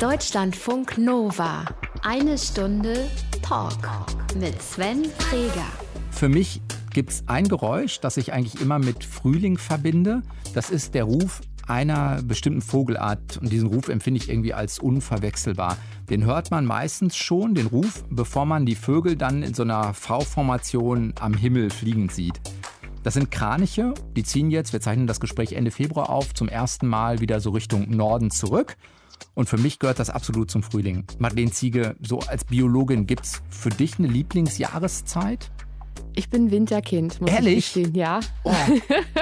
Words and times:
Deutschlandfunk 0.00 0.96
Nova. 0.96 1.64
Eine 2.02 2.38
Stunde 2.38 3.10
Talk 3.42 3.74
mit 4.38 4.62
Sven 4.62 5.06
Freger. 5.06 5.66
Für 6.12 6.28
mich 6.28 6.62
gibt 6.92 7.10
es 7.10 7.24
ein 7.26 7.48
Geräusch, 7.48 7.98
das 7.98 8.16
ich 8.16 8.32
eigentlich 8.32 8.60
immer 8.60 8.78
mit 8.78 9.02
Frühling 9.02 9.58
verbinde. 9.58 10.22
Das 10.54 10.70
ist 10.70 10.94
der 10.94 11.02
Ruf 11.02 11.40
einer 11.66 12.22
bestimmten 12.22 12.60
Vogelart. 12.60 13.38
Und 13.38 13.50
diesen 13.50 13.66
Ruf 13.66 13.88
empfinde 13.88 14.20
ich 14.20 14.28
irgendwie 14.28 14.54
als 14.54 14.78
unverwechselbar. 14.78 15.76
Den 16.08 16.24
hört 16.24 16.52
man 16.52 16.64
meistens 16.64 17.16
schon, 17.16 17.56
den 17.56 17.66
Ruf, 17.66 18.04
bevor 18.08 18.46
man 18.46 18.66
die 18.66 18.76
Vögel 18.76 19.16
dann 19.16 19.42
in 19.42 19.52
so 19.52 19.64
einer 19.64 19.94
V-Formation 19.94 21.12
am 21.18 21.34
Himmel 21.34 21.70
fliegen 21.70 22.08
sieht. 22.08 22.40
Das 23.02 23.14
sind 23.14 23.32
Kraniche, 23.32 23.94
die 24.16 24.22
ziehen 24.22 24.52
jetzt, 24.52 24.72
wir 24.72 24.80
zeichnen 24.80 25.08
das 25.08 25.18
Gespräch 25.18 25.54
Ende 25.54 25.72
Februar 25.72 26.08
auf, 26.08 26.34
zum 26.34 26.48
ersten 26.48 26.86
Mal 26.86 27.20
wieder 27.20 27.40
so 27.40 27.50
Richtung 27.50 27.90
Norden 27.90 28.30
zurück. 28.30 28.76
Und 29.34 29.48
für 29.48 29.58
mich 29.58 29.78
gehört 29.78 29.98
das 29.98 30.10
absolut 30.10 30.50
zum 30.50 30.62
Frühling. 30.62 31.04
Madeleine 31.18 31.50
Ziege, 31.50 31.96
so 32.00 32.20
als 32.20 32.44
Biologin, 32.44 33.06
gibt 33.06 33.24
es 33.24 33.42
für 33.50 33.70
dich 33.70 33.98
eine 33.98 34.08
Lieblingsjahreszeit? 34.08 35.50
Ich 36.14 36.30
bin 36.30 36.50
Winterkind, 36.50 37.20
muss 37.20 37.30
Ehrlich? 37.30 37.58
ich 37.58 37.72
gestehen, 37.72 37.94
ja. 37.94 38.20
Oh. 38.44 38.52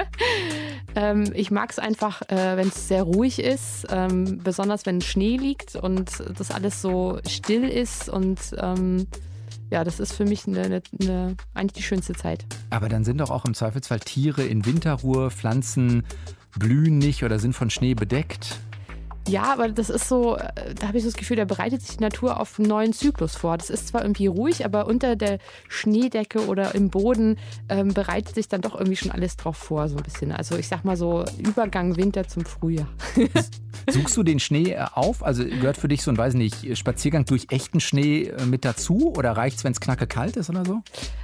ähm, 0.95 1.31
ich 1.35 1.51
mag 1.51 1.69
es 1.71 1.79
einfach, 1.79 2.23
äh, 2.23 2.57
wenn 2.57 2.69
es 2.69 2.87
sehr 2.87 3.03
ruhig 3.03 3.39
ist, 3.39 3.85
ähm, 3.91 4.39
besonders 4.43 4.85
wenn 4.85 5.01
Schnee 5.01 5.37
liegt 5.37 5.75
und 5.75 6.23
das 6.37 6.49
alles 6.49 6.81
so 6.81 7.19
still 7.27 7.65
ist 7.65 8.09
und 8.09 8.39
ähm, 8.59 9.07
ja, 9.69 9.83
das 9.83 9.99
ist 9.99 10.13
für 10.13 10.25
mich 10.25 10.47
eine, 10.47 10.61
eine, 10.61 10.81
eine, 11.01 11.35
eigentlich 11.53 11.73
die 11.73 11.83
schönste 11.83 12.13
Zeit. 12.13 12.45
Aber 12.69 12.89
dann 12.89 13.03
sind 13.03 13.19
doch 13.19 13.29
auch 13.29 13.45
im 13.45 13.53
Zweifelsfall 13.53 13.99
Tiere 13.99 14.43
in 14.43 14.65
Winterruhe, 14.65 15.29
Pflanzen 15.29 16.03
blühen 16.57 16.97
nicht 16.97 17.23
oder 17.23 17.37
sind 17.37 17.53
von 17.53 17.69
Schnee 17.69 17.93
bedeckt. 17.93 18.59
Ja, 19.27 19.43
aber 19.53 19.69
das 19.69 19.89
ist 19.89 20.07
so, 20.07 20.37
äh, 20.37 20.73
da 20.75 20.87
habe 20.87 20.97
ich 20.97 21.03
so 21.03 21.09
das 21.09 21.17
Gefühl, 21.17 21.37
da 21.37 21.45
bereitet 21.45 21.81
sich 21.81 21.97
die 21.97 22.03
Natur 22.03 22.39
auf 22.39 22.59
einen 22.59 22.67
neuen 22.67 22.93
Zyklus 22.93 23.35
vor. 23.35 23.57
Das 23.57 23.69
ist 23.69 23.87
zwar 23.87 24.01
irgendwie 24.01 24.27
ruhig, 24.27 24.65
aber 24.65 24.87
unter 24.87 25.15
der 25.15 25.39
Schneedecke 25.67 26.47
oder 26.47 26.75
im 26.75 26.89
Boden 26.89 27.37
ähm, 27.69 27.93
bereitet 27.93 28.35
sich 28.35 28.47
dann 28.47 28.61
doch 28.61 28.75
irgendwie 28.75 28.95
schon 28.95 29.11
alles 29.11 29.37
drauf 29.37 29.57
vor, 29.57 29.89
so 29.89 29.97
ein 29.97 30.03
bisschen. 30.03 30.31
Also 30.31 30.57
ich 30.57 30.67
sag 30.67 30.85
mal 30.85 30.97
so, 30.97 31.25
Übergang 31.37 31.97
Winter 31.97 32.27
zum 32.27 32.45
Frühjahr. 32.45 32.87
Suchst 33.89 34.17
du 34.17 34.23
den 34.23 34.39
Schnee 34.39 34.71
äh, 34.71 34.85
auf? 34.93 35.23
Also 35.23 35.45
gehört 35.45 35.77
für 35.77 35.87
dich 35.87 36.01
so 36.01 36.11
ein, 36.11 36.17
weiß 36.17 36.33
nicht, 36.33 36.77
Spaziergang 36.77 37.25
durch 37.25 37.47
echten 37.49 37.79
Schnee 37.79 38.23
äh, 38.23 38.45
mit 38.45 38.65
dazu 38.65 39.13
oder 39.15 39.31
reicht 39.31 39.57
es, 39.57 39.63
wenn 39.63 39.71
es 39.71 39.79
knacke 39.79 40.07
kalt 40.07 40.35
ist 40.35 40.49
oder 40.49 40.65
so? 40.65 40.81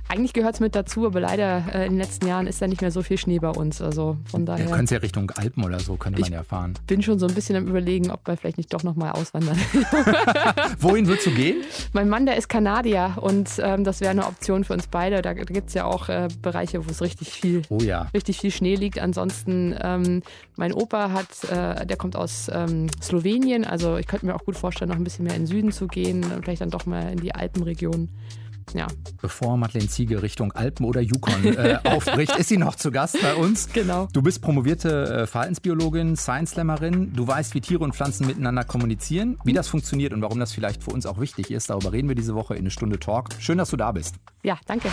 Eigentlich 0.07 0.33
gehört 0.33 0.55
es 0.55 0.59
mit 0.59 0.75
dazu, 0.75 1.05
aber 1.05 1.19
leider 1.19 1.65
äh, 1.73 1.85
in 1.85 1.93
den 1.93 1.99
letzten 1.99 2.27
Jahren 2.27 2.47
ist 2.47 2.61
da 2.61 2.67
nicht 2.67 2.81
mehr 2.81 2.91
so 2.91 3.01
viel 3.01 3.17
Schnee 3.17 3.39
bei 3.39 3.49
uns. 3.49 3.81
Also 3.81 4.17
von 4.25 4.45
daher. 4.45 4.69
Ja, 4.69 4.75
könnte 4.75 4.95
ja 4.95 5.01
Richtung 5.01 5.31
Alpen 5.31 5.63
oder 5.63 5.79
so, 5.79 5.95
könnte 5.95 6.21
man 6.21 6.31
ja 6.31 6.43
fahren. 6.43 6.73
bin 6.87 7.01
schon 7.01 7.19
so 7.19 7.27
ein 7.27 7.33
bisschen 7.33 7.55
am 7.55 7.67
überlegen, 7.67 7.92
ob 8.11 8.27
wir 8.27 8.37
vielleicht 8.37 8.57
nicht 8.57 8.73
doch 8.73 8.83
nochmal 8.83 9.11
auswandern. 9.11 9.57
Wohin 10.79 11.07
würdest 11.07 11.27
du 11.27 11.31
gehen? 11.31 11.63
Mein 11.93 12.09
Mann, 12.09 12.25
der 12.25 12.37
ist 12.37 12.49
Kanadier 12.49 13.15
und 13.21 13.49
ähm, 13.59 13.83
das 13.83 14.01
wäre 14.01 14.11
eine 14.11 14.25
Option 14.25 14.63
für 14.63 14.73
uns 14.73 14.87
beide. 14.87 15.21
Da, 15.21 15.33
da 15.33 15.43
gibt 15.43 15.69
es 15.69 15.73
ja 15.73 15.85
auch 15.85 16.09
äh, 16.09 16.27
Bereiche, 16.41 16.85
wo 16.85 16.89
es 16.89 17.01
richtig 17.01 17.29
viel, 17.29 17.61
oh 17.69 17.79
ja. 17.79 18.07
richtig 18.13 18.39
viel 18.39 18.51
Schnee 18.51 18.75
liegt. 18.75 18.99
Ansonsten, 18.99 19.75
ähm, 19.81 20.21
mein 20.55 20.73
Opa 20.73 21.11
hat, 21.11 21.43
äh, 21.49 21.85
der 21.85 21.97
kommt 21.97 22.15
aus 22.15 22.49
ähm, 22.53 22.87
Slowenien, 23.01 23.65
also 23.65 23.97
ich 23.97 24.07
könnte 24.07 24.25
mir 24.25 24.35
auch 24.35 24.45
gut 24.45 24.57
vorstellen, 24.57 24.89
noch 24.89 24.97
ein 24.97 25.03
bisschen 25.03 25.25
mehr 25.25 25.35
in 25.35 25.43
den 25.43 25.47
Süden 25.47 25.71
zu 25.71 25.87
gehen 25.87 26.23
und 26.23 26.43
vielleicht 26.43 26.61
dann 26.61 26.69
doch 26.69 26.85
mal 26.85 27.11
in 27.11 27.19
die 27.19 27.33
Alpenregion. 27.33 28.09
Ja. 28.73 28.87
Bevor 29.21 29.57
Madeleine 29.57 29.89
Ziege 29.89 30.21
Richtung 30.21 30.51
Alpen 30.51 30.85
oder 30.85 31.01
Yukon 31.01 31.45
äh, 31.45 31.79
aufbricht, 31.83 32.37
ist 32.37 32.49
sie 32.49 32.57
noch 32.57 32.75
zu 32.75 32.91
Gast 32.91 33.21
bei 33.21 33.35
uns. 33.35 33.69
Genau. 33.73 34.07
Du 34.13 34.21
bist 34.21 34.41
promovierte 34.41 35.23
äh, 35.23 35.27
Verhaltensbiologin, 35.27 36.15
Science-Slammerin. 36.15 37.13
Du 37.13 37.27
weißt, 37.27 37.53
wie 37.53 37.61
Tiere 37.61 37.83
und 37.83 37.95
Pflanzen 37.95 38.27
miteinander 38.27 38.63
kommunizieren, 38.63 39.37
wie 39.43 39.53
das 39.53 39.67
funktioniert 39.67 40.13
und 40.13 40.21
warum 40.21 40.39
das 40.39 40.53
vielleicht 40.53 40.83
für 40.83 40.91
uns 40.91 41.05
auch 41.05 41.19
wichtig 41.19 41.51
ist. 41.51 41.69
Darüber 41.69 41.91
reden 41.91 42.07
wir 42.07 42.15
diese 42.15 42.35
Woche 42.35 42.53
in 42.53 42.61
eine 42.61 42.71
Stunde 42.71 42.99
Talk. 42.99 43.29
Schön, 43.39 43.57
dass 43.57 43.69
du 43.69 43.77
da 43.77 43.91
bist. 43.91 44.15
Ja, 44.43 44.57
danke. 44.65 44.89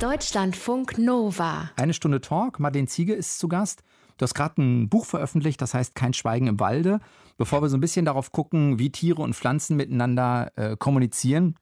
Deutschlandfunk 0.00 0.98
Nova. 0.98 1.70
Eine 1.76 1.94
Stunde 1.94 2.20
Talk. 2.20 2.60
Madeleine 2.60 2.88
Ziege 2.88 3.14
ist 3.14 3.38
zu 3.38 3.48
Gast. 3.48 3.82
Du 4.18 4.22
hast 4.22 4.34
gerade 4.34 4.62
ein 4.62 4.88
Buch 4.88 5.04
veröffentlicht, 5.04 5.60
das 5.60 5.74
heißt 5.74 5.94
Kein 5.94 6.14
Schweigen 6.14 6.46
im 6.46 6.60
Walde. 6.60 7.00
Bevor 7.36 7.60
wir 7.62 7.68
so 7.68 7.76
ein 7.76 7.80
bisschen 7.80 8.06
darauf 8.06 8.32
gucken, 8.32 8.78
wie 8.78 8.90
Tiere 8.90 9.20
und 9.20 9.34
Pflanzen 9.34 9.76
miteinander 9.76 10.52
äh, 10.56 10.76
kommunizieren, 10.76 11.54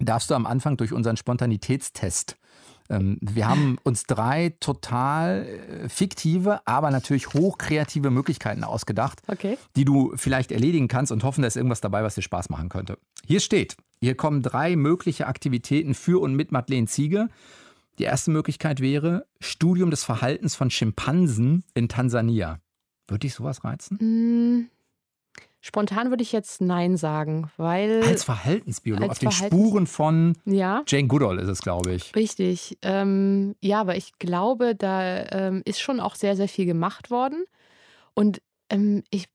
darfst 0.00 0.30
du 0.30 0.34
am 0.34 0.46
Anfang 0.46 0.76
durch 0.76 0.92
unseren 0.92 1.16
Spontanitätstest. 1.16 2.36
Ähm, 2.88 3.18
wir 3.20 3.48
haben 3.48 3.78
uns 3.84 4.04
drei 4.04 4.54
total 4.58 5.46
äh, 5.46 5.88
fiktive, 5.88 6.60
aber 6.66 6.90
natürlich 6.90 7.32
hochkreative 7.34 8.10
Möglichkeiten 8.10 8.64
ausgedacht, 8.64 9.22
Okay. 9.28 9.58
die 9.76 9.84
du 9.84 10.12
vielleicht 10.16 10.50
erledigen 10.50 10.88
kannst 10.88 11.12
und 11.12 11.22
hoffen, 11.22 11.42
da 11.42 11.48
ist 11.48 11.56
irgendwas 11.56 11.80
dabei, 11.80 12.02
was 12.02 12.16
dir 12.16 12.22
Spaß 12.22 12.50
machen 12.50 12.68
könnte. 12.68 12.98
Hier 13.26 13.40
steht, 13.40 13.76
hier 14.00 14.16
kommen 14.16 14.42
drei 14.42 14.74
mögliche 14.74 15.28
Aktivitäten 15.28 15.94
für 15.94 16.20
und 16.20 16.34
mit 16.34 16.50
Madeleine 16.50 16.86
Ziege. 16.88 17.28
Die 17.98 18.04
erste 18.04 18.30
Möglichkeit 18.30 18.80
wäre 18.80 19.26
Studium 19.40 19.90
des 19.90 20.02
Verhaltens 20.04 20.56
von 20.56 20.70
Schimpansen 20.70 21.62
in 21.74 21.88
Tansania. 21.88 22.58
Würde 23.06 23.20
dich 23.20 23.34
sowas 23.34 23.62
reizen? 23.62 23.98
Mm, 24.00 24.68
Spontan 25.62 26.08
würde 26.08 26.22
ich 26.22 26.32
jetzt 26.32 26.62
Nein 26.62 26.96
sagen, 26.96 27.50
weil. 27.58 28.02
Als 28.02 28.24
Verhaltensbiologe, 28.24 29.04
als 29.04 29.12
auf 29.12 29.18
den 29.18 29.30
Verhaltens- 29.30 29.46
Spuren 29.46 29.86
von 29.86 30.36
ja. 30.46 30.82
Jane 30.86 31.06
Goodall 31.06 31.38
ist 31.38 31.48
es, 31.48 31.60
glaube 31.60 31.92
ich. 31.92 32.14
Richtig. 32.16 32.78
Ähm, 32.82 33.54
ja, 33.60 33.80
aber 33.80 33.96
ich 33.96 34.18
glaube, 34.18 34.74
da 34.74 35.26
ähm, 35.30 35.62
ist 35.66 35.80
schon 35.80 36.00
auch 36.00 36.14
sehr, 36.14 36.34
sehr 36.34 36.48
viel 36.48 36.64
gemacht 36.64 37.10
worden. 37.10 37.44
Und 38.14 38.40
ähm, 38.70 39.02
ich, 39.10 39.28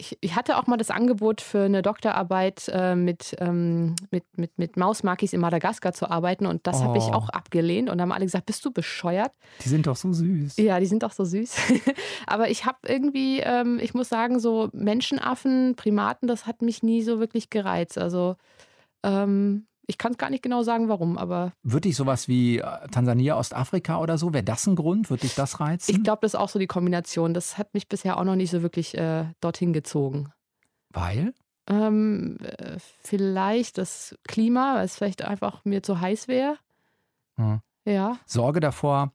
ich, 0.00 0.36
hatte 0.36 0.56
auch 0.58 0.66
mal 0.68 0.76
das 0.76 0.90
Angebot 0.90 1.40
für 1.40 1.64
eine 1.64 1.82
Doktorarbeit 1.82 2.68
äh, 2.72 2.94
mit, 2.94 3.34
ähm, 3.40 3.96
mit, 4.12 4.24
mit, 4.36 4.56
mit 4.56 4.76
Mausmakis 4.76 5.32
in 5.32 5.40
Madagaskar 5.40 5.92
zu 5.92 6.08
arbeiten. 6.08 6.46
Und 6.46 6.66
das 6.68 6.82
habe 6.82 6.98
ich 6.98 7.04
Oh. 7.04 7.12
auch 7.14 7.28
abgelehnt. 7.30 7.90
Und 7.90 8.00
haben 8.00 8.12
alle 8.12 8.24
gesagt, 8.24 8.46
bist 8.46 8.64
du 8.64 8.70
bescheuert? 8.70 9.32
Die 9.64 9.68
sind 9.68 9.86
doch 9.88 9.96
so 9.96 10.12
süß. 10.12 10.56
Ja, 10.58 10.78
die 10.78 10.86
sind 10.86 11.04
auch 11.04 11.12
so 11.12 11.24
süß. 11.24 11.56
Aber 12.26 12.48
ich 12.48 12.64
habe 12.64 12.78
irgendwie, 12.86 13.40
ähm, 13.40 13.78
ich 13.82 13.92
muss 13.92 14.08
sagen, 14.08 14.38
so 14.38 14.68
Menschenaffen, 14.72 15.74
Primaten, 15.74 16.28
das 16.28 16.46
hat 16.46 16.62
mich 16.62 16.82
nie 16.82 17.02
so 17.02 17.18
wirklich 17.18 17.50
gereizt. 17.50 17.98
Also 17.98 18.36
ähm, 19.02 19.66
ich 19.88 19.96
kann 19.96 20.12
es 20.12 20.18
gar 20.18 20.28
nicht 20.30 20.42
genau 20.42 20.62
sagen, 20.62 20.88
warum, 20.88 21.16
aber 21.16 21.52
Würde 21.62 21.88
dich 21.88 21.96
sowas 21.96 22.28
wie 22.28 22.58
äh, 22.58 22.88
Tansania, 22.90 23.36
Ostafrika 23.38 23.98
oder 24.00 24.18
so, 24.18 24.34
wäre 24.34 24.44
das 24.44 24.66
ein 24.66 24.76
Grund? 24.76 25.08
Würde 25.08 25.22
dich 25.22 25.34
das 25.34 25.60
reizen? 25.60 25.90
ich 25.90 26.04
glaube, 26.04 26.18
das 26.20 26.34
ist 26.34 26.40
auch 26.40 26.50
so 26.50 26.58
die 26.58 26.66
Kombination. 26.66 27.32
Das 27.32 27.56
hat 27.56 27.72
mich 27.72 27.88
bisher 27.88 28.18
auch 28.18 28.24
noch 28.24 28.36
nicht 28.36 28.50
so 28.50 28.62
wirklich 28.62 28.96
äh, 28.96 29.24
dorthin 29.40 29.72
gezogen. 29.72 30.30
Weil? 30.90 31.32
Ähm, 31.68 32.36
äh, 32.42 32.76
vielleicht 33.00 33.78
das 33.78 34.16
Klima, 34.28 34.76
weil 34.76 34.84
es 34.84 34.96
vielleicht 34.96 35.22
einfach 35.22 35.64
mir 35.64 35.82
zu 35.82 36.00
heiß 36.00 36.28
wäre. 36.28 36.58
Hm. 37.36 37.60
Ja. 37.86 38.18
Sorge 38.26 38.60
davor, 38.60 39.12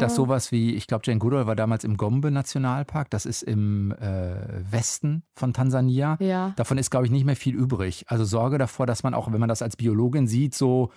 dass 0.00 0.12
Äh, 0.12 0.16
sowas 0.16 0.52
wie, 0.52 0.74
ich 0.74 0.86
glaube, 0.86 1.02
Jane 1.06 1.18
Goodall 1.18 1.46
war 1.46 1.56
damals 1.56 1.84
im 1.84 1.96
Gombe-Nationalpark, 1.96 3.10
das 3.10 3.26
ist 3.26 3.42
im 3.42 3.92
äh, 3.92 4.36
Westen 4.70 5.22
von 5.34 5.52
Tansania. 5.52 6.16
Ja. 6.20 6.52
Davon 6.56 6.78
ist, 6.78 6.90
glaube 6.90 7.06
ich, 7.06 7.12
nicht 7.12 7.24
mehr 7.24 7.36
viel 7.36 7.54
übrig. 7.54 8.04
Also 8.08 8.24
Sorge 8.24 8.58
davor, 8.58 8.86
dass 8.86 9.02
man 9.02 9.14
auch, 9.14 9.32
wenn 9.32 9.40
man 9.40 9.48
das 9.48 9.62
als 9.62 9.76
Biologin 9.76 10.26
sieht, 10.26 10.54
so, 10.54 10.90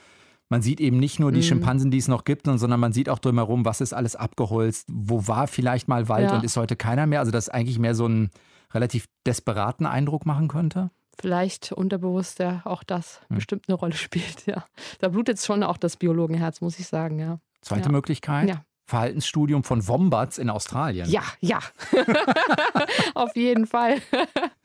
man 0.50 0.62
sieht 0.62 0.80
eben 0.80 0.98
nicht 0.98 1.20
nur 1.20 1.32
die 1.32 1.40
Mhm. 1.40 1.44
Schimpansen, 1.44 1.92
die 1.92 1.98
es 1.98 2.08
noch 2.08 2.24
gibt, 2.24 2.46
sondern 2.48 2.80
man 2.80 2.94
sieht 2.94 3.10
auch 3.10 3.20
drumherum, 3.20 3.66
was 3.66 3.82
ist 3.82 3.94
alles 3.94 4.16
abgeholzt, 4.16 4.88
wo 4.92 5.28
war 5.28 5.48
vielleicht 5.48 5.88
mal 5.88 6.08
Wald 6.10 6.30
Ja. 6.32 6.38
und 6.38 6.44
ist 6.46 6.56
heute 6.58 6.76
keiner 6.76 7.06
mehr. 7.06 7.20
Also 7.20 7.32
das 7.32 7.50
eigentlich 7.50 7.80
mehr 7.80 7.96
so 7.96 8.06
einen 8.06 8.30
relativ 8.74 9.08
desperaten 9.26 9.86
Eindruck 9.86 10.26
machen 10.26 10.48
könnte. 10.48 10.90
Vielleicht 11.20 11.72
unterbewusst 11.72 12.40
ja 12.40 12.62
auch 12.64 12.84
das 12.84 13.22
Hm. 13.30 13.36
bestimmt 13.38 13.66
eine 13.68 13.76
Rolle 13.76 13.96
spielt, 13.96 14.46
ja. 14.46 14.64
Da 15.00 15.10
blutet 15.10 15.42
schon 15.42 15.64
auch 15.64 15.78
das 15.78 15.98
Biologenherz, 15.98 16.62
muss 16.62 16.80
ich 16.80 16.88
sagen, 16.88 17.20
ja. 17.20 17.40
Zweite 17.62 17.86
Ja. 17.88 17.92
Möglichkeit, 17.92 18.48
Ja. 18.50 18.64
Verhaltensstudium 18.88 19.66
von 19.66 19.86
Wombats 19.88 20.38
in 20.38 20.50
Australien. 20.50 21.10
Ja, 21.10 21.24
ja. 21.42 21.60
Auf 23.16 23.36
jeden 23.36 23.68
Fall. 23.68 23.98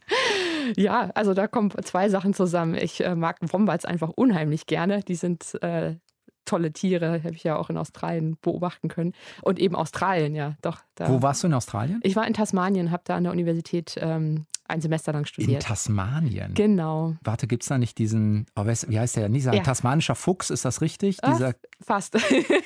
ja, 0.77 1.11
also 1.15 1.35
da 1.35 1.49
kommen 1.49 1.73
zwei 1.83 2.09
Sachen 2.09 2.33
zusammen. 2.33 2.77
Ich 2.77 3.05
äh, 3.05 3.17
mag 3.17 3.39
Wombats 3.41 3.85
einfach 3.85 4.11
unheimlich 4.11 4.67
gerne. 4.67 5.03
Die 5.03 5.17
sind 5.17 5.61
äh, 5.63 5.97
tolle 6.45 6.73
Tiere, 6.73 7.21
habe 7.25 7.35
ich 7.35 7.43
ja 7.43 7.57
auch 7.57 7.69
in 7.69 7.77
Australien 7.77 8.37
beobachten 8.41 8.89
können. 8.89 9.13
Und 9.43 9.59
eben 9.59 9.75
Australien, 9.75 10.37
ja, 10.37 10.55
doch. 10.63 10.79
Da. 10.95 11.09
Wo 11.09 11.21
warst 11.21 11.43
du 11.43 11.49
in 11.49 11.55
Australien? 11.55 11.99
Ich 12.05 12.15
war 12.15 12.25
in 12.25 12.35
Tasmanien, 12.35 12.93
habe 12.93 13.03
da 13.05 13.17
an 13.17 13.25
der 13.25 13.33
Universität 13.33 13.99
ähm, 14.01 14.47
ein 14.69 14.81
Semester 14.81 15.13
lang 15.13 15.23
In 15.23 15.27
studiert. 15.27 15.63
Tasmanien. 15.63 16.55
Genau, 16.55 17.17
Warte, 17.23 17.47
gibt 17.47 17.63
es 17.65 17.69
da 17.69 17.79
nicht 17.79 17.99
diesen, 17.99 18.47
oh, 18.57 18.65
wie 18.65 18.99
heißt 18.99 19.17
der? 19.17 19.29
Nicht 19.29 19.43
sagen, 19.45 19.57
Ja. 19.59 19.63
tasmanischer 19.63 20.15
Fuchs, 20.15 20.51
ist 20.51 20.65
das 20.65 20.81
richtig? 20.81 21.19
Ah, 21.23 21.33
Dieser, 21.33 21.55
fast. 21.81 22.17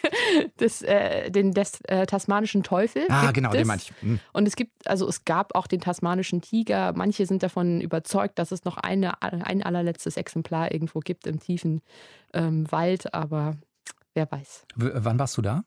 das, 0.59 0.83
äh, 0.83 1.31
den 1.31 1.53
des, 1.53 1.81
äh, 1.83 2.07
tasmanischen 2.07 2.63
Teufel. 2.63 3.07
ah, 3.09 3.31
genau, 3.33 3.51
es. 3.51 3.57
den 3.57 3.67
meine 3.67 3.83
ich. 3.83 3.93
Hm. 4.03 4.21
Und 4.33 4.47
es 4.47 4.57
gibt, 4.57 4.87
also 4.87 5.09
es 5.09 5.25
gab 5.25 5.55
auch 5.55 5.67
den 5.67 5.81
tasmanischen 5.81 6.41
Tiger. 6.41 6.93
Manche 6.95 7.27
sind 7.27 7.43
davon 7.43 7.81
überzeugt, 7.81 8.39
dass 8.39 8.53
es 8.53 8.65
noch 8.65 8.77
eine, 8.77 9.23
ein 9.23 9.63
allerletztes 9.63 10.17
Exemplar 10.17 10.73
irgendwo 10.73 11.01
gibt 11.01 11.27
im 11.27 11.41
tiefen 11.41 11.83
ähm, 12.33 12.71
Wald, 12.71 13.15
aber 13.15 13.57
wer 14.15 14.31
weiß. 14.31 14.67
W 14.77 14.91
wann 14.95 15.19
warst 15.19 15.37
du 15.37 15.43
da? 15.43 15.65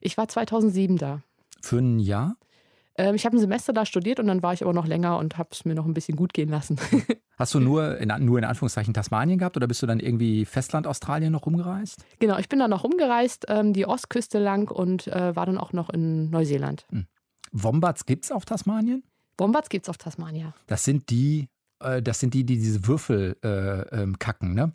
Ich 0.00 0.16
war 0.16 0.28
2007 0.28 0.96
da. 0.96 1.22
Für 1.60 1.78
ein 1.78 1.98
Jahr? 1.98 2.36
Ähm, 2.96 3.14
ich 3.14 3.24
habe 3.24 3.36
ein 3.36 3.40
Semester 3.40 3.72
da 3.72 3.86
studiert 3.86 4.20
und 4.20 4.26
dann 4.26 4.42
war 4.42 4.52
ich 4.52 4.62
aber 4.62 4.72
noch 4.72 4.86
länger 4.86 5.18
und 5.18 5.38
habe 5.38 5.50
es 5.52 5.64
mir 5.64 5.74
noch 5.74 5.86
ein 5.86 5.94
bisschen 5.94 6.16
gut 6.16 6.32
gehen 6.34 6.48
lassen. 6.48 6.78
Hast 7.38 7.54
du 7.54 7.60
nur 7.60 7.98
in, 7.98 8.12
nur 8.24 8.38
in 8.38 8.44
Anführungszeichen 8.44 8.94
Tasmanien 8.94 9.38
gehabt 9.38 9.56
oder 9.56 9.66
bist 9.66 9.82
du 9.82 9.86
dann 9.86 10.00
irgendwie 10.00 10.44
Festland 10.44 10.86
Australien 10.86 11.32
noch 11.32 11.46
rumgereist? 11.46 12.04
Genau, 12.18 12.38
ich 12.38 12.48
bin 12.48 12.58
dann 12.58 12.70
noch 12.70 12.84
rumgereist, 12.84 13.46
ähm, 13.48 13.72
die 13.72 13.86
Ostküste 13.86 14.38
lang 14.38 14.70
und 14.70 15.06
äh, 15.08 15.34
war 15.34 15.46
dann 15.46 15.58
auch 15.58 15.72
noch 15.72 15.90
in 15.90 16.30
Neuseeland. 16.30 16.86
Hm. 16.90 17.06
Wombats 17.52 18.06
gibt 18.06 18.24
es 18.24 18.32
auf 18.32 18.44
Tasmanien? 18.44 19.02
Wombats 19.38 19.68
gibt 19.68 19.86
es 19.86 19.90
auf 19.90 19.98
Tasmanien. 19.98 20.52
Das 20.66 20.84
sind 20.84 21.10
die, 21.10 21.48
äh, 21.80 22.02
das 22.02 22.20
sind 22.20 22.34
die, 22.34 22.44
die 22.44 22.58
diese 22.58 22.86
Würfel 22.86 23.36
äh, 23.42 24.02
ähm, 24.02 24.18
kacken, 24.18 24.54
ne? 24.54 24.72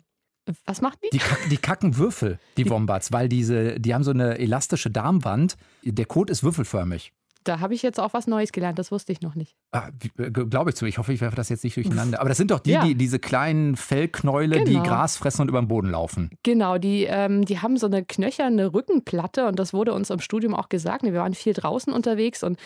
Was 0.64 0.80
machen 0.80 0.96
die? 1.04 1.10
Die, 1.10 1.18
kacken, 1.18 1.50
die 1.50 1.56
kacken 1.58 1.96
Würfel, 1.98 2.38
die 2.56 2.68
Wombats, 2.70 3.12
weil 3.12 3.28
diese, 3.28 3.78
die 3.78 3.94
haben 3.94 4.02
so 4.02 4.12
eine 4.12 4.38
elastische 4.38 4.90
Darmwand. 4.90 5.56
Der 5.84 6.06
Kot 6.06 6.30
ist 6.30 6.42
würfelförmig. 6.42 7.12
Da 7.48 7.60
habe 7.60 7.74
ich 7.74 7.82
jetzt 7.82 7.98
auch 7.98 8.12
was 8.12 8.26
Neues 8.26 8.52
gelernt, 8.52 8.78
das 8.78 8.92
wusste 8.92 9.10
ich 9.12 9.22
noch 9.22 9.34
nicht. 9.34 9.56
Ah, 9.72 9.88
äh, 10.18 10.30
Glaube 10.30 10.70
ich 10.70 10.76
zu. 10.76 10.84
Ich 10.86 10.98
hoffe, 10.98 11.12
ich 11.12 11.20
werfe 11.20 11.36
das 11.36 11.48
jetzt 11.48 11.64
nicht 11.64 11.76
durcheinander. 11.76 12.18
Aber 12.20 12.28
das 12.28 12.36
sind 12.38 12.50
doch 12.50 12.60
die, 12.60 12.72
Ja. 12.72 12.84
die 12.84 12.94
diese 12.94 13.18
kleinen 13.18 13.76
Fellknäule, 13.76 14.64
die 14.64 14.72
Genau. 14.74 14.82
Gras 14.84 15.16
fressen 15.16 15.42
und 15.42 15.48
über 15.48 15.60
den 15.60 15.68
Boden 15.68 15.90
laufen. 15.90 16.30
Genau, 16.42 16.78
die, 16.78 17.04
ähm, 17.04 17.44
die 17.44 17.60
haben 17.60 17.76
so 17.78 17.86
eine 17.86 18.04
knöcherne 18.04 18.72
Rückenplatte 18.74 19.46
und 19.46 19.58
das 19.58 19.72
wurde 19.72 19.92
uns 19.94 20.10
im 20.10 20.20
Studium 20.20 20.54
auch 20.54 20.68
gesagt. 20.68 21.02
Wir 21.04 21.14
waren 21.14 21.34
viel 21.34 21.54
draußen 21.54 21.92
unterwegs 21.92 22.42
und 22.42 22.58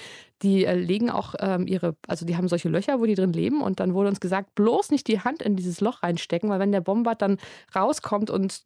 die 0.43 0.65
äh, 0.65 0.75
legen 0.75 1.09
auch 1.11 1.35
ähm, 1.39 1.67
ihre, 1.69 1.95
also 2.09 2.27
die 2.27 2.37
haben 2.37 2.49
solche 2.49 2.69
Löcher, 2.69 2.99
wo 2.99 3.07
die 3.07 3.15
drin 3.15 3.33
leben 3.33 3.63
und 3.63 3.79
dann 3.79 3.95
wurde 3.95 4.09
uns 4.09 4.19
gesagt, 4.21 4.55
bloß 4.57 4.91
nicht 4.91 5.07
die 5.07 5.21
Hand 5.21 5.41
in 5.43 5.55
dieses 5.55 5.81
Loch 5.81 6.03
reinstecken, 6.03 6.51
weil 6.51 6.59
wenn 6.59 6.73
der 6.73 6.87
Wombat 6.87 7.23
dann 7.23 7.39
rauskommt 7.77 8.31
und 8.31 8.63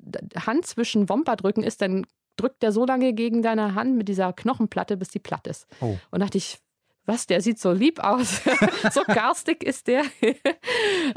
Hand 0.47 0.67
zwischen 0.67 1.09
Wombatrücken 1.11 1.63
ist, 1.63 1.83
dann 1.83 2.07
drückt 2.37 2.63
der 2.63 2.73
so 2.73 2.85
lange 2.85 3.13
gegen 3.13 3.43
deine 3.43 3.75
Hand 3.75 3.97
mit 3.97 4.09
dieser 4.09 4.33
Knochenplatte, 4.33 4.97
bis 4.97 5.09
die 5.09 5.19
platt 5.19 5.47
ist. 5.47 5.67
Oh. 5.81 5.97
Und 6.11 6.21
dachte 6.21 6.39
ich, 6.39 6.59
was, 7.07 7.27
der 7.27 7.41
sieht 7.41 7.61
so 7.61 7.73
lieb 7.73 8.01
aus. 8.01 8.43
so 8.93 9.03
garstig 9.07 9.63
ist 9.63 9.87
der. 9.87 10.03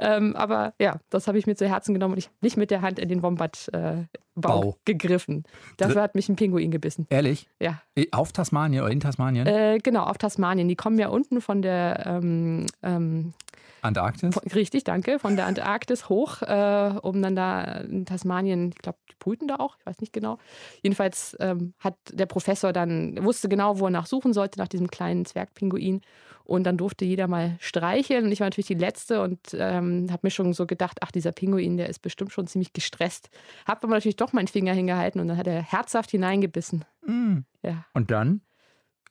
Ähm, 0.01 0.35
aber 0.35 0.73
ja, 0.79 0.99
das 1.09 1.27
habe 1.27 1.37
ich 1.37 1.47
mir 1.47 1.55
zu 1.55 1.67
Herzen 1.67 1.93
genommen 1.93 2.13
und 2.13 2.19
ich 2.19 2.29
nicht 2.41 2.57
mit 2.57 2.71
der 2.71 2.81
Hand 2.81 2.99
in 2.99 3.09
den 3.09 3.21
Wombat-Bau 3.23 4.69
äh, 4.69 4.73
gegriffen. 4.85 5.43
Dafür 5.77 6.01
hat 6.01 6.15
mich 6.15 6.29
ein 6.29 6.35
Pinguin 6.35 6.71
gebissen. 6.71 7.07
Ehrlich? 7.09 7.49
Ja, 7.59 7.81
Auf 8.11 8.31
Tasmanien 8.31 8.83
oder 8.83 8.91
in 8.91 8.99
Tasmanien? 8.99 9.47
äh, 9.47 9.79
genau, 9.81 10.03
auf 10.03 10.17
Tasmanien. 10.17 10.67
Die 10.67 10.75
kommen 10.75 10.99
ja 10.99 11.09
unten 11.09 11.41
von 11.41 11.61
der, 11.61 12.03
ähm, 12.05 12.65
ähm, 12.83 13.33
Antarktis? 13.81 14.33
von, 14.33 14.43
richtig, 14.51 14.83
danke, 14.83 15.19
von 15.19 15.35
der 15.35 15.45
Antarktis 15.45 16.09
hoch, 16.09 16.41
äh, 16.41 16.93
um 17.01 17.21
dann 17.21 17.35
da 17.35 17.63
in 17.63 18.05
Tasmanien, 18.05 18.69
ich 18.69 18.77
glaube, 18.77 18.97
die 19.09 19.15
brüten 19.19 19.47
da 19.47 19.55
auch, 19.55 19.77
ich 19.79 19.85
weiß 19.85 19.99
nicht 19.99 20.13
genau. 20.13 20.37
Jedenfalls 20.81 21.35
ähm, 21.39 21.73
hat 21.79 21.95
der 22.11 22.25
Professor 22.25 22.73
dann, 22.73 23.23
wusste 23.23 23.49
genau, 23.49 23.79
wo 23.79 23.85
er 23.85 23.91
nachsuchen 23.91 24.33
sollte, 24.33 24.59
nach 24.59 24.67
diesem 24.67 24.89
kleinen 24.89 25.25
Zwergpinguin. 25.25 26.01
Und 26.49 26.63
dann 26.63 26.77
durfte 26.77 27.05
jeder 27.05 27.27
mal 27.27 27.57
streicheln. 27.59 28.25
Und 28.25 28.31
ich 28.31 28.39
war 28.39 28.47
natürlich 28.47 28.67
die 28.67 28.73
Letzte 28.73 29.21
und 29.21 29.39
ähm, 29.53 30.07
habe 30.09 30.21
mir 30.23 30.31
schon 30.31 30.51
so 30.53 30.65
gedacht, 30.65 30.97
ach, 31.01 31.11
dieser 31.11 31.31
Pinguin, 31.31 31.77
der 31.77 31.89
ist 31.89 31.99
bestimmt 31.99 32.31
schon 32.33 32.47
ziemlich 32.47 32.73
gestresst. 32.73 33.29
Habe 33.67 33.83
aber 33.83 33.93
natürlich 33.93 34.15
doch 34.15 34.33
meinen 34.33 34.47
Finger 34.47 34.73
hingehalten 34.73 35.21
und 35.21 35.27
dann 35.27 35.37
hat 35.37 35.47
er 35.47 35.61
herzhaft 35.61 36.09
hineingebissen. 36.11 36.85
Mm. 37.05 37.39
Ja, 37.63 37.85
Und 37.93 38.09
dann? 38.09 38.41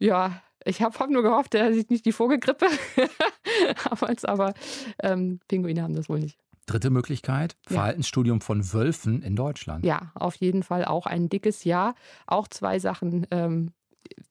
ja 0.01 0.43
ich 0.65 0.83
habe 0.83 0.99
hab 0.99 1.09
nur 1.11 1.23
gehofft, 1.23 1.55
er 1.55 1.73
sieht 1.73 1.91
nicht 1.91 2.05
die 2.05 2.13
Vogelgrippe. 2.13 2.67
Damals, 3.89 4.25
aber 4.25 4.55
ähm, 5.03 5.41
Pinguine 5.49 5.83
haben 5.83 5.95
das 5.95 6.09
wohl 6.09 6.19
nicht. 6.19 6.39
Dritte 6.67 6.91
Möglichkeit, 6.91 7.57
Ja. 7.69 7.77
Verhaltensstudium 7.77 8.41
von 8.41 8.73
Wölfen 8.73 9.23
in 9.23 9.37
Deutschland. 9.37 9.87
Ja, 9.87 10.11
auf 10.15 10.35
jeden 10.37 10.63
Fall 10.63 10.85
auch 10.85 11.07
ein 11.07 11.29
dickes 11.29 11.65
Ja. 11.65 11.95
Auch 12.27 12.49
zwei 12.49 12.79
Sachen, 12.79 13.27
ähm, 13.31 13.71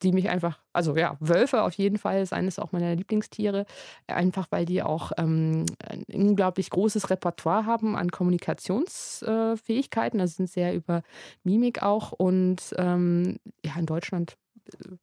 die 0.03 0.11
mich 0.11 0.29
einfach, 0.29 0.59
also 0.73 0.95
ja, 0.95 1.17
Wölfe 1.19 1.63
auf 1.63 1.73
jeden 1.73 1.97
Fall 1.97 2.21
ist 2.21 2.33
eines 2.33 2.59
auch 2.59 2.71
meiner 2.71 2.95
Lieblingstiere. 2.95 3.65
Einfach 4.07 4.47
weil 4.51 4.65
die 4.65 4.83
auch 4.83 5.11
ähm, 5.17 5.65
ein 5.83 6.03
unglaublich 6.13 6.69
großes 6.69 7.09
Repertoire 7.09 7.65
haben 7.65 7.95
an 7.95 8.09
Kommunikationsfähigkeiten. 8.11 10.19
Also 10.21 10.35
sind 10.35 10.49
sehr 10.49 10.73
über 10.75 11.01
Mimik 11.43 11.81
auch. 11.83 12.11
Und 12.11 12.73
ähm, 12.77 13.37
ja, 13.65 13.75
in 13.77 13.85
Deutschland. 13.85 14.37
äh, 14.73 14.95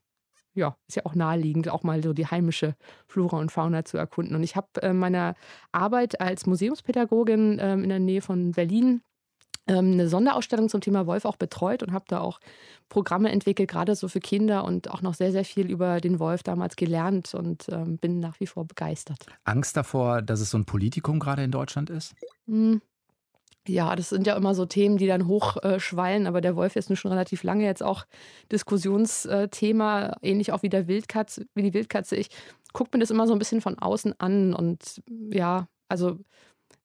Ja, 0.57 0.77
ist 0.87 0.95
ja 0.97 1.05
auch 1.05 1.15
naheliegend, 1.17 1.69
auch 1.69 1.83
mal 1.83 2.01
so 2.03 2.13
die 2.13 2.27
heimische 2.29 2.77
Flora 3.09 3.39
und 3.39 3.51
Fauna 3.51 3.85
zu 3.85 3.97
erkunden. 3.99 4.37
Und 4.37 4.45
ich 4.45 4.55
habe 4.57 4.69
äh, 4.83 4.93
meiner 4.93 5.35
Arbeit 5.73 6.21
als 6.21 6.47
Museumspädagogin 6.47 7.59
ähm, 7.61 7.83
in 7.83 7.89
der 7.89 7.99
Nähe 7.99 8.23
von 8.23 8.53
Berlin 8.53 9.03
eine 9.67 10.09
Sonderausstellung 10.09 10.69
zum 10.69 10.81
Thema 10.81 11.07
Wolf 11.07 11.25
auch 11.25 11.37
betreut 11.37 11.83
und 11.83 11.93
habe 11.93 12.05
da 12.09 12.21
auch 12.21 12.41
Programme 12.89 13.31
entwickelt, 13.31 13.71
gerade 13.71 13.95
so 13.95 14.09
für 14.09 14.21
Kinder 14.21 14.65
und 14.65 14.91
auch 14.91 15.01
noch 15.01 15.15
sehr, 15.15 15.33
sehr 15.33 15.45
viel 15.45 15.71
über 15.71 16.01
den 16.01 16.19
Wolf 16.19 16.43
damals 16.43 16.77
gelernt 16.77 17.35
und 17.35 17.69
ähm, 17.71 17.97
bin 17.99 18.21
nach 18.21 18.41
wie 18.41 18.47
vor 18.47 18.67
begeistert. 18.67 19.27
Angst 19.45 19.77
davor, 19.77 20.21
dass 20.23 20.41
es 20.41 20.51
so 20.51 20.59
ein 20.59 20.67
Politikum 20.67 21.19
gerade 21.19 21.43
in 21.43 21.51
Deutschland 21.51 21.91
ist? 21.91 22.15
Hm. 22.47 22.83
Ja, 23.67 23.97
das 23.97 24.11
sind 24.11 24.27
ja 24.27 24.37
immer 24.37 24.55
so 24.55 24.67
Themen, 24.67 24.99
die 24.99 25.07
dann 25.07 25.27
hochschwallen, 25.27 26.27
aber 26.27 26.43
der 26.43 26.55
Wolf 26.55 26.77
ist 26.77 26.91
nun 26.91 26.97
schon 26.97 27.11
relativ 27.11 27.43
lange 27.43 27.65
jetzt 27.65 27.83
auch 27.83 28.05
Diskussionsthema, 28.53 30.19
ähnlich 30.21 30.53
auch 30.53 30.63
wie 30.63 30.69
der 30.69 30.87
Wildkatze, 30.87 31.47
wie 31.55 31.63
die 31.63 31.73
Wildkatze. 31.73 32.15
Ich 32.15 32.29
gucke 32.75 32.91
mir 32.93 33.01
das 33.01 33.11
immer 33.11 33.27
so 33.27 33.33
ein 33.33 33.39
bisschen 33.39 33.63
von 33.63 33.79
außen 33.79 34.21
an 34.21 34.53
und 34.53 35.01
ja, 35.31 35.67
also 35.89 36.19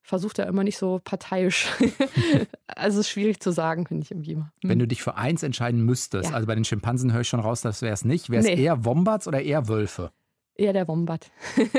versucht 0.09 0.39
er 0.39 0.47
immer 0.47 0.63
nicht 0.63 0.77
so 0.77 0.99
parteiisch. 1.03 1.67
also 2.67 2.99
es 2.99 3.05
ist 3.05 3.09
schwierig 3.11 3.39
zu 3.41 3.51
sagen, 3.51 3.85
finde 3.87 4.03
ich 4.03 4.11
irgendwie 4.11 4.31
immer. 4.33 4.51
Hm. 4.61 4.69
Wenn 4.71 4.79
du 4.79 4.87
dich 4.87 5.01
für 5.03 5.15
eins 5.15 5.43
entscheiden 5.43 5.81
müsstest, 5.85 6.29
Ja. 6.31 6.35
also 6.35 6.47
bei 6.47 6.55
den 6.55 6.65
Schimpansen 6.65 7.13
höre 7.13 7.21
ich 7.21 7.29
schon 7.29 7.39
raus, 7.39 7.61
das 7.61 7.81
wäre 7.81 7.93
es 7.93 8.03
nicht. 8.03 8.29
Wäre 8.29 8.41
es 8.41 8.47
Nee. 8.47 8.61
eher 8.61 8.83
Wombats 8.85 9.27
oder 9.27 9.41
eher 9.41 9.67
Wölfe? 9.67 10.11
Eher 10.55 10.73
der 10.73 10.87
Wombat. 10.87 11.31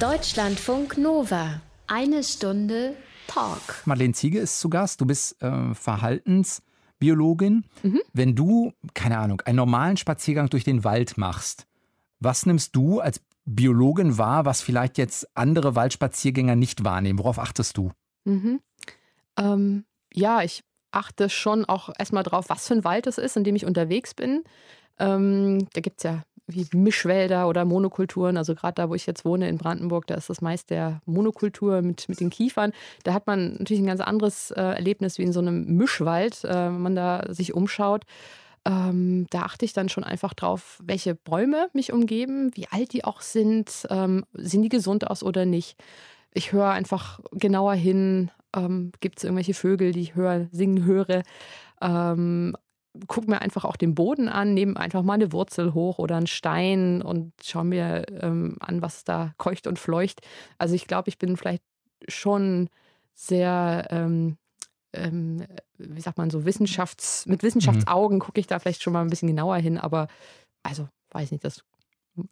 Deutschlandfunk 0.00 0.96
Nova. 0.98 1.60
Eine 1.86 2.22
Stunde 2.24 2.96
Talk. 3.26 3.82
Madeleine 3.84 4.14
Ziege 4.14 4.38
ist 4.40 4.58
zu 4.60 4.70
Gast. 4.70 5.00
Du 5.00 5.06
bist 5.06 5.40
äh, 5.42 5.74
Verhaltensbiologin. 5.74 7.64
Mhm. 7.82 8.00
Wenn 8.12 8.34
du, 8.34 8.72
keine 8.94 9.18
Ahnung, 9.18 9.40
einen 9.42 9.56
normalen 9.56 9.96
Spaziergang 9.96 10.48
durch 10.48 10.64
den 10.64 10.84
Wald 10.84 11.16
machst, 11.18 11.66
was 12.18 12.46
nimmst 12.46 12.74
du 12.74 13.00
als 13.00 13.20
Biologin 13.54 14.18
wahr, 14.18 14.44
was 14.44 14.62
vielleicht 14.62 14.98
jetzt 14.98 15.26
andere 15.36 15.74
Waldspaziergänger 15.74 16.56
nicht 16.56 16.84
wahrnehmen? 16.84 17.18
Worauf 17.18 17.38
achtest 17.38 17.76
du? 17.76 17.90
Mhm. 18.24 18.60
Ähm, 19.38 19.84
ja, 20.12 20.42
ich 20.42 20.62
achte 20.92 21.28
schon 21.28 21.64
auch 21.64 21.90
erstmal 21.98 22.22
drauf, 22.22 22.48
was 22.48 22.66
für 22.66 22.74
ein 22.74 22.84
Wald 22.84 23.06
es 23.06 23.18
ist, 23.18 23.36
in 23.36 23.44
dem 23.44 23.56
ich 23.56 23.66
unterwegs 23.66 24.14
bin. 24.14 24.44
Ähm, 24.98 25.68
da 25.72 25.80
gibt 25.80 25.98
es 25.98 26.04
ja 26.04 26.22
wie 26.46 26.66
Mischwälder 26.72 27.48
oder 27.48 27.64
Monokulturen. 27.64 28.36
Also 28.36 28.54
gerade 28.54 28.74
da, 28.74 28.88
wo 28.90 28.94
ich 28.94 29.06
jetzt 29.06 29.24
wohne 29.24 29.48
in 29.48 29.58
Brandenburg, 29.58 30.06
da 30.06 30.14
ist 30.14 30.30
das 30.30 30.40
meist 30.40 30.70
der 30.70 31.00
Monokultur 31.06 31.82
mit, 31.82 32.08
mit 32.08 32.20
den 32.20 32.30
Kiefern. 32.30 32.72
Da 33.04 33.14
hat 33.14 33.26
man 33.26 33.54
natürlich 33.58 33.82
ein 33.82 33.86
ganz 33.86 34.00
anderes 34.00 34.50
äh, 34.50 34.60
Erlebnis 34.60 35.18
wie 35.18 35.22
in 35.22 35.32
so 35.32 35.40
einem 35.40 35.76
Mischwald, 35.76 36.44
äh, 36.44 36.66
wenn 36.66 36.80
man 36.80 36.96
da 36.96 37.24
sich 37.28 37.54
umschaut. 37.54 38.04
Ähm, 38.66 39.26
da 39.30 39.42
achte 39.42 39.64
ich 39.64 39.72
dann 39.72 39.88
schon 39.88 40.04
einfach 40.04 40.34
drauf, 40.34 40.80
welche 40.84 41.14
Bäume 41.14 41.68
mich 41.72 41.92
umgeben, 41.92 42.50
wie 42.54 42.68
alt 42.68 42.92
die 42.92 43.04
auch 43.04 43.22
sind, 43.22 43.86
ähm, 43.90 44.24
sind 44.34 44.62
die 44.62 44.68
gesund 44.68 45.08
aus 45.10 45.22
oder 45.22 45.46
nicht. 45.46 45.82
Ich 46.32 46.52
höre 46.52 46.70
einfach 46.70 47.20
genauer 47.32 47.74
hin, 47.74 48.30
ähm, 48.54 48.92
gibt 49.00 49.18
es 49.18 49.24
irgendwelche 49.24 49.54
Vögel, 49.54 49.92
die 49.92 50.02
ich 50.02 50.14
höre, 50.14 50.48
singen 50.52 50.84
höre. 50.84 51.22
Ähm, 51.80 52.54
guck 53.06 53.28
mir 53.28 53.40
einfach 53.40 53.64
auch 53.64 53.76
den 53.76 53.94
Boden 53.94 54.28
an, 54.28 54.54
nehme 54.54 54.78
einfach 54.78 55.02
mal 55.02 55.14
eine 55.14 55.32
Wurzel 55.32 55.74
hoch 55.74 55.98
oder 55.98 56.16
einen 56.16 56.26
Stein 56.26 57.02
und 57.02 57.32
schaue 57.42 57.64
mir 57.64 58.04
ähm, 58.20 58.56
an, 58.60 58.82
was 58.82 59.04
da 59.04 59.32
keucht 59.38 59.66
und 59.66 59.78
fleucht. 59.78 60.20
Also 60.58 60.74
ich 60.74 60.86
glaube, 60.86 61.08
ich 61.08 61.18
bin 61.18 61.36
vielleicht 61.36 61.62
schon 62.08 62.68
sehr, 63.14 63.86
ähm, 63.90 64.36
ähm, 64.92 65.44
wie 65.78 66.00
sagt 66.00 66.18
man 66.18 66.30
so, 66.30 66.44
Wissenschafts-, 66.44 67.28
mit 67.28 67.42
Wissenschaftsaugen 67.42 68.18
gucke 68.18 68.40
ich 68.40 68.46
da 68.46 68.58
vielleicht 68.58 68.82
schon 68.82 68.92
mal 68.92 69.02
ein 69.02 69.10
bisschen 69.10 69.28
genauer 69.28 69.56
hin, 69.56 69.78
aber 69.78 70.08
also 70.62 70.88
weiß 71.12 71.30
nicht, 71.32 71.44
das 71.44 71.62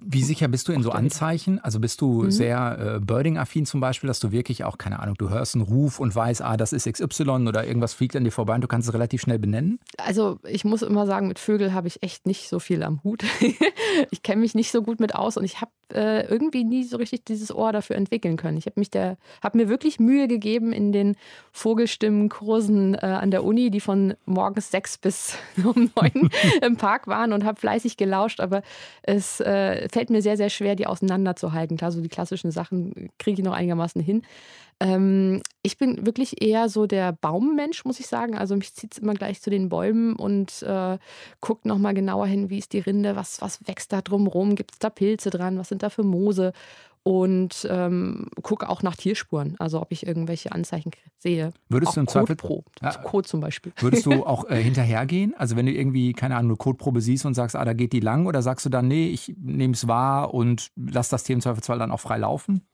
Wie 0.01 0.23
sicher 0.25 0.49
bist 0.49 0.69
du 0.69 0.73
in 0.73 0.83
so. 0.83 0.91
Anzeichen? 0.91 1.61
Also 1.61 1.79
bist 1.81 2.01
du 2.01 2.25
Mhm. 2.25 2.31
sehr 2.31 2.97
äh, 2.97 3.01
Birding-affin 3.01 3.65
zum 3.65 3.81
Beispiel, 3.81 4.09
dass 4.09 4.21
du 4.21 4.33
wirklich 4.33 4.65
auch, 4.65 4.77
keine 4.77 4.99
Ahnung, 5.01 5.15
du 5.17 5.31
hörst 5.31 5.55
einen 5.55 5.63
Ruf 5.65 6.01
und 6.01 6.15
weißt, 6.15 6.43
ah, 6.43 6.57
das 6.57 6.73
ist 6.73 6.87
XY 6.93 7.47
oder 7.47 7.65
irgendwas 7.67 7.95
fliegt 7.95 8.17
an 8.17 8.25
dir 8.25 8.33
vorbei 8.33 8.55
und 8.57 8.61
du 8.61 8.69
kannst 8.69 8.89
es 8.89 8.95
relativ 8.95 9.21
schnell 9.23 9.39
benennen? 9.39 9.79
Also 9.97 10.41
ich 10.45 10.65
muss 10.65 10.83
immer 10.83 11.07
sagen, 11.07 11.29
mit 11.29 11.39
Vögeln 11.39 11.73
habe 11.75 11.87
ich 11.89 12.03
echt 12.03 12.27
nicht 12.27 12.49
so 12.49 12.59
viel 12.59 12.83
am 12.83 13.03
Hut. 13.05 13.25
ich 14.11 14.23
kenne 14.23 14.41
mich 14.43 14.55
nicht 14.55 14.73
so 14.73 14.83
gut 14.83 14.99
mit 15.01 15.15
aus 15.15 15.37
und 15.37 15.45
ich 15.45 15.61
habe 15.61 15.71
äh, 15.93 16.27
irgendwie 16.27 16.65
nie 16.65 16.85
so 16.85 16.97
richtig 16.97 17.25
dieses 17.25 17.55
Ohr 17.55 17.73
dafür 17.73 17.97
entwickeln 17.97 18.37
können. 18.37 18.57
Ich 18.57 18.67
habe 18.67 18.79
mich 18.79 18.91
der, 18.91 19.17
habe 19.43 19.59
mir 19.59 19.69
wirklich 19.69 19.99
Mühe 20.01 20.29
gegeben 20.29 20.73
in 20.73 20.93
den 20.93 21.17
Vogelstimmenkursen 21.53 22.95
äh, 22.95 22.99
an 22.99 23.31
der 23.31 23.45
Uni, 23.45 23.71
die 23.71 23.81
von 23.81 24.15
morgens 24.27 24.71
sechs 24.71 24.99
bis 24.99 25.37
um 25.65 25.91
neun 25.97 26.31
im 26.63 26.77
Park 26.77 27.07
waren 27.07 27.33
und 27.33 27.45
habe 27.45 27.59
fleißig 27.59 27.97
gelauscht, 27.97 28.41
aber 28.41 28.63
es 29.03 29.41
äh, 29.41 29.89
fällt 29.89 30.11
mir 30.11 30.23
sehr, 30.23 30.37
sehr 30.37 30.51
schwer, 30.51 30.77
die 30.77 30.87
auseinanderzuhalten. 30.87 31.77
Klar, 31.77 31.93
so 31.93 32.01
die 32.01 32.09
klassischen 32.09 32.51
Sachen 32.51 33.11
kriege 33.19 33.41
ich 33.41 33.45
noch 33.45 33.55
einigermaßen 33.55 34.03
hin. 34.03 34.23
Ähm, 34.81 35.43
Ich 35.63 35.77
bin 35.77 36.07
wirklich 36.07 36.41
eher 36.43 36.69
so 36.69 36.87
der 36.87 37.13
Baummensch, 37.13 37.85
muss 37.85 38.01
ich 38.01 38.07
sagen. 38.07 38.37
Also 38.37 38.57
mich 38.57 38.75
zieht 38.75 38.93
es 38.93 38.99
immer 38.99 39.15
gleich 39.15 39.43
zu 39.43 39.51
den 39.51 39.69
Bäumen 39.69 40.15
und 40.15 40.63
äh, 40.63 40.99
guckt 41.41 41.67
nochmal 41.67 41.95
genauer 41.95 42.27
hin, 42.27 42.49
wie 42.49 42.59
ist 42.59 42.73
die 42.73 42.79
Rinde, 42.79 43.17
was, 43.17 43.41
was 43.43 43.67
wächst 43.67 43.93
da 43.93 44.01
drumrum, 44.01 44.55
gibt 44.55 44.73
es 44.75 44.79
da 44.79 44.91
Pilze 44.91 45.31
dran, 45.31 45.59
was 45.59 45.69
sind 45.69 45.83
da 45.83 45.91
für 45.91 46.05
Moose 46.05 46.53
und 47.03 47.67
ähm, 47.71 48.27
gucke 48.43 48.69
auch 48.69 48.83
nach 48.83 48.95
Tierspuren, 48.95 49.57
also 49.59 49.81
ob 49.81 49.93
ich 49.93 50.07
irgendwelche 50.07 50.53
Anzeichen 50.53 50.91
sehe. 51.19 51.53
Würdest 51.71 51.91
auch 51.91 51.95
du 51.95 52.01
im 52.01 52.09
Zweifel 52.09 52.37
Kotpro, 52.37 52.65
ja, 52.83 52.91
Kot 52.99 53.27
zum 53.27 53.41
Beispiel. 53.41 53.73
Würdest 53.79 54.05
du 54.05 54.13
auch 54.27 54.45
äh, 54.51 54.63
hinterhergehen? 54.63 55.35
Also 55.39 55.57
wenn 55.57 55.65
du 55.65 55.73
irgendwie, 55.73 56.13
keine 56.13 56.37
Ahnung, 56.37 56.51
eine 56.51 56.57
Kotprobe 56.57 57.01
siehst 57.01 57.25
und 57.25 57.33
sagst, 57.35 57.57
ah, 57.57 57.65
da 57.65 57.73
geht 57.73 57.95
die 57.95 58.01
lang, 58.01 58.27
oder 58.27 58.43
sagst 58.43 58.67
du 58.67 58.71
dann, 58.71 58.89
nee, 58.89 59.09
ich 59.09 59.35
nehme 59.41 59.73
es 59.73 59.89
wahr 59.89 60.35
und 60.35 60.71
lass 60.77 61.09
das 61.09 61.25
Tier 61.25 61.35
im 61.35 61.41
Zweifelsfall 61.41 61.79
dann 61.79 61.93
auch 61.93 62.01
frei 62.01 62.19
laufen? 62.19 62.67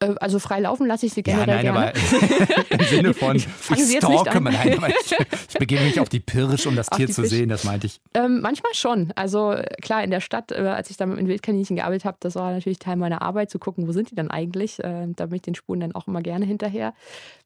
Äh, 0.00 0.14
also 0.20 0.38
frei 0.38 0.60
laufen 0.60 0.86
lasse 0.86 1.06
ich 1.06 1.12
sie 1.12 1.22
generell 1.22 1.64
ja, 1.64 1.72
nein, 1.72 1.92
gerne. 1.94 2.58
aber 2.68 2.70
im 2.70 2.84
Sinne 2.86 3.14
von, 3.14 3.36
ich, 3.36 3.46
ich 3.46 3.96
stalke 3.98 4.40
mal, 4.40 4.52
nein, 4.52 4.78
ich, 5.04 5.16
ich 5.48 5.58
begebe 5.58 5.84
mich 5.84 6.00
auf 6.00 6.08
die 6.08 6.20
Pirsch, 6.20 6.66
um 6.66 6.74
das 6.74 6.88
Auf 6.88 6.96
Tier 6.96 7.08
zu 7.08 7.22
Pirsch. 7.22 7.30
sehen, 7.30 7.48
das 7.48 7.64
meinte 7.64 7.86
ich. 7.86 8.00
Ähm, 8.14 8.40
manchmal 8.40 8.74
schon. 8.74 9.12
Also 9.14 9.52
äh, 9.52 9.64
klar, 9.80 10.02
in 10.02 10.10
der 10.10 10.20
Stadt, 10.20 10.52
äh, 10.52 10.56
als 10.56 10.90
ich 10.90 10.96
da 10.96 11.06
mit 11.06 11.18
den 11.18 11.28
Wildkaninchen 11.28 11.76
gearbeitet 11.76 12.04
habe, 12.04 12.16
das 12.20 12.34
war 12.34 12.52
natürlich 12.52 12.78
Teil 12.78 12.96
meiner 12.96 13.22
Arbeit, 13.22 13.50
zu 13.50 13.58
gucken, 13.58 13.86
wo 13.86 13.92
sind 13.92 14.10
die 14.10 14.14
dann 14.14 14.30
eigentlich. 14.30 14.82
Äh, 14.82 15.06
da 15.14 15.26
bin 15.26 15.36
ich 15.36 15.42
den 15.42 15.54
Spuren 15.54 15.80
dann 15.80 15.94
auch 15.94 16.06
immer 16.06 16.22
gerne 16.22 16.44
hinterher. 16.46 16.94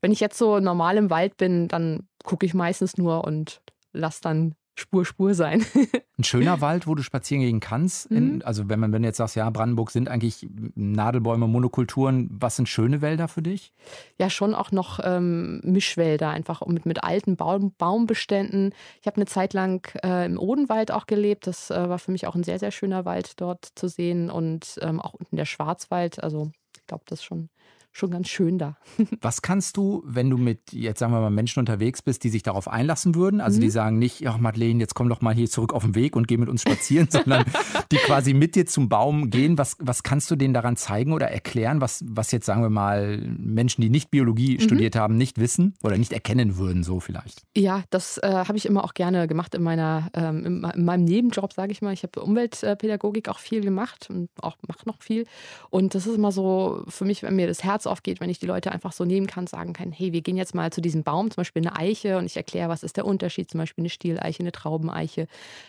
Wenn 0.01 0.13
ich 0.13 0.21
jetzt 0.21 0.39
so 0.39 0.61
normal 0.61 0.97
im 0.97 1.11
Wald 1.11 1.37
bin, 1.37 1.69
dann 1.69 2.07
gucke 2.23 2.47
ich 2.47 2.55
meistens 2.55 2.97
nur 2.97 3.25
und 3.25 3.61
lasse 3.93 4.21
dann 4.23 4.55
Spur 4.77 5.05
Spur 5.05 5.35
sein. 5.35 5.65
Ein 6.19 6.25
schöner 6.25 6.61
Wald, 6.61 6.87
wo 6.87 6.95
du 6.95 7.03
spazieren 7.03 7.43
gehen 7.43 7.61
kannst. 7.61 8.07
In, 8.07 8.37
Mhm. 8.37 8.43
also 8.45 8.69
wenn 8.69 8.81
man 8.81 8.93
wenn 8.93 9.03
du 9.03 9.09
jetzt 9.09 9.19
sagst, 9.19 9.37
ja, 9.37 9.49
Brandenburg 9.51 9.91
sind 9.91 10.09
eigentlich 10.09 10.47
Nadelbäume, 10.75 11.47
Monokulturen. 11.47 12.29
Was 12.31 12.57
sind 12.57 12.69
schöne 12.69 13.01
Wälder 13.01 13.29
für 13.29 13.43
dich? 13.43 13.73
ja, 14.19 14.31
schon 14.31 14.55
auch 14.55 14.73
noch 14.73 15.01
ähm, 15.03 15.61
Mischwälder, 15.65 16.31
einfach 16.31 16.65
mit, 16.67 16.87
mit 16.87 17.05
alten 17.05 17.37
Baum, 17.37 17.73
Baumbeständen. 17.79 18.75
Ich 19.01 19.07
habe 19.07 19.17
eine 19.17 19.27
Zeit 19.27 19.53
lang 19.55 19.89
äh, 20.05 20.27
im 20.27 20.39
Odenwald 20.39 20.91
auch 20.91 21.07
gelebt. 21.07 21.47
Das 21.47 21.71
äh, 21.71 21.89
war 21.89 21.99
für 21.99 22.11
mich 22.13 22.27
auch 22.27 22.35
ein 22.35 22.45
sehr, 22.45 22.59
sehr 22.59 22.71
schöner 22.71 23.05
Wald 23.05 23.41
dort 23.41 23.69
zu 23.75 23.89
sehen. 23.89 24.31
Und 24.31 24.79
ähm, 24.83 25.01
auch 25.01 25.15
unten 25.15 25.37
der 25.37 25.45
Schwarzwald. 25.47 26.23
Also 26.23 26.51
ich 26.77 26.87
glaube, 26.87 27.05
das 27.07 27.21
ist 27.21 27.25
schon, 27.25 27.49
schon 27.97 28.11
ganz 28.11 28.29
schön 28.29 28.59
da. 28.59 28.77
Was 29.23 29.41
kannst 29.41 29.77
du, 29.77 30.03
wenn 30.05 30.29
du 30.29 30.37
mit, 30.37 30.73
jetzt 30.73 30.99
sagen 30.99 31.13
wir 31.13 31.21
mal, 31.21 31.31
Menschen 31.31 31.61
unterwegs 31.61 32.03
bist, 32.03 32.25
die 32.25 32.29
sich 32.29 32.43
darauf 32.43 32.67
einlassen 32.69 33.15
würden? 33.15 33.41
Also 33.41 33.61
die 33.61 33.67
Mhm. 33.67 33.71
sagen 33.71 33.99
nicht, 34.01 34.27
ach 34.27 34.37
Madeleine, 34.37 34.81
jetzt 34.81 34.95
komm 34.95 35.09
doch 35.09 35.21
mal 35.21 35.33
hier 35.33 35.49
zurück 35.49 35.73
auf 35.73 35.85
den 35.85 35.95
Weg 35.95 36.17
und 36.17 36.27
geh 36.27 36.37
mit 36.37 36.49
uns 36.49 36.63
spazieren, 36.63 37.07
sondern 37.11 37.45
die 37.93 37.97
quasi 37.97 38.35
mit 38.35 38.57
dir 38.57 38.67
zum 38.67 38.89
Baum 38.89 39.31
gehen. 39.31 39.57
Was, 39.59 39.77
was 39.79 40.03
kannst 40.03 40.29
du 40.31 40.37
denen 40.37 40.55
daran 40.55 40.77
zeigen 40.77 41.13
oder 41.13 41.29
erklären, 41.31 41.81
was, 41.81 42.05
was 42.09 42.33
jetzt, 42.33 42.47
sagen 42.47 42.63
wir 42.63 42.69
mal, 42.71 43.19
Menschen, 43.39 43.81
die 43.81 43.91
nicht 43.91 44.11
Biologie 44.11 44.57
Mhm. 44.57 44.61
studiert 44.61 44.97
haben, 44.97 45.17
nicht 45.17 45.39
wissen 45.39 45.75
oder 45.85 45.97
nicht 45.97 46.13
erkennen 46.13 46.57
würden, 46.57 46.83
so 46.83 46.99
vielleicht? 46.99 47.43
Ja, 47.57 47.85
das 47.91 48.19
äh, 48.19 48.29
habe 48.29 48.57
ich 48.59 48.67
immer 48.67 48.83
auch 48.83 48.95
gerne 48.95 49.29
gemacht 49.29 49.55
in 49.55 49.63
meiner, 49.63 50.09
ähm, 50.15 50.45
in 50.75 50.85
meinem 50.85 51.05
Nebenjob, 51.05 51.53
sage 51.53 51.71
ich 51.71 51.81
mal. 51.81 51.93
Ich 51.93 52.03
habe 52.03 52.21
Umweltpädagogik 52.23 53.29
auch 53.29 53.39
viel 53.39 53.61
gemacht 53.61 54.09
und 54.11 54.29
auch 54.41 54.57
mache 54.67 54.81
noch 54.87 55.01
viel. 55.01 55.27
Und 55.71 55.95
das 55.95 56.07
ist 56.09 56.17
immer 56.17 56.33
so 56.33 56.83
für 56.89 57.05
mich, 57.05 57.23
wenn 57.23 57.37
mir 57.37 57.47
das 57.47 57.63
Herz 57.63 57.84
aufgeht, 57.87 58.21
wenn 58.21 58.31
ich 58.31 58.39
die 58.39 58.47
Leute 58.47 58.73
einfach 58.73 58.93
so 58.93 59.05
nehmen 59.05 59.27
kann, 59.27 59.47
sagen 59.47 59.73
kann, 59.73 59.93
hey, 59.93 60.13
wir 60.13 60.21
gehen 60.21 60.37
jetzt 60.37 60.55
mal 60.55 60.73
zu 60.73 60.81
diesem 60.81 61.03
Baum, 61.03 61.31
zum 61.31 61.37
Beispiel 61.37 61.67
eine 61.67 61.77
Eiche, 61.77 62.19
und 62.19 62.27
ich 62.27 62.37
erkläre, 62.37 62.69
was 62.69 62.83
ist 62.83 62.97
der 62.97 63.07
Unterschied, 63.07 63.51
zum 63.51 63.59
Beispiel 63.59 63.83
eine 63.83 63.91
Stieleiche, 63.91 64.41
eine 64.41 64.53
Traubeneiche, 64.53 65.27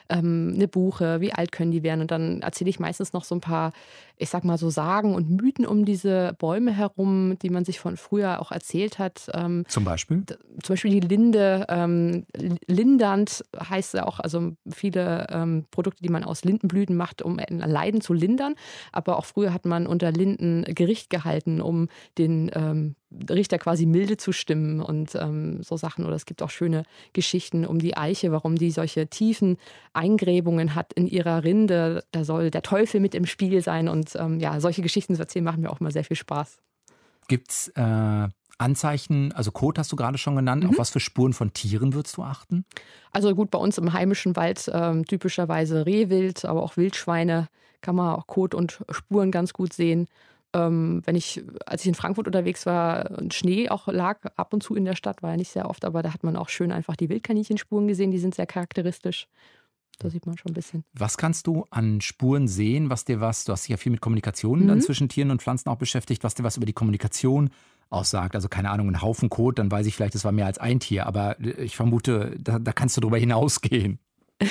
ähm, 0.09 0.53
eine 0.55 0.67
Buche, 0.67 1.21
wie 1.21 1.33
alt 1.33 1.51
können 1.51 1.71
die 1.71 1.83
werden? 1.83 2.01
Und 2.01 2.11
dann 2.11 2.41
erzähle 2.41 2.69
ich 2.69 2.79
meistens 2.79 3.13
noch 3.13 3.23
so 3.23 3.35
ein 3.35 3.41
paar, 3.41 3.71
ich 4.17 4.29
sag 4.29 4.43
mal 4.43 4.57
so 4.57 4.69
Sagen 4.69 5.13
und 5.13 5.29
Mythen 5.29 5.65
um 5.65 5.85
diese 5.85 6.35
Bäume 6.39 6.71
herum, 6.71 7.37
die 7.41 7.49
man 7.49 7.65
sich 7.65 7.79
von 7.79 7.97
früher 7.97 8.41
auch 8.41 8.51
erzählt 8.51 8.99
hat. 8.99 9.29
Ähm, 9.33 9.65
Zum 9.67 9.83
Beispiel? 9.83 10.23
zum 10.61 10.73
Beispiel 10.73 10.99
die 10.99 11.07
Linde, 11.07 11.65
ähm, 11.69 12.25
lindernd 12.67 13.43
heißt 13.57 13.95
ja 13.95 14.05
auch, 14.05 14.19
also 14.19 14.53
viele 14.69 15.27
ähm, 15.29 15.65
Produkte, 15.71 16.01
die 16.03 16.09
man 16.09 16.23
aus 16.23 16.43
Lindenblüten 16.43 16.95
macht, 16.95 17.21
um 17.21 17.39
Leiden 17.49 18.01
zu 18.01 18.13
lindern. 18.13 18.55
Aber 18.91 19.17
auch 19.17 19.25
früher 19.25 19.53
hat 19.53 19.65
man 19.65 19.87
unter 19.87 20.11
Linden 20.11 20.63
Gericht 20.63 21.09
gehalten, 21.09 21.61
um 21.61 21.89
den 22.17 22.51
ähm, 22.53 22.95
Richter 23.29 23.57
quasi 23.57 23.85
milde 23.85 24.17
zu 24.17 24.31
stimmen 24.31 24.81
und 24.81 25.15
ähm, 25.15 25.61
so 25.63 25.77
Sachen. 25.77 26.05
Oder 26.05 26.15
es 26.15 26.25
gibt 26.25 26.41
auch 26.41 26.49
schöne 26.49 26.83
Geschichten 27.13 27.65
um 27.65 27.79
die 27.79 27.97
Eiche, 27.97 28.31
warum 28.31 28.55
die 28.55 28.71
solche 28.71 29.07
tiefen 29.07 29.57
Eingräbungen 29.93 30.75
hat 30.75 30.93
in 30.93 31.07
ihrer 31.07 31.43
Rinde. 31.43 32.03
Da 32.11 32.23
soll 32.23 32.51
der 32.51 32.61
Teufel 32.61 32.99
mit 32.99 33.15
im 33.15 33.25
Spiel 33.25 33.61
sein. 33.61 33.87
Und 33.87 34.15
ähm, 34.15 34.39
ja, 34.39 34.59
solche 34.59 34.81
Geschichten 34.81 35.15
zu 35.15 35.21
erzählen, 35.21 35.45
machen 35.45 35.61
mir 35.61 35.69
auch 35.69 35.79
mal 35.79 35.91
sehr 35.91 36.03
viel 36.03 36.17
Spaß. 36.17 36.57
Gibt 37.27 37.51
es 37.51 37.67
äh, 37.69 38.27
Anzeichen, 38.57 39.31
also 39.33 39.51
Kot 39.51 39.77
hast 39.77 39.91
du 39.91 39.95
gerade 39.95 40.17
schon 40.17 40.35
genannt, 40.35 40.63
Mhm. 40.63 40.69
auf 40.69 40.77
was 40.77 40.89
für 40.89 40.99
Spuren 40.99 41.33
von 41.33 41.53
Tieren 41.53 41.93
würdest 41.93 42.17
du 42.17 42.23
achten? 42.23 42.65
Also 43.11 43.33
gut, 43.35 43.51
bei 43.51 43.57
uns 43.59 43.77
im 43.77 43.91
heimischen 43.93 44.35
Wald 44.35 44.69
ähm, 44.73 45.05
typischerweise 45.05 45.85
Rehwild, 45.85 46.45
aber 46.45 46.63
auch 46.63 46.77
Wildschweine 46.77 47.49
kann 47.81 47.95
man 47.95 48.15
auch 48.15 48.27
Kot 48.27 48.55
und 48.55 48.83
Spuren 48.89 49.31
ganz 49.31 49.53
gut 49.53 49.73
sehen. 49.73 50.07
Ähm, 50.55 51.01
wenn 51.05 51.15
ich, 51.15 51.43
als 51.65 51.81
ich 51.81 51.89
in 51.89 51.95
Frankfurt 51.95 52.27
unterwegs 52.27 52.65
war, 52.65 53.11
und 53.19 53.33
Schnee 53.33 53.69
auch 53.69 53.87
lag 53.87 54.19
ab 54.37 54.53
und 54.53 54.63
zu 54.63 54.73
in 54.75 54.85
der 54.85 54.95
Stadt, 54.95 55.21
war 55.21 55.31
ja 55.31 55.37
nicht 55.37 55.51
sehr 55.51 55.69
oft, 55.69 55.83
aber 55.83 56.01
da 56.01 56.13
hat 56.13 56.23
man 56.23 56.37
auch 56.37 56.47
schön 56.47 56.71
einfach 56.71 56.95
die 56.95 57.09
Wildkaninchenspuren 57.09 57.87
gesehen, 57.87 58.11
die 58.11 58.19
sind 58.19 58.33
sehr 58.35 58.45
charakteristisch. 58.45 59.27
Da 59.99 60.09
sieht 60.09 60.25
man 60.25 60.37
schon 60.37 60.51
ein 60.51 60.53
bisschen. 60.53 60.83
Was 60.93 61.17
kannst 61.17 61.47
du 61.47 61.65
an 61.71 62.01
Spuren 62.01 62.47
sehen, 62.47 62.89
was 62.89 63.05
dir 63.05 63.21
was, 63.21 63.45
du 63.45 63.51
hast 63.51 63.63
dich 63.63 63.69
ja 63.69 63.77
viel 63.77 63.91
mit 63.91 64.01
Kommunikation 64.01 64.67
dann 64.67 64.77
Mhm. 64.77 64.81
zwischen 64.83 65.09
Tieren 65.09 65.31
und 65.31 65.41
Pflanzen 65.41 65.69
auch 65.69 65.77
beschäftigt, 65.77 66.23
was 66.23 66.35
dir 66.35 66.43
was 66.43 66.57
über 66.57 66.65
die 66.65 66.73
Kommunikation 66.73 67.49
aussagt? 67.89 68.35
Also 68.35 68.49
keine 68.49 68.71
Ahnung, 68.71 68.89
ein 68.89 69.01
Haufen 69.01 69.29
Kot, 69.29 69.59
dann 69.59 69.71
weiß 69.71 69.85
ich 69.87 69.95
vielleicht, 69.95 70.15
es 70.15 70.25
war 70.25 70.31
mehr 70.31 70.45
als 70.47 70.57
ein 70.57 70.79
Tier, 70.79 71.05
aber 71.05 71.39
ich 71.39 71.75
vermute, 71.75 72.35
da, 72.39 72.59
da 72.59 72.71
kannst 72.73 72.97
du 72.97 73.01
drüber 73.01 73.17
hinausgehen. 73.17 73.99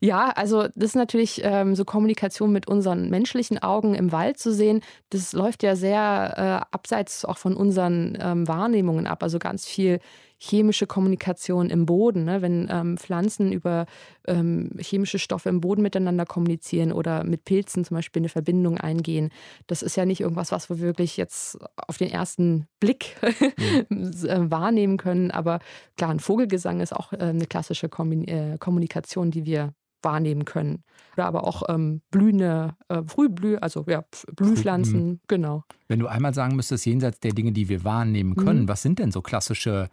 Ja, 0.00 0.30
also 0.30 0.68
das 0.74 0.90
ist 0.90 0.96
natürlich 0.96 1.40
ähm, 1.44 1.74
so 1.74 1.84
Kommunikation 1.84 2.52
mit 2.52 2.68
unseren 2.68 3.08
menschlichen 3.10 3.58
Augen 3.62 3.94
im 3.94 4.12
Wald 4.12 4.38
zu 4.38 4.52
sehen. 4.52 4.80
Das 5.10 5.32
läuft 5.32 5.62
ja 5.62 5.76
sehr 5.76 6.34
äh, 6.36 6.74
abseits 6.74 7.24
auch 7.24 7.38
von 7.38 7.56
unseren 7.56 8.16
ähm, 8.20 8.48
Wahrnehmungen 8.48 9.06
ab. 9.06 9.22
Also 9.22 9.38
ganz 9.38 9.66
viel 9.66 10.00
chemische 10.38 10.86
Kommunikation 10.86 11.70
im 11.70 11.86
Boden, 11.86 12.24
ne? 12.24 12.42
wenn 12.42 12.68
ähm, 12.70 12.98
Pflanzen 12.98 13.52
über 13.52 13.86
ähm, 14.26 14.70
chemische 14.78 15.18
Stoffe 15.18 15.48
im 15.48 15.60
Boden 15.60 15.82
miteinander 15.82 16.26
kommunizieren 16.26 16.92
oder 16.92 17.24
mit 17.24 17.44
Pilzen 17.44 17.84
zum 17.84 17.96
Beispiel 17.96 18.20
eine 18.20 18.28
Verbindung 18.28 18.78
eingehen. 18.78 19.30
Das 19.66 19.82
ist 19.82 19.96
ja 19.96 20.04
nicht 20.04 20.20
irgendwas, 20.20 20.52
was 20.52 20.68
wir 20.68 20.80
wirklich 20.80 21.16
jetzt 21.16 21.58
auf 21.76 21.96
den 21.96 22.10
ersten 22.10 22.66
Blick 22.80 23.16
äh, 23.22 23.86
wahrnehmen 23.90 24.98
können. 24.98 25.30
Aber 25.30 25.60
klar, 25.96 26.10
ein 26.10 26.20
Vogelgesang 26.20 26.80
ist 26.80 26.94
auch 26.94 27.12
äh, 27.12 27.16
eine 27.16 27.46
klassische 27.46 27.88
Kombi 27.88 28.24
äh, 28.24 28.58
Kommunikation, 28.58 29.30
die 29.30 29.46
wir 29.46 29.72
wahrnehmen 30.06 30.44
können. 30.46 30.82
Oder 31.14 31.26
aber 31.26 31.44
auch 31.46 31.62
ähm, 31.68 32.00
blühende, 32.10 32.74
äh, 32.88 33.02
Frühblüh, 33.06 33.56
also 33.56 33.84
ja, 33.88 34.00
Pf- 34.00 34.34
Blühpflanzen, 34.34 35.20
genau. 35.28 35.64
Wenn 35.88 35.98
du 35.98 36.06
einmal 36.06 36.32
sagen 36.32 36.56
müsstest, 36.56 36.86
jenseits 36.86 37.20
der 37.20 37.32
Dinge, 37.32 37.52
die 37.52 37.68
wir 37.68 37.84
wahrnehmen 37.84 38.34
können, 38.36 38.62
Mhm. 38.62 38.68
was 38.68 38.80
sind 38.82 38.98
denn 38.98 39.10
so 39.12 39.20
klassische 39.20 39.88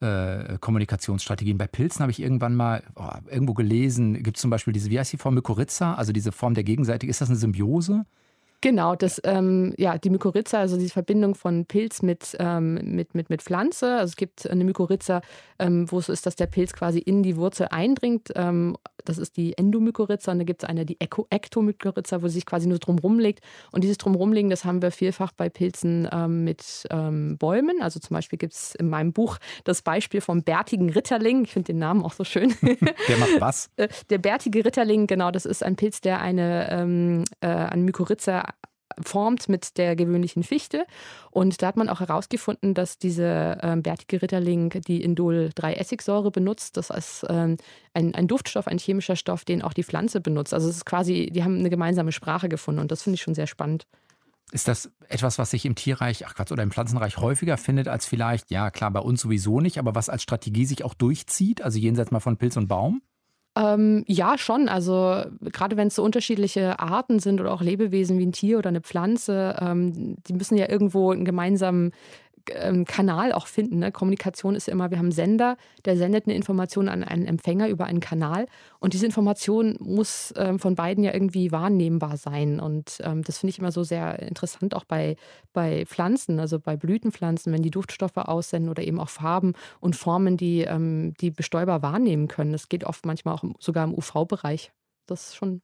äh, 0.00 0.58
Kommunikationsstrategien? 0.60 1.56
Bei 1.58 1.66
Pilzen 1.66 2.00
habe 2.02 2.12
ich 2.12 2.20
irgendwann 2.20 2.54
mal 2.54 2.82
oh, 2.96 3.08
irgendwo 3.30 3.54
gelesen, 3.54 4.22
gibt 4.22 4.36
es 4.36 4.40
zum 4.42 4.50
Beispiel 4.50 4.72
diese, 4.74 4.90
wie 4.90 4.98
heißt 4.98 5.12
die 5.12 5.16
Form 5.18 5.34
Mykorrhiza, 5.34 5.94
also 5.94 6.12
diese 6.12 6.32
Form 6.32 6.54
der 6.54 6.64
Gegenseitig, 6.64 7.08
ist 7.08 7.20
das 7.20 7.28
eine 7.30 7.38
Symbiose? 7.38 8.04
Genau, 8.60 8.94
das, 8.94 9.20
ähm, 9.24 9.74
ja, 9.76 9.98
die 9.98 10.10
Mykorrhiza, 10.10 10.58
also 10.58 10.76
die 10.76 10.88
Verbindung 10.88 11.34
von 11.34 11.66
Pilz 11.66 12.02
mit, 12.02 12.36
ähm, 12.38 12.74
mit, 12.82 13.14
mit, 13.14 13.30
mit 13.30 13.42
Pflanze. 13.42 13.96
Also 13.96 14.12
es 14.12 14.16
gibt 14.16 14.48
eine 14.48 14.64
Mykorrhiza, 14.64 15.20
ähm, 15.58 15.90
wo 15.90 15.98
es 15.98 16.08
ist, 16.08 16.26
dass 16.26 16.36
der 16.36 16.46
Pilz 16.46 16.72
quasi 16.72 16.98
in 16.98 17.22
die 17.22 17.36
Wurzel 17.36 17.68
eindringt. 17.70 18.32
Ähm, 18.34 18.76
das 19.04 19.18
ist 19.18 19.36
die 19.36 19.56
Endomykorrhiza 19.56 20.32
und 20.32 20.38
da 20.38 20.44
gibt 20.44 20.62
es 20.62 20.68
eine, 20.68 20.84
die 20.84 20.98
Ektomykorrhiza, 21.00 22.22
wo 22.22 22.28
sie 22.28 22.34
sich 22.34 22.46
quasi 22.46 22.66
nur 22.66 22.78
drumherum 22.78 23.18
legt. 23.18 23.40
Und 23.72 23.84
dieses 23.84 23.98
drumherum 23.98 24.26
das 24.50 24.64
haben 24.64 24.82
wir 24.82 24.90
vielfach 24.90 25.32
bei 25.32 25.48
Pilzen 25.48 26.08
ähm, 26.12 26.44
mit 26.44 26.86
ähm, 26.90 27.38
Bäumen. 27.38 27.80
Also 27.80 28.00
zum 28.00 28.14
Beispiel 28.14 28.38
gibt 28.38 28.52
es 28.52 28.74
in 28.74 28.88
meinem 28.88 29.12
Buch 29.12 29.38
das 29.64 29.82
Beispiel 29.82 30.20
vom 30.20 30.42
bärtigen 30.42 30.90
Ritterling. 30.90 31.44
Ich 31.44 31.52
finde 31.52 31.72
den 31.72 31.78
Namen 31.78 32.02
auch 32.02 32.12
so 32.12 32.24
schön. 32.24 32.54
Der 32.62 33.16
macht 33.18 33.40
was? 33.40 33.70
Äh, 33.76 33.88
Der 34.10 34.18
bärtige 34.18 34.64
Ritterling, 34.64 35.06
genau, 35.06 35.30
das 35.30 35.46
ist 35.46 35.62
ein 35.62 35.76
Pilz, 35.76 36.00
der 36.00 36.20
eine, 36.20 37.24
äh, 37.40 37.46
eine 37.46 37.82
Mykorrhiza 37.82 38.44
formt 39.02 39.48
mit 39.48 39.78
der 39.78 39.96
gewöhnlichen 39.96 40.42
Fichte. 40.42 40.86
Und 41.30 41.62
da 41.62 41.68
hat 41.68 41.76
man 41.76 41.88
auch 41.88 42.00
herausgefunden, 42.00 42.74
dass 42.74 42.98
diese 42.98 43.58
ähm, 43.62 43.82
bärtige 43.82 44.22
Ritterling 44.22 44.70
die 44.86 45.02
Indol-3-Essigsäure 45.02 46.30
benutzt. 46.30 46.76
Das 46.76 46.90
ist 46.90 47.26
ähm, 47.28 47.56
ein, 47.94 48.14
ein 48.14 48.28
Duftstoff, 48.28 48.66
ein 48.66 48.78
chemischer 48.78 49.16
Stoff, 49.16 49.44
den 49.44 49.62
auch 49.62 49.72
die 49.72 49.84
Pflanze 49.84 50.20
benutzt. 50.20 50.54
Also 50.54 50.68
es 50.68 50.76
ist 50.76 50.86
quasi, 50.86 51.30
die 51.32 51.44
haben 51.44 51.58
eine 51.58 51.70
gemeinsame 51.70 52.12
Sprache 52.12 52.48
gefunden 52.48 52.80
und 52.80 52.90
das 52.90 53.02
finde 53.02 53.16
ich 53.16 53.22
schon 53.22 53.34
sehr 53.34 53.46
spannend. 53.46 53.86
Ist 54.52 54.68
das 54.68 54.92
etwas, 55.08 55.38
was 55.38 55.50
sich 55.50 55.64
im 55.64 55.74
Tierreich, 55.74 56.24
ach 56.24 56.36
Quatsch, 56.36 56.52
oder 56.52 56.62
im 56.62 56.70
Pflanzenreich 56.70 57.16
häufiger 57.16 57.56
findet 57.56 57.88
als 57.88 58.06
vielleicht, 58.06 58.50
ja 58.50 58.70
klar, 58.70 58.92
bei 58.92 59.00
uns 59.00 59.20
sowieso 59.20 59.60
nicht, 59.60 59.78
aber 59.78 59.96
was 59.96 60.08
als 60.08 60.22
Strategie 60.22 60.66
sich 60.66 60.84
auch 60.84 60.94
durchzieht, 60.94 61.62
also 61.62 61.78
jenseits 61.78 62.12
mal 62.12 62.20
von 62.20 62.36
Pilz 62.36 62.56
und 62.56 62.68
Baum? 62.68 63.02
Ähm, 63.56 64.04
ja, 64.06 64.36
schon. 64.36 64.68
Also 64.68 65.24
gerade 65.40 65.78
wenn 65.78 65.88
es 65.88 65.94
so 65.94 66.02
unterschiedliche 66.02 66.78
Arten 66.78 67.20
sind 67.20 67.40
oder 67.40 67.52
auch 67.52 67.62
Lebewesen 67.62 68.18
wie 68.18 68.26
ein 68.26 68.32
Tier 68.32 68.58
oder 68.58 68.68
eine 68.68 68.82
Pflanze, 68.82 69.56
ähm, 69.60 70.16
die 70.26 70.34
müssen 70.34 70.58
ja 70.58 70.68
irgendwo 70.68 71.10
einen 71.10 71.24
gemeinsamen 71.24 71.92
ähm, 72.54 72.84
Kanal 72.84 73.32
auch 73.32 73.46
finden. 73.46 73.78
Ne? 73.78 73.92
Kommunikation 73.92 74.54
ist 74.54 74.66
ja 74.66 74.72
immer, 74.72 74.90
wir 74.90 74.98
haben 74.98 75.06
einen 75.06 75.12
Sender, 75.12 75.56
der 75.84 75.96
sendet 75.96 76.26
eine 76.26 76.34
Information 76.34 76.88
an 76.88 77.02
einen 77.04 77.26
Empfänger 77.26 77.68
über 77.68 77.86
einen 77.86 78.00
Kanal 78.00 78.46
und 78.78 78.92
diese 78.92 79.06
Information 79.06 79.76
muss 79.80 80.32
ähm, 80.36 80.58
von 80.58 80.74
beiden 80.74 81.04
ja 81.04 81.12
irgendwie 81.12 81.52
wahrnehmbar 81.52 82.16
sein. 82.16 82.60
Und 82.60 82.98
ähm, 83.02 83.22
das 83.22 83.38
finde 83.38 83.50
ich 83.50 83.58
immer 83.58 83.72
so 83.72 83.82
sehr 83.82 84.20
interessant, 84.20 84.74
auch 84.74 84.84
bei, 84.84 85.16
bei 85.52 85.84
Pflanzen, 85.86 86.40
also 86.40 86.58
bei 86.58 86.76
Blütenpflanzen, 86.76 87.52
wenn 87.52 87.62
die 87.62 87.70
Duftstoffe 87.70 88.16
aussenden 88.16 88.70
oder 88.70 88.82
eben 88.82 89.00
auch 89.00 89.08
Farben 89.08 89.54
und 89.80 89.96
Formen, 89.96 90.36
die 90.36 90.62
ähm, 90.62 91.14
die 91.20 91.30
Bestäuber 91.30 91.82
wahrnehmen 91.82 92.28
können. 92.28 92.52
Das 92.52 92.68
geht 92.68 92.84
oft 92.84 93.06
manchmal 93.06 93.34
auch 93.34 93.44
sogar 93.58 93.84
im 93.84 93.94
UV-Bereich. 93.94 94.72
Das 95.06 95.34
schon 95.34 95.62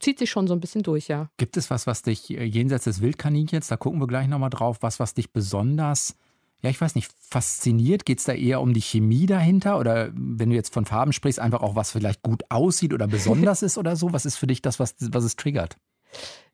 zieht 0.00 0.18
sich 0.18 0.30
schon 0.30 0.46
so 0.46 0.54
ein 0.54 0.60
bisschen 0.60 0.82
durch, 0.82 1.08
ja. 1.08 1.28
Gibt 1.36 1.56
es 1.56 1.70
was, 1.70 1.86
was 1.86 2.02
dich 2.02 2.30
äh, 2.30 2.44
jenseits 2.44 2.84
des 2.84 3.00
Wildkaninchens, 3.00 3.68
da 3.68 3.76
gucken 3.76 4.00
wir 4.00 4.06
gleich 4.06 4.28
nochmal 4.28 4.50
drauf, 4.50 4.78
was, 4.80 5.00
was 5.00 5.14
dich 5.14 5.32
besonders, 5.32 6.16
ja, 6.64 6.70
ich 6.70 6.80
weiß 6.80 6.94
nicht, 6.94 7.12
fasziniert? 7.20 8.06
Geht 8.06 8.20
es 8.20 8.24
da 8.24 8.32
eher 8.32 8.62
um 8.62 8.72
die 8.72 8.80
Chemie 8.80 9.26
dahinter? 9.26 9.78
Oder 9.78 10.10
wenn 10.14 10.48
du 10.48 10.56
jetzt 10.56 10.72
von 10.72 10.86
Farben 10.86 11.12
sprichst, 11.12 11.38
einfach 11.38 11.60
auch, 11.60 11.76
was 11.76 11.90
vielleicht 11.90 12.22
gut 12.22 12.42
aussieht 12.48 12.94
oder 12.94 13.06
besonders 13.06 13.62
ist 13.62 13.76
oder 13.76 13.96
so? 13.96 14.14
Was 14.14 14.24
ist 14.24 14.36
für 14.36 14.46
dich 14.46 14.62
das, 14.62 14.80
was, 14.80 14.94
was 14.98 15.24
es 15.24 15.36
triggert? 15.36 15.76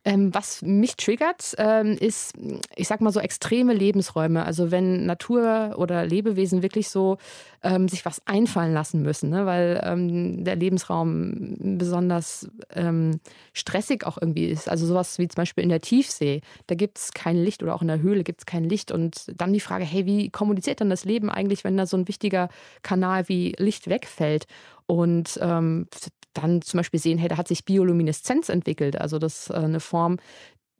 Ähm, 0.02 0.34
was 0.34 0.62
mich 0.62 0.96
triggert, 0.96 1.54
ähm, 1.58 1.92
ist, 1.98 2.34
ich 2.74 2.88
sag 2.88 3.02
mal 3.02 3.12
so 3.12 3.20
extreme 3.20 3.74
Lebensräume. 3.74 4.44
Also 4.46 4.70
wenn 4.70 5.04
Natur 5.04 5.74
oder 5.76 6.06
Lebewesen 6.06 6.62
wirklich 6.62 6.88
so 6.88 7.18
ähm, 7.62 7.86
sich 7.86 8.06
was 8.06 8.26
einfallen 8.26 8.72
lassen 8.72 9.02
müssen, 9.02 9.28
ne? 9.28 9.44
weil 9.44 9.78
ähm, 9.84 10.42
der 10.42 10.56
Lebensraum 10.56 11.56
besonders 11.78 12.48
ähm, 12.74 13.20
stressig 13.52 14.06
auch 14.06 14.16
irgendwie 14.18 14.46
ist. 14.46 14.70
Also 14.70 14.86
sowas 14.86 15.18
wie 15.18 15.28
zum 15.28 15.36
Beispiel 15.36 15.64
in 15.64 15.70
der 15.70 15.82
Tiefsee, 15.82 16.40
da 16.66 16.74
gibt 16.74 16.96
es 16.96 17.12
kein 17.12 17.36
Licht 17.36 17.62
oder 17.62 17.74
auch 17.74 17.82
in 17.82 17.88
der 17.88 18.00
Höhle 18.00 18.24
gibt 18.24 18.40
es 18.40 18.46
kein 18.46 18.64
Licht. 18.64 18.92
Und 18.92 19.30
dann 19.38 19.52
die 19.52 19.60
Frage, 19.60 19.84
hey, 19.84 20.06
wie 20.06 20.30
kommuniziert 20.30 20.80
dann 20.80 20.88
das 20.88 21.04
Leben 21.04 21.28
eigentlich, 21.28 21.62
wenn 21.62 21.76
da 21.76 21.84
so 21.84 21.98
ein 21.98 22.08
wichtiger 22.08 22.48
Kanal 22.82 23.28
wie 23.28 23.54
Licht 23.58 23.88
wegfällt? 23.90 24.46
Und 24.86 25.38
ähm, 25.42 25.86
dann 26.34 26.62
zum 26.62 26.78
Beispiel 26.78 27.00
sehen, 27.00 27.18
hey, 27.18 27.28
da 27.28 27.36
hat 27.36 27.48
sich 27.48 27.64
Biolumineszenz 27.64 28.48
entwickelt, 28.48 29.00
also 29.00 29.18
das 29.18 29.42
ist 29.42 29.50
äh, 29.50 29.54
eine 29.54 29.80
Form 29.80 30.18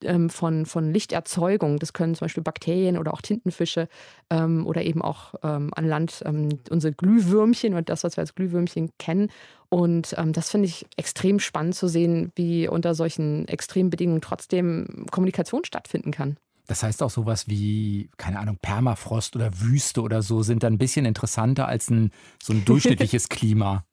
ähm, 0.02 0.30
von, 0.30 0.66
von 0.66 0.92
Lichterzeugung. 0.92 1.78
Das 1.78 1.92
können 1.92 2.14
zum 2.14 2.24
Beispiel 2.24 2.42
Bakterien 2.42 2.96
oder 2.96 3.12
auch 3.12 3.20
Tintenfische 3.20 3.88
ähm, 4.30 4.66
oder 4.66 4.82
eben 4.82 5.02
auch 5.02 5.34
ähm, 5.42 5.70
an 5.74 5.86
Land 5.86 6.24
unsere 6.70 6.92
Glühwürmchen 6.94 7.74
und 7.74 7.88
das, 7.88 8.04
was 8.04 8.16
wir 8.16 8.22
als 8.22 8.34
Glühwürmchen 8.34 8.90
kennen. 8.98 9.30
Und 9.68 10.14
ähm, 10.18 10.32
das 10.32 10.50
finde 10.50 10.66
ich 10.66 10.86
extrem 10.96 11.38
spannend 11.38 11.74
zu 11.74 11.86
sehen, 11.86 12.32
wie 12.34 12.66
unter 12.66 12.94
solchen 12.94 13.46
extremen 13.46 13.90
Bedingungen 13.90 14.20
trotzdem 14.20 15.06
Kommunikation 15.10 15.64
stattfinden 15.64 16.10
kann. 16.10 16.36
Das 16.66 16.82
heißt 16.82 17.02
auch 17.02 17.10
sowas 17.10 17.48
wie, 17.48 18.10
keine 18.16 18.38
Ahnung, 18.38 18.56
Permafrost 18.60 19.36
oder 19.36 19.50
Wüste 19.60 20.02
oder 20.02 20.22
so 20.22 20.42
sind 20.42 20.62
dann 20.62 20.74
ein 20.74 20.78
bisschen 20.78 21.04
interessanter 21.04 21.66
als 21.66 21.90
ein, 21.90 22.10
so 22.42 22.52
ein 22.52 22.64
durchschnittliches 22.64 23.28
Klima. 23.28 23.84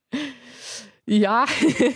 Ja, 1.09 1.45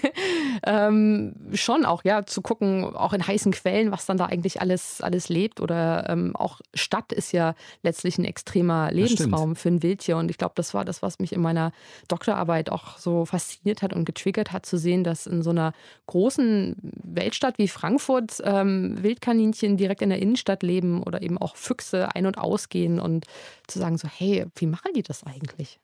ähm, 0.65 1.36
schon 1.51 1.84
auch, 1.84 2.06
ja, 2.06 2.25
zu 2.25 2.41
gucken, 2.41 2.96
auch 2.96 3.12
in 3.12 3.27
heißen 3.27 3.51
Quellen, 3.51 3.91
was 3.91 4.06
dann 4.06 4.15
da 4.15 4.27
eigentlich 4.27 4.62
alles, 4.62 5.01
alles 5.01 5.27
lebt. 5.27 5.60
Oder 5.60 6.10
ähm, 6.10 6.34
auch 6.34 6.62
Stadt 6.74 7.12
ist 7.12 7.34
ja 7.34 7.53
letztlich 7.84 8.18
ein 8.18 8.24
extremer 8.24 8.89
Lebensraum 8.89 9.58
für 9.58 9.68
ein 9.68 9.84
Wildtier. 9.84 10.15
Und 10.15 10.32
ich 10.32 10.38
glaube, 10.38 10.53
das 10.56 10.74
war 10.74 10.86
das, 10.86 11.01
was 11.01 11.20
mich 11.20 11.34
in 11.34 11.41
meiner 11.41 11.74
Doktorarbeit 12.08 12.70
auch 12.72 12.98
so 13.00 13.25
fasziniert 13.25 13.82
hat 13.82 13.91
und 13.91 14.06
getriggert 14.06 14.53
hat, 14.53 14.65
zu 14.65 14.77
sehen, 14.77 15.03
dass 15.03 15.27
in 15.27 15.44
so 15.44 15.50
einer 15.50 15.74
großen 16.08 16.77
Weltstadt 17.03 17.58
wie 17.58 17.68
Frankfurt 17.68 18.41
ähm, 18.46 19.03
Wildkaninchen 19.03 19.75
direkt 19.75 20.01
in 20.01 20.10
der 20.10 20.20
Innenstadt 20.20 20.63
leben 20.63 21.03
oder 21.03 21.22
eben 21.22 21.38
auch 21.38 21.58
Füchse 21.58 22.15
ein- 22.15 22.27
und 22.27 22.38
ausgehen 22.38 22.98
und 22.98 23.25
zu 23.68 23.77
sagen 23.77 23.98
so, 23.98 24.08
hey, 24.08 24.46
wie 24.56 24.68
machen 24.68 24.94
die 24.96 25.03
das 25.03 25.25
eigentlich? 25.25 25.82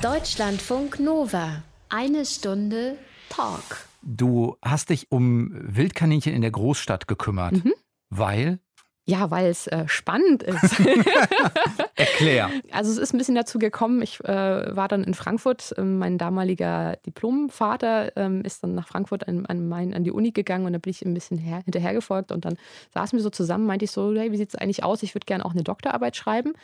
Deutschlandfunk 0.00 1.00
Nova. 1.00 1.64
Eine 1.88 2.24
Stunde 2.24 2.98
Talk. 3.28 3.86
Du 4.02 4.56
hast 4.62 4.90
dich 4.90 5.10
um 5.10 5.50
Wildkaninchen 5.54 6.32
in 6.32 6.42
der 6.42 6.50
Großstadt 6.50 7.08
gekümmert, 7.08 7.64
mhm. 7.64 7.72
weil 8.10 8.58
ja, 9.06 9.30
weil 9.30 9.46
es 9.46 9.66
äh, 9.66 9.84
spannend 9.86 10.42
ist. 10.42 10.80
Erklär. 11.94 12.50
Also 12.70 12.90
es 12.90 12.96
ist 12.96 13.12
ein 13.12 13.18
bisschen 13.18 13.34
dazu 13.34 13.58
gekommen, 13.58 14.00
ich 14.00 14.24
äh, 14.24 14.74
war 14.74 14.88
dann 14.88 15.04
in 15.04 15.12
Frankfurt, 15.12 15.74
ähm, 15.76 15.98
mein 15.98 16.16
damaliger 16.16 16.96
Diplomvater 17.04 18.16
ähm, 18.16 18.42
ist 18.42 18.62
dann 18.62 18.74
nach 18.74 18.88
Frankfurt 18.88 19.28
an, 19.28 19.44
an, 19.44 19.68
mein, 19.68 19.92
an 19.92 20.04
die 20.04 20.10
Uni 20.10 20.30
gegangen 20.30 20.64
und 20.64 20.72
da 20.72 20.78
bin 20.78 20.90
ich 20.90 21.04
ein 21.04 21.12
bisschen 21.12 21.36
her, 21.36 21.60
hinterhergefolgt 21.64 22.32
und 22.32 22.46
dann 22.46 22.56
saßen 22.94 23.18
wir 23.18 23.22
so 23.22 23.28
zusammen, 23.28 23.66
meinte 23.66 23.84
ich 23.84 23.90
so, 23.90 24.14
hey, 24.14 24.32
wie 24.32 24.38
sieht 24.38 24.48
es 24.48 24.54
eigentlich 24.54 24.82
aus? 24.82 25.02
Ich 25.02 25.14
würde 25.14 25.26
gerne 25.26 25.44
auch 25.44 25.52
eine 25.52 25.64
Doktorarbeit 25.64 26.16
schreiben. 26.16 26.54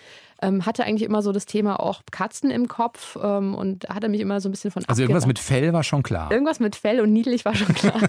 Ähm, 0.41 0.65
hatte 0.65 0.85
eigentlich 0.85 1.03
immer 1.03 1.21
so 1.21 1.33
das 1.33 1.45
Thema 1.45 1.79
auch 1.79 2.01
Katzen 2.11 2.51
im 2.51 2.67
Kopf 2.69 3.19
ähm, 3.23 3.55
und 3.55 3.87
hatte 3.91 4.09
mich 4.09 4.23
immer 4.23 4.41
so 4.41 4.49
ein 4.49 4.53
bisschen 4.53 4.71
von 4.71 4.83
Also 4.87 5.03
irgendwas 5.03 5.27
mit 5.27 5.39
Fell 5.39 5.75
war 5.75 5.85
schon 5.85 6.03
klar. 6.03 6.33
Irgendwas 6.33 6.61
mit 6.61 6.75
Fell 6.75 7.01
und 7.01 7.13
niedlich 7.13 7.45
war 7.45 7.55
schon 7.55 7.75
klar. 7.75 8.01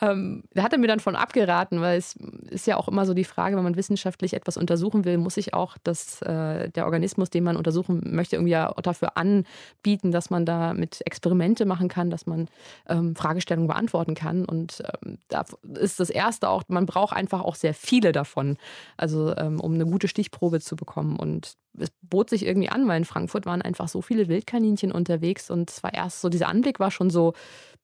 ähm, 0.00 0.44
da 0.54 0.62
hat 0.62 0.72
er 0.72 0.78
mir 0.78 0.86
dann 0.88 1.00
von 1.00 1.16
abgeraten, 1.16 1.80
weil 1.80 1.98
es 1.98 2.16
ist 2.50 2.66
ja 2.66 2.76
auch 2.76 2.88
immer 2.88 3.06
so 3.06 3.14
die 3.14 3.24
Frage, 3.24 3.56
wenn 3.56 3.64
man 3.64 3.76
wissenschaftlich 3.76 4.34
etwas 4.34 4.56
untersuchen 4.56 5.04
will, 5.04 5.18
muss 5.18 5.34
sich 5.34 5.54
auch 5.54 5.76
das, 5.82 6.22
äh, 6.22 6.70
der 6.70 6.86
Organismus, 6.86 7.30
den 7.30 7.44
man 7.44 7.56
untersuchen 7.56 8.02
möchte, 8.04 8.36
irgendwie 8.36 8.56
auch 8.56 8.80
dafür 8.80 9.16
anbieten, 9.16 10.12
dass 10.12 10.30
man 10.30 10.46
da 10.46 10.74
mit 10.74 11.00
Experimente 11.06 11.64
machen 11.66 11.88
kann, 11.88 12.10
dass 12.10 12.26
man 12.26 12.48
ähm, 12.88 13.14
Fragestellungen 13.14 13.68
beantworten 13.68 14.14
kann. 14.14 14.44
Und 14.44 14.82
ähm, 15.04 15.18
da 15.28 15.44
ist 15.78 16.00
das 16.00 16.10
Erste 16.10 16.48
auch, 16.48 16.62
man 16.68 16.86
braucht 16.86 17.14
einfach 17.14 17.42
auch 17.42 17.54
sehr 17.54 17.74
viele 17.74 18.12
davon, 18.12 18.56
also 18.96 19.36
ähm, 19.36 19.60
um 19.60 19.74
eine 19.74 19.86
gute 19.86 20.08
Stichprobe 20.08 20.60
zu 20.60 20.76
bekommen. 20.76 21.16
Und 21.16 21.54
es 21.78 21.90
bot 22.02 22.30
sich 22.30 22.44
irgendwie 22.44 22.68
an, 22.68 22.88
weil 22.88 22.98
in 22.98 23.04
Frankfurt 23.04 23.46
waren 23.46 23.62
einfach 23.62 23.88
so 23.88 24.02
viele 24.02 24.28
Wildkaninchen 24.28 24.92
unterwegs 24.92 25.50
und 25.50 25.70
es 25.70 25.82
war 25.82 25.94
erst 25.94 26.20
so, 26.20 26.28
dieser 26.28 26.48
Anblick 26.48 26.80
war 26.80 26.90
schon 26.90 27.10
so 27.10 27.34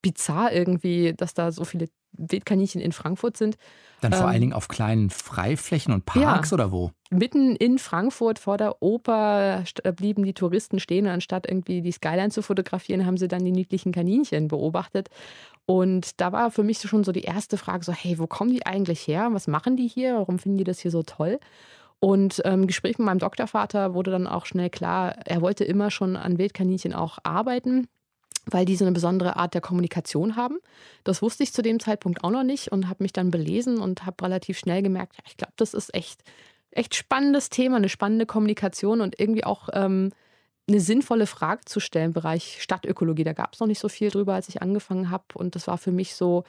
bizarr 0.04 0.52
irgendwie, 0.52 1.14
dass 1.16 1.32
da 1.32 1.50
so 1.50 1.64
viele 1.64 1.88
Wildkaninchen 2.12 2.80
in 2.80 2.92
Frankfurt 2.92 3.38
sind. 3.38 3.56
Dann 4.02 4.12
vor 4.12 4.24
ähm, 4.24 4.28
allen 4.28 4.40
Dingen 4.42 4.52
auf 4.52 4.68
kleinen 4.68 5.08
Freiflächen 5.08 5.94
und 5.94 6.04
Parks 6.04 6.50
ja, 6.50 6.54
oder 6.54 6.70
wo? 6.70 6.90
Mitten 7.10 7.56
in 7.56 7.78
Frankfurt 7.78 8.38
vor 8.38 8.58
der 8.58 8.82
Oper 8.82 9.64
äh, 9.82 9.92
blieben 9.92 10.22
die 10.24 10.34
Touristen 10.34 10.78
stehen. 10.78 11.06
Anstatt 11.06 11.48
irgendwie 11.48 11.80
die 11.80 11.90
Skyline 11.90 12.30
zu 12.30 12.42
fotografieren, 12.42 13.06
haben 13.06 13.16
sie 13.16 13.28
dann 13.28 13.46
die 13.46 13.50
niedlichen 13.50 13.92
Kaninchen 13.92 14.48
beobachtet. 14.48 15.08
Und 15.64 16.20
da 16.20 16.32
war 16.32 16.50
für 16.50 16.62
mich 16.62 16.80
schon 16.80 17.02
so 17.02 17.12
die 17.12 17.22
erste 17.22 17.56
Frage: 17.56 17.82
so, 17.82 17.92
hey, 17.92 18.18
wo 18.18 18.26
kommen 18.26 18.50
die 18.50 18.66
eigentlich 18.66 19.08
her? 19.08 19.30
Was 19.32 19.46
machen 19.46 19.76
die 19.76 19.88
hier? 19.88 20.16
Warum 20.16 20.38
finden 20.38 20.58
die 20.58 20.64
das 20.64 20.80
hier 20.80 20.90
so 20.90 21.02
toll? 21.02 21.40
Und 21.98 22.40
im 22.40 22.52
ähm, 22.52 22.66
Gespräch 22.66 22.98
mit 22.98 23.06
meinem 23.06 23.20
Doktorvater 23.20 23.94
wurde 23.94 24.10
dann 24.10 24.26
auch 24.26 24.44
schnell 24.44 24.68
klar, 24.68 25.16
er 25.24 25.40
wollte 25.40 25.64
immer 25.64 25.90
schon 25.90 26.16
an 26.16 26.36
Wildkaninchen 26.36 26.92
auch 26.92 27.16
arbeiten 27.22 27.88
weil 28.50 28.64
die 28.64 28.76
so 28.76 28.84
eine 28.84 28.92
besondere 28.92 29.36
Art 29.36 29.54
der 29.54 29.60
Kommunikation 29.60 30.36
haben. 30.36 30.58
Das 31.04 31.22
wusste 31.22 31.42
ich 31.42 31.52
zu 31.52 31.62
dem 31.62 31.80
Zeitpunkt 31.80 32.24
auch 32.24 32.30
noch 32.30 32.42
nicht 32.42 32.72
und 32.72 32.88
habe 32.88 33.02
mich 33.02 33.12
dann 33.12 33.30
belesen 33.30 33.78
und 33.78 34.06
habe 34.06 34.24
relativ 34.24 34.58
schnell 34.58 34.82
gemerkt, 34.82 35.16
ich 35.26 35.36
glaube, 35.36 35.54
das 35.56 35.74
ist 35.74 35.94
echt, 35.94 36.22
echt 36.70 36.94
spannendes 36.94 37.50
Thema, 37.50 37.76
eine 37.76 37.88
spannende 37.88 38.26
Kommunikation 38.26 39.00
und 39.00 39.18
irgendwie 39.18 39.44
auch 39.44 39.68
ähm, 39.72 40.10
eine 40.68 40.80
sinnvolle 40.80 41.26
Frage 41.26 41.64
zu 41.64 41.80
stellen 41.80 42.06
im 42.06 42.12
Bereich 42.12 42.62
Stadtökologie. 42.62 43.24
Da 43.24 43.32
gab 43.32 43.54
es 43.54 43.60
noch 43.60 43.66
nicht 43.66 43.80
so 43.80 43.88
viel 43.88 44.10
drüber, 44.10 44.34
als 44.34 44.48
ich 44.48 44.62
angefangen 44.62 45.10
habe. 45.10 45.24
Und 45.34 45.54
das 45.54 45.66
war 45.66 45.78
für 45.78 45.92
mich 45.92 46.14
so, 46.14 46.44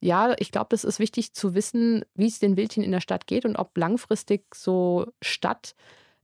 ja, 0.00 0.34
ich 0.38 0.52
glaube, 0.52 0.68
das 0.70 0.84
ist 0.84 0.98
wichtig 0.98 1.34
zu 1.34 1.54
wissen, 1.54 2.04
wie 2.14 2.28
es 2.28 2.38
den 2.38 2.56
Wildchen 2.56 2.82
in 2.82 2.92
der 2.92 3.00
Stadt 3.00 3.26
geht 3.26 3.44
und 3.44 3.56
ob 3.56 3.76
langfristig 3.76 4.54
so 4.54 5.06
Stadt 5.20 5.74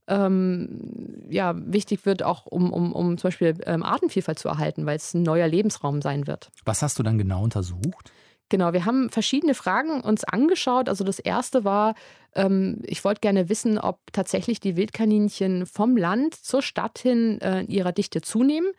ähm, 0.09 1.27
ja, 1.29 1.55
wichtig 1.57 2.05
wird, 2.07 2.23
auch 2.23 2.47
um, 2.47 2.73
um, 2.73 2.93
um 2.93 3.19
zum 3.19 3.29
Beispiel 3.29 3.55
ähm, 3.67 3.83
Artenvielfalt 3.83 4.39
zu 4.39 4.49
erhalten, 4.49 4.87
weil 4.87 4.97
es 4.97 5.15
ein 5.15 5.23
neuer 5.23 5.49
Lebensraum 5.49 6.03
sein 6.03 6.27
wird. 6.27 6.51
Was 6.65 6.83
hast 6.83 6.99
du 6.99 7.03
dann 7.03 7.19
genau 7.19 7.43
untersucht? 7.43 8.13
Genau, 8.51 8.73
wir 8.73 8.85
haben 8.85 9.09
verschiedene 9.11 9.55
Fragen 9.55 10.03
uns 10.03 10.23
angeschaut. 10.23 10.89
Also 10.89 11.03
das 11.03 11.19
erste 11.19 11.65
war, 11.65 11.95
ähm, 12.35 12.83
ich 12.85 13.03
wollte 13.05 13.21
gerne 13.21 13.49
wissen, 13.49 13.79
ob 13.79 14.13
tatsächlich 14.13 14.61
die 14.61 14.77
Wildkaninchen 14.77 15.67
vom 15.67 15.97
Land 15.97 16.35
zur 16.35 16.61
Stadt 16.61 16.99
hin 16.99 17.41
äh, 17.41 17.61
in 17.61 17.69
ihrer 17.69 17.93
Dichte 17.93 18.21
zunehmen 18.21 18.71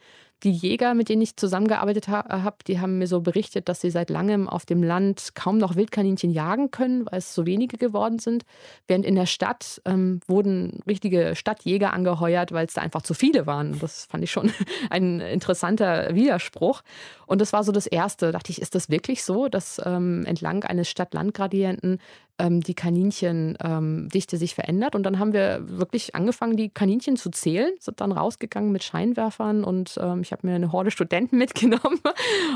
die 0.44 0.52
Jäger, 0.52 0.94
mit 0.94 1.10
denen 1.10 1.22
ich 1.22 1.38
zusammengearbeitet 1.38 2.08
ha 2.08 2.44
habe, 2.44 2.58
die 2.68 2.80
haben 2.80 2.98
mir 2.98 3.08
so 3.08 3.22
berichtet, 3.22 3.70
dass 3.70 3.82
sie 3.82 3.90
seit 3.90 4.10
langem 4.10 4.48
auf 4.48 4.66
dem 4.66 4.84
Land 4.84 5.32
kaum 5.34 5.58
noch 5.58 5.76
Wildkaninchen 5.76 6.30
jagen 6.30 6.72
können, 6.72 7.06
weil 7.06 7.20
es 7.20 7.34
so 7.34 7.46
wenige 7.46 7.78
geworden 7.78 8.20
sind. 8.20 8.44
Während 8.88 9.06
in 9.06 9.16
der 9.16 9.26
Stadt 9.26 9.82
ähm, 9.86 10.20
wurden 10.28 10.82
richtige 10.88 11.36
Stadtjäger 11.36 11.94
angeheuert, 11.94 12.52
weil 12.52 12.68
es 12.68 12.74
da 12.74 12.82
einfach 12.82 13.02
zu 13.02 13.14
viele 13.14 13.48
waren. 13.48 13.80
Das 13.80 14.06
fand 14.06 14.24
ich 14.24 14.32
schon 14.32 14.52
ein 14.90 15.20
interessanter 15.20 16.14
Widerspruch. 16.14 16.82
Und 17.26 17.42
das 17.42 17.54
war 17.54 17.64
so 17.64 17.72
das 17.72 17.88
Erste. 17.88 18.28
Da 18.28 18.32
dachte 18.34 18.52
ich, 18.52 18.62
ist 18.62 18.76
das 18.76 18.90
wirklich 18.90 19.24
so, 19.24 19.48
dass 19.48 19.82
ähm, 19.84 20.26
entlang 20.26 20.64
eines 20.64 20.90
Stadt-Land-Gradienten 20.90 22.00
ähm, 22.40 22.62
die 22.62 22.74
Kaninchendichte 22.74 24.36
ähm, 24.36 24.40
sich 24.40 24.56
verändert. 24.56 24.96
Und 24.96 25.04
dann 25.04 25.20
haben 25.20 25.34
wir 25.34 25.62
wirklich 25.68 26.16
angefangen, 26.16 26.58
die 26.58 26.70
Kaninchen 26.70 27.18
zu 27.18 27.30
zählen, 27.30 27.74
sind 27.80 28.02
dann 28.02 28.12
rausgegangen 28.12 28.72
mit 28.72 28.84
Scheinwerfern 28.84 29.64
und 29.64 29.98
ähm, 30.02 30.22
ich 30.22 30.32
habe 30.32 30.48
mir 30.48 30.56
eine 30.56 30.72
Horde 30.72 30.92
Studenten 30.96 31.38
mitgenommen 31.38 32.00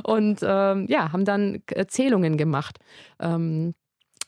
und 0.03 0.39
ähm, 0.43 0.85
ja, 0.87 1.11
haben 1.11 1.25
dann 1.25 1.61
Zählungen 1.87 2.37
gemacht. 2.37 2.79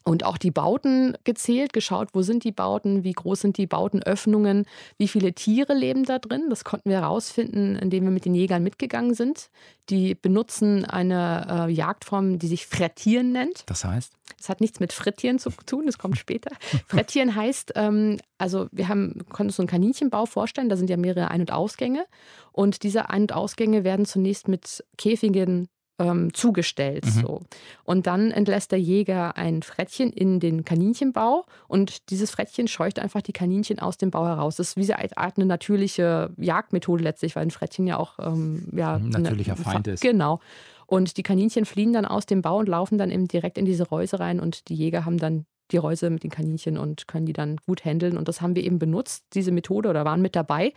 Und 0.03 0.25
auch 0.25 0.37
die 0.37 0.51
Bauten 0.51 1.15
gezählt, 1.23 1.73
geschaut, 1.73 2.09
wo 2.13 2.23
sind 2.23 2.43
die 2.43 2.51
Bauten, 2.51 3.03
wie 3.03 3.11
groß 3.11 3.41
sind 3.41 3.57
die 3.57 3.67
Bautenöffnungen, 3.67 4.65
wie 4.97 5.07
viele 5.07 5.33
Tiere 5.33 5.73
leben 5.73 6.05
da 6.05 6.17
drin. 6.17 6.47
Das 6.49 6.63
konnten 6.63 6.89
wir 6.89 7.01
herausfinden, 7.01 7.75
indem 7.75 8.05
wir 8.05 8.11
mit 8.11 8.25
den 8.25 8.33
Jägern 8.33 8.63
mitgegangen 8.63 9.13
sind. 9.13 9.49
Die 9.89 10.15
benutzen 10.15 10.85
eine 10.85 11.67
äh, 11.67 11.71
Jagdform, 11.71 12.39
die 12.39 12.47
sich 12.47 12.65
Frettieren 12.65 13.31
nennt. 13.31 13.63
Das 13.67 13.85
heißt? 13.85 14.13
Das 14.37 14.49
hat 14.49 14.59
nichts 14.59 14.79
mit 14.79 14.91
Frittieren 14.91 15.37
zu 15.37 15.51
tun, 15.65 15.85
das 15.85 15.99
kommt 15.99 16.17
später. 16.17 16.49
Frettieren 16.87 17.35
heißt, 17.35 17.73
ähm, 17.75 18.17
also 18.39 18.67
wir 18.71 18.87
haben, 18.87 19.19
konnten 19.29 19.49
uns 19.49 19.57
so 19.57 19.61
einen 19.61 19.69
Kaninchenbau 19.69 20.25
vorstellen, 20.25 20.69
da 20.69 20.77
sind 20.77 20.89
ja 20.89 20.97
mehrere 20.97 21.29
Ein- 21.29 21.41
und 21.41 21.51
Ausgänge. 21.51 22.05
Und 22.51 22.81
diese 22.81 23.09
Ein- 23.09 23.23
und 23.23 23.33
Ausgänge 23.33 23.83
werden 23.83 24.05
zunächst 24.05 24.47
mit 24.47 24.83
Käfigen 24.97 25.67
ähm, 26.01 26.33
zugestellt. 26.33 27.05
Mhm. 27.05 27.21
So. 27.21 27.41
Und 27.83 28.07
dann 28.07 28.31
entlässt 28.31 28.71
der 28.71 28.79
Jäger 28.79 29.37
ein 29.37 29.61
Frettchen 29.61 30.11
in 30.11 30.39
den 30.39 30.65
Kaninchenbau 30.65 31.45
und 31.67 32.09
dieses 32.09 32.31
Frettchen 32.31 32.67
scheucht 32.67 32.99
einfach 32.99 33.21
die 33.21 33.33
Kaninchen 33.33 33.79
aus 33.79 33.97
dem 33.97 34.11
Bau 34.11 34.25
heraus. 34.25 34.55
Das 34.55 34.69
ist 34.69 34.77
wie 34.77 34.93
eine 34.93 35.17
Art 35.17 35.37
eine 35.37 35.45
natürliche 35.45 36.31
Jagdmethode 36.37 37.03
letztlich, 37.03 37.35
weil 37.35 37.43
ein 37.43 37.51
Frettchen 37.51 37.87
ja 37.87 37.97
auch 37.97 38.19
ähm, 38.19 38.67
ja, 38.73 38.95
ein 38.95 39.09
natürlicher 39.09 39.55
eine, 39.55 39.63
Feind 39.63 39.87
ist. 39.87 40.01
Genau. 40.01 40.39
Und 40.87 41.15
die 41.17 41.23
Kaninchen 41.23 41.65
fliehen 41.65 41.93
dann 41.93 42.05
aus 42.05 42.25
dem 42.25 42.41
Bau 42.41 42.57
und 42.57 42.67
laufen 42.67 42.97
dann 42.97 43.11
eben 43.11 43.27
direkt 43.27 43.57
in 43.57 43.65
diese 43.65 43.87
Reuse 43.87 44.19
rein 44.19 44.39
und 44.39 44.67
die 44.67 44.75
Jäger 44.75 45.05
haben 45.05 45.17
dann 45.17 45.45
die 45.71 45.77
Reuse 45.77 46.09
mit 46.09 46.23
den 46.23 46.31
Kaninchen 46.31 46.77
und 46.77 47.07
können 47.07 47.25
die 47.25 47.33
dann 47.33 47.57
gut 47.65 47.85
handeln. 47.85 48.17
Und 48.17 48.27
das 48.27 48.41
haben 48.41 48.55
wir 48.55 48.63
eben 48.63 48.79
benutzt, 48.79 49.23
diese 49.33 49.51
Methode, 49.51 49.89
oder 49.89 50.05
waren 50.05 50.21
mit 50.21 50.35
dabei 50.35 50.73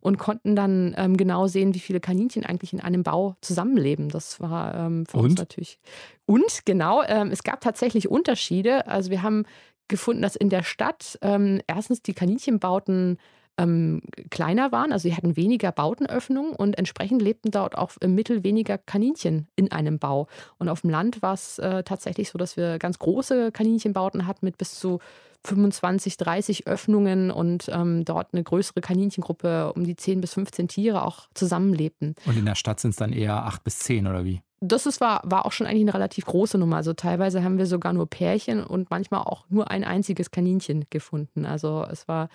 und 0.00 0.18
konnten 0.18 0.56
dann 0.56 0.94
ähm, 0.96 1.16
genau 1.16 1.46
sehen, 1.46 1.74
wie 1.74 1.80
viele 1.80 2.00
Kaninchen 2.00 2.44
eigentlich 2.44 2.72
in 2.72 2.80
einem 2.80 3.02
Bau 3.02 3.36
zusammenleben. 3.40 4.08
Das 4.08 4.40
war 4.40 4.74
ähm, 4.74 5.06
für 5.06 5.18
und? 5.18 5.24
uns 5.30 5.38
natürlich. 5.38 5.78
Und 6.26 6.64
genau, 6.64 7.02
ähm, 7.02 7.30
es 7.30 7.42
gab 7.42 7.60
tatsächlich 7.60 8.08
Unterschiede. 8.08 8.86
Also 8.86 9.10
wir 9.10 9.22
haben 9.22 9.44
gefunden, 9.88 10.22
dass 10.22 10.36
in 10.36 10.50
der 10.50 10.62
Stadt 10.62 11.18
ähm, 11.22 11.60
erstens 11.66 12.02
die 12.02 12.14
Kaninchenbauten 12.14 13.18
ähm, 13.58 14.00
kleiner 14.30 14.72
waren, 14.72 14.92
also 14.92 15.08
sie 15.08 15.14
hatten 15.14 15.36
weniger 15.36 15.72
Bautenöffnungen 15.72 16.54
und 16.54 16.78
entsprechend 16.78 17.20
lebten 17.20 17.50
dort 17.50 17.76
auch 17.76 17.92
im 18.00 18.14
Mittel 18.14 18.44
weniger 18.44 18.78
Kaninchen 18.78 19.48
in 19.56 19.72
einem 19.72 19.98
Bau. 19.98 20.28
Und 20.58 20.68
auf 20.68 20.82
dem 20.82 20.90
Land 20.90 21.20
war 21.20 21.34
es 21.34 21.58
äh, 21.58 21.82
tatsächlich 21.82 22.30
so, 22.30 22.38
dass 22.38 22.56
wir 22.56 22.78
ganz 22.78 22.98
große 22.98 23.52
Kaninchenbauten 23.52 24.26
hatten 24.26 24.46
mit 24.46 24.56
bis 24.58 24.78
zu 24.78 25.00
25, 25.44 26.16
30 26.16 26.66
Öffnungen 26.66 27.30
und 27.30 27.68
ähm, 27.72 28.04
dort 28.04 28.32
eine 28.32 28.42
größere 28.42 28.80
Kaninchengruppe, 28.80 29.72
um 29.72 29.84
die 29.84 29.96
10 29.96 30.20
bis 30.20 30.34
15 30.34 30.68
Tiere 30.68 31.04
auch 31.04 31.28
zusammenlebten. 31.34 32.14
Und 32.26 32.36
in 32.36 32.44
der 32.44 32.54
Stadt 32.54 32.80
sind 32.80 32.90
es 32.90 32.96
dann 32.96 33.12
eher 33.12 33.44
8 33.44 33.64
bis 33.64 33.78
10 33.80 34.06
oder 34.06 34.24
wie? 34.24 34.40
Das 34.60 34.86
ist, 34.86 35.00
war, 35.00 35.22
war 35.24 35.46
auch 35.46 35.52
schon 35.52 35.66
eigentlich 35.66 35.82
eine 35.82 35.94
relativ 35.94 36.26
große 36.26 36.58
Nummer. 36.58 36.76
Also 36.76 36.92
teilweise 36.92 37.44
haben 37.44 37.58
wir 37.58 37.66
sogar 37.66 37.92
nur 37.92 38.08
Pärchen 38.08 38.64
und 38.64 38.90
manchmal 38.90 39.20
auch 39.20 39.44
nur 39.48 39.70
ein 39.70 39.84
einziges 39.84 40.32
Kaninchen 40.32 40.86
gefunden. 40.90 41.46
Also 41.46 41.86
es 41.88 42.08
war 42.08 42.28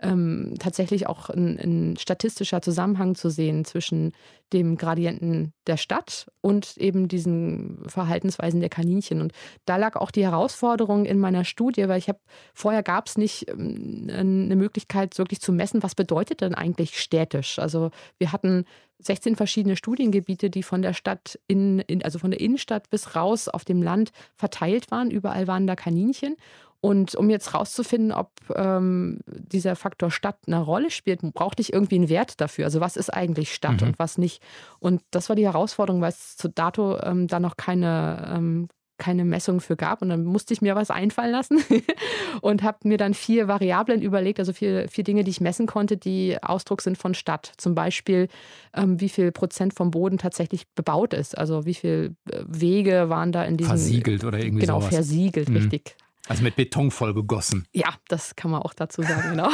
ähm, 0.00 0.54
tatsächlich 0.58 1.06
auch 1.06 1.30
ein, 1.30 1.58
ein, 1.58 1.96
statistischer 1.96 2.60
Zusammenhang 2.60 3.14
zu 3.14 3.30
sehen 3.30 3.64
zwischen 3.64 4.12
dem 4.52 4.76
Gradienten 4.76 5.54
der 5.66 5.78
Stadt 5.78 6.30
und 6.42 6.76
eben 6.76 7.08
diesen 7.08 7.82
Verhaltensweisen 7.86 8.60
der 8.60 8.68
Kaninchen. 8.68 9.22
Und 9.22 9.32
da 9.64 9.76
lag 9.76 9.96
auch 9.96 10.10
die 10.10 10.24
Herausforderung 10.24 11.06
in 11.06 11.18
meiner 11.18 11.44
Studie, 11.44 11.88
weil 11.88 11.98
ich 11.98 12.08
habe, 12.08 12.18
vorher 12.52 12.82
gab 12.82 13.06
es 13.06 13.16
nicht 13.16 13.48
ähm, 13.48 14.08
eine 14.10 14.56
Möglichkeit, 14.56 15.16
wirklich 15.16 15.40
zu 15.40 15.52
messen, 15.52 15.82
was 15.82 15.94
bedeutet 15.94 16.42
denn 16.42 16.54
eigentlich 16.54 17.00
städtisch. 17.00 17.58
Also 17.58 17.90
wir 18.18 18.32
hatten 18.32 18.66
16 19.00 19.36
verschiedene 19.36 19.76
Studiengebiete, 19.76 20.50
die 20.50 20.62
von 20.62 20.82
der 20.82 20.92
Stadt 20.92 21.38
in, 21.46 21.80
in, 21.80 22.02
also 22.02 22.18
von 22.18 22.30
der 22.30 22.40
Innenstadt 22.40 22.90
bis 22.90 23.16
raus 23.16 23.48
auf 23.48 23.64
dem 23.64 23.82
Land 23.82 24.12
verteilt 24.34 24.90
waren. 24.90 25.10
Überall 25.10 25.46
waren 25.46 25.66
da 25.66 25.76
Kaninchen. 25.76 26.36
Und 26.82 27.14
um 27.14 27.28
jetzt 27.28 27.52
rauszufinden, 27.52 28.10
ob 28.10 28.30
ähm, 28.54 29.20
dieser 29.26 29.76
Faktor 29.76 30.10
Stadt 30.10 30.38
eine 30.46 30.60
Rolle 30.60 30.90
spielt, 30.90 31.20
brauchte 31.34 31.60
ich 31.60 31.74
irgendwie 31.74 31.96
einen 31.96 32.08
Wert 32.08 32.40
dafür. 32.40 32.64
Also 32.64 32.80
was 32.80 32.96
ist 32.96 33.10
eigentlich 33.10 33.52
Stadt 33.52 33.82
mhm. 33.82 33.88
und 33.88 33.98
was 33.98 34.16
nicht. 34.16 34.42
Und 34.78 35.02
das 35.10 35.28
war 35.28 35.36
die 35.36 35.44
Herausforderung, 35.44 36.00
weil 36.00 36.10
es 36.10 36.38
zu 36.38 36.48
dato 36.48 36.98
ähm, 37.02 37.26
da 37.26 37.38
noch 37.38 37.58
keine, 37.58 38.32
ähm, 38.34 38.68
keine 39.00 39.24
Messung 39.24 39.60
für 39.60 39.74
gab. 39.74 40.02
Und 40.02 40.10
dann 40.10 40.24
musste 40.24 40.54
ich 40.54 40.62
mir 40.62 40.76
was 40.76 40.90
einfallen 40.90 41.32
lassen 41.32 41.58
und 42.40 42.62
habe 42.62 42.78
mir 42.84 42.98
dann 42.98 43.14
vier 43.14 43.48
Variablen 43.48 44.02
überlegt, 44.02 44.38
also 44.38 44.52
vier, 44.52 44.88
vier 44.88 45.02
Dinge, 45.02 45.24
die 45.24 45.30
ich 45.30 45.40
messen 45.40 45.66
konnte, 45.66 45.96
die 45.96 46.40
Ausdruck 46.40 46.82
sind 46.82 46.96
von 46.96 47.14
Stadt. 47.14 47.52
Zum 47.56 47.74
Beispiel, 47.74 48.28
ähm, 48.74 49.00
wie 49.00 49.08
viel 49.08 49.32
Prozent 49.32 49.74
vom 49.74 49.90
Boden 49.90 50.18
tatsächlich 50.18 50.68
bebaut 50.76 51.14
ist. 51.14 51.36
Also 51.36 51.66
wie 51.66 51.74
viele 51.74 52.14
äh, 52.30 52.44
Wege 52.46 53.08
waren 53.08 53.32
da 53.32 53.42
in 53.44 53.56
diesem. 53.56 53.70
Versiegelt 53.70 54.22
oder 54.22 54.38
irgendwie 54.38 54.60
genau, 54.60 54.80
sowas. 54.80 54.90
Genau, 54.90 55.02
versiegelt, 55.02 55.48
mhm. 55.48 55.56
richtig. 55.56 55.96
Also 56.30 56.44
mit 56.44 56.54
Beton 56.54 56.92
voll 56.92 57.12
gegossen. 57.12 57.66
Ja, 57.72 57.88
das 58.06 58.36
kann 58.36 58.52
man 58.52 58.62
auch 58.62 58.72
dazu 58.72 59.02
sagen, 59.02 59.30
genau. 59.30 59.48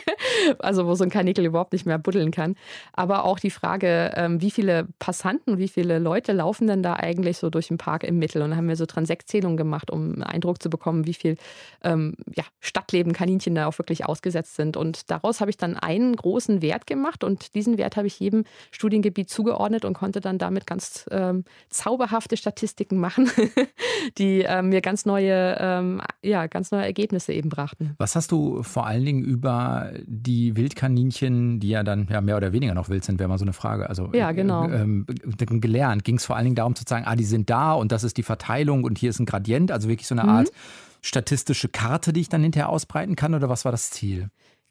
also 0.60 0.86
wo 0.86 0.94
so 0.94 1.02
ein 1.02 1.10
Karnickel 1.10 1.44
überhaupt 1.44 1.72
nicht 1.72 1.86
mehr 1.86 1.98
buddeln 1.98 2.30
kann. 2.30 2.54
Aber 2.92 3.24
auch 3.24 3.40
die 3.40 3.50
Frage, 3.50 4.12
ähm, 4.14 4.40
wie 4.40 4.52
viele 4.52 4.86
Passanten, 5.00 5.58
wie 5.58 5.66
viele 5.66 5.98
Leute 5.98 6.30
laufen 6.32 6.68
denn 6.68 6.84
da 6.84 6.94
eigentlich 6.94 7.38
so 7.38 7.50
durch 7.50 7.66
den 7.66 7.78
Park 7.78 8.04
im 8.04 8.20
Mittel? 8.20 8.42
Und 8.42 8.50
da 8.50 8.56
haben 8.56 8.68
wir 8.68 8.76
so 8.76 8.86
Transektzählungen 8.86 9.56
gemacht, 9.56 9.90
um 9.90 10.12
einen 10.12 10.22
Eindruck 10.22 10.62
zu 10.62 10.70
bekommen, 10.70 11.04
wie 11.04 11.14
viel 11.14 11.36
ähm, 11.82 12.14
ja, 12.32 12.44
Stadtleben 12.60 13.12
Kaninchen 13.12 13.56
da 13.56 13.66
auch 13.66 13.76
wirklich 13.78 14.06
ausgesetzt 14.06 14.54
sind. 14.54 14.76
Und 14.76 15.10
daraus 15.10 15.40
habe 15.40 15.50
ich 15.50 15.56
dann 15.56 15.76
einen 15.76 16.14
großen 16.14 16.62
Wert 16.62 16.86
gemacht 16.86 17.24
und 17.24 17.56
diesen 17.56 17.76
Wert 17.76 17.96
habe 17.96 18.06
ich 18.06 18.20
jedem 18.20 18.44
Studiengebiet 18.70 19.28
zugeordnet 19.30 19.84
und 19.84 19.94
konnte 19.94 20.20
dann 20.20 20.38
damit 20.38 20.64
ganz 20.64 21.06
ähm, 21.10 21.42
zauberhafte 21.70 22.36
Statistiken 22.36 23.00
machen, 23.00 23.28
die 24.18 24.44
ähm, 24.46 24.68
mir 24.68 24.80
ganz 24.80 25.06
neue 25.06 25.56
ähm, 25.58 26.00
ja, 26.22 26.46
ganz 26.46 26.70
neue 26.70 26.84
Ergebnisse 26.84 27.32
eben 27.32 27.48
brachten. 27.48 27.94
Was 27.98 28.14
hast 28.14 28.30
du 28.30 28.62
vor 28.62 28.86
allen 28.86 29.04
Dingen 29.04 29.22
über 29.22 29.92
die 30.04 30.56
Wildkaninchen, 30.56 31.60
die 31.60 31.70
ja 31.70 31.82
dann 31.82 32.08
ja 32.10 32.20
mehr 32.20 32.36
oder 32.36 32.52
weniger 32.52 32.74
noch 32.74 32.88
wild 32.88 33.04
sind, 33.04 33.18
wäre 33.18 33.28
mal 33.28 33.38
so 33.38 33.44
eine 33.44 33.52
Frage. 33.52 33.88
Also 33.88 34.10
ja, 34.12 34.32
genau. 34.32 34.68
Äh, 34.68 34.82
äh, 34.82 35.58
gelernt. 35.60 36.04
Ging 36.04 36.16
es 36.16 36.26
vor 36.26 36.36
allen 36.36 36.44
Dingen 36.44 36.56
darum 36.56 36.74
zu 36.74 36.84
sagen, 36.86 37.04
ah, 37.06 37.16
die 37.16 37.24
sind 37.24 37.48
da 37.48 37.72
und 37.72 37.90
das 37.92 38.04
ist 38.04 38.16
die 38.16 38.22
Verteilung 38.22 38.84
und 38.84 38.98
hier 38.98 39.10
ist 39.10 39.18
ein 39.18 39.26
Gradient, 39.26 39.72
also 39.72 39.88
wirklich 39.88 40.06
so 40.06 40.14
eine 40.14 40.24
mhm. 40.24 40.28
Art 40.28 40.52
statistische 41.02 41.68
Karte, 41.68 42.12
die 42.12 42.20
ich 42.20 42.28
dann 42.28 42.42
hinterher 42.42 42.68
ausbreiten 42.68 43.16
kann, 43.16 43.34
oder 43.34 43.48
was 43.48 43.64
war 43.64 43.72
das 43.72 43.90
Ziel? 43.90 44.28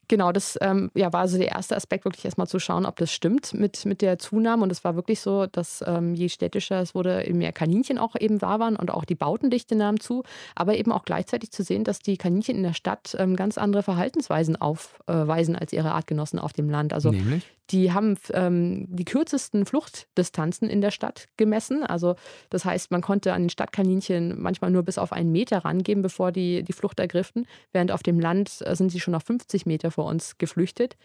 Genau, 0.09 0.31
das 0.31 0.57
ähm, 0.59 0.89
ja, 0.95 1.13
war 1.13 1.21
also 1.21 1.37
der 1.37 1.49
erste 1.49 1.75
Aspekt, 1.75 2.03
wirklich 2.03 2.25
erstmal 2.25 2.47
zu 2.47 2.57
schauen, 2.57 2.87
ob 2.87 2.95
das 2.95 3.11
stimmt 3.13 3.53
mit, 3.53 3.85
mit 3.85 4.01
der 4.01 4.17
Zunahme. 4.17 4.63
Und 4.63 4.71
es 4.71 4.83
war 4.83 4.95
wirklich 4.95 5.19
so, 5.19 5.45
dass 5.45 5.83
ähm, 5.85 6.15
je 6.15 6.29
städtischer 6.29 6.81
es 6.81 6.95
wurde, 6.95 7.27
eben 7.27 7.37
mehr 7.37 7.53
Kaninchen 7.53 7.99
auch 7.99 8.15
eben 8.19 8.39
da 8.39 8.59
waren 8.59 8.75
und 8.75 8.89
auch 8.89 9.05
die 9.05 9.13
Bautendichte 9.13 9.75
nahm 9.75 9.99
zu. 9.99 10.23
Aber 10.55 10.75
eben 10.75 10.91
auch 10.91 11.05
gleichzeitig 11.05 11.51
zu 11.51 11.61
sehen, 11.61 11.83
dass 11.83 11.99
die 11.99 12.17
Kaninchen 12.17 12.55
in 12.55 12.63
der 12.63 12.73
Stadt 12.73 13.15
ähm, 13.19 13.35
ganz 13.35 13.59
andere 13.59 13.83
Verhaltensweisen 13.83 14.59
aufweisen 14.59 15.53
äh, 15.53 15.59
als 15.59 15.73
ihre 15.73 15.91
Artgenossen 15.91 16.39
auf 16.39 16.53
dem 16.53 16.71
Land. 16.71 16.91
Also 16.91 17.11
Nämlich? 17.11 17.45
Die 17.71 17.91
haben 17.91 18.17
ähm, 18.33 18.87
die 18.89 19.05
kürzesten 19.05 19.65
Fluchtdistanzen 19.65 20.69
in 20.69 20.81
der 20.81 20.91
Stadt 20.91 21.27
gemessen. 21.37 21.83
Also 21.83 22.15
das 22.49 22.65
heißt, 22.65 22.89
man 22.89 23.01
konnte 23.01 23.33
an 23.33 23.43
den 23.43 23.49
Stadtkaninchen 23.49 24.41
manchmal 24.41 24.71
nur 24.71 24.83
bis 24.83 24.97
auf 24.97 25.11
einen 25.13 25.31
Meter 25.31 25.59
rangehen, 25.59 26.01
bevor 26.01 26.31
die 26.31 26.63
die 26.63 26.73
Flucht 26.73 26.99
ergriffen. 26.99 27.45
Während 27.71 27.91
auf 27.91 28.01
dem 28.01 28.19
Land 28.19 28.63
äh, 28.65 28.75
sind 28.75 28.91
sie 28.91 28.99
schon 28.99 29.13
auf 29.13 29.23
50 29.23 29.65
Meter 29.67 29.91
vor 29.99 30.05
uns 30.05 30.37
geflüchtet. 30.37 30.95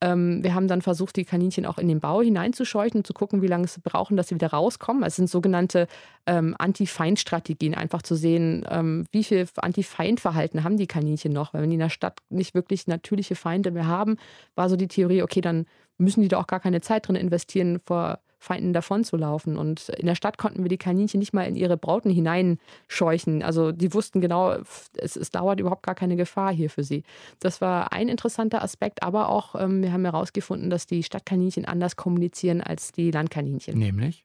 Ähm, 0.00 0.42
wir 0.42 0.56
haben 0.56 0.66
dann 0.66 0.82
versucht, 0.82 1.14
die 1.14 1.24
Kaninchen 1.24 1.64
auch 1.64 1.78
in 1.78 1.86
den 1.86 2.00
Bau 2.00 2.20
hineinzuscheuchen 2.20 2.98
und 2.98 3.06
zu 3.06 3.12
gucken, 3.12 3.42
wie 3.42 3.46
lange 3.46 3.68
sie 3.68 3.80
brauchen, 3.80 4.16
dass 4.16 4.26
sie 4.26 4.34
wieder 4.34 4.48
rauskommen. 4.50 5.04
Es 5.04 5.14
sind 5.14 5.30
sogenannte 5.30 5.86
ähm, 6.26 6.56
Anti-Feind-Strategien, 6.58 7.76
einfach 7.76 8.02
zu 8.02 8.16
sehen, 8.16 8.66
ähm, 8.68 9.06
wie 9.12 9.22
viel 9.22 9.46
Anti-Feind-Verhalten 9.54 10.64
haben 10.64 10.78
die 10.78 10.88
Kaninchen 10.88 11.32
noch. 11.32 11.54
Weil 11.54 11.62
wenn 11.62 11.70
die 11.70 11.74
in 11.74 11.80
der 11.80 11.90
Stadt 11.90 12.18
nicht 12.28 12.56
wirklich 12.56 12.88
natürliche 12.88 13.36
Feinde 13.36 13.70
mehr 13.70 13.86
haben, 13.86 14.16
war 14.56 14.68
so 14.68 14.74
die 14.74 14.88
Theorie, 14.88 15.22
okay, 15.22 15.42
dann 15.42 15.66
müssen 15.96 16.22
die 16.22 16.28
da 16.28 16.38
auch 16.38 16.48
gar 16.48 16.58
keine 16.60 16.80
Zeit 16.80 17.06
drin 17.06 17.14
investieren, 17.14 17.78
vor 17.78 18.18
Feinden 18.40 18.72
davonzulaufen. 18.72 19.56
Und 19.56 19.90
in 19.90 20.06
der 20.06 20.14
Stadt 20.14 20.38
konnten 20.38 20.62
wir 20.64 20.70
die 20.70 20.78
Kaninchen 20.78 21.20
nicht 21.20 21.34
mal 21.34 21.42
in 21.42 21.56
ihre 21.56 21.76
Brauten 21.76 22.10
hineinscheuchen. 22.10 23.42
Also 23.42 23.70
die 23.70 23.92
wussten 23.92 24.22
genau, 24.22 24.56
es, 24.94 25.16
es 25.16 25.30
dauert 25.30 25.60
überhaupt 25.60 25.84
gar 25.84 25.94
keine 25.94 26.16
Gefahr 26.16 26.50
hier 26.50 26.70
für 26.70 26.82
sie. 26.82 27.04
Das 27.38 27.60
war 27.60 27.92
ein 27.92 28.08
interessanter 28.08 28.62
Aspekt, 28.62 29.02
aber 29.02 29.28
auch, 29.28 29.54
ähm, 29.54 29.82
wir 29.82 29.92
haben 29.92 30.04
herausgefunden, 30.04 30.70
dass 30.70 30.86
die 30.86 31.02
Stadtkaninchen 31.02 31.66
anders 31.66 31.96
kommunizieren 31.96 32.62
als 32.62 32.92
die 32.92 33.10
Landkaninchen. 33.10 33.78
Nämlich? 33.78 34.24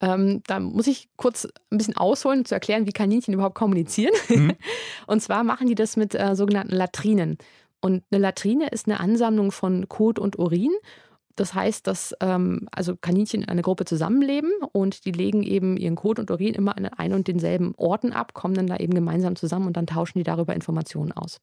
Ähm, 0.00 0.42
da 0.46 0.60
muss 0.60 0.86
ich 0.86 1.08
kurz 1.16 1.48
ein 1.70 1.78
bisschen 1.78 1.96
ausholen, 1.96 2.44
zu 2.44 2.54
erklären, 2.54 2.86
wie 2.86 2.92
Kaninchen 2.92 3.34
überhaupt 3.34 3.56
kommunizieren. 3.56 4.14
Mhm. 4.28 4.52
Und 5.08 5.20
zwar 5.20 5.42
machen 5.42 5.66
die 5.66 5.74
das 5.74 5.96
mit 5.96 6.14
äh, 6.14 6.36
sogenannten 6.36 6.74
Latrinen. 6.74 7.38
Und 7.80 8.04
eine 8.10 8.20
Latrine 8.20 8.68
ist 8.68 8.86
eine 8.86 9.00
Ansammlung 9.00 9.50
von 9.52 9.88
Kot 9.88 10.18
und 10.18 10.38
Urin. 10.38 10.72
Das 11.36 11.54
heißt, 11.54 11.86
dass 11.86 12.14
ähm, 12.20 12.66
also 12.72 12.96
Kaninchen 12.96 13.42
in 13.42 13.48
einer 13.48 13.62
Gruppe 13.62 13.84
zusammenleben 13.84 14.50
und 14.72 15.04
die 15.04 15.12
legen 15.12 15.42
eben 15.42 15.76
ihren 15.76 15.94
Kot 15.94 16.18
und 16.18 16.30
Urin 16.30 16.54
immer 16.54 16.76
an 16.76 16.86
einen 16.86 17.14
und 17.14 17.28
denselben 17.28 17.74
Orten 17.76 18.12
ab, 18.12 18.34
kommen 18.34 18.54
dann 18.54 18.66
da 18.66 18.76
eben 18.78 18.94
gemeinsam 18.94 19.36
zusammen 19.36 19.66
und 19.66 19.76
dann 19.76 19.86
tauschen 19.86 20.18
die 20.18 20.24
darüber 20.24 20.54
Informationen 20.54 21.12
aus. 21.12 21.38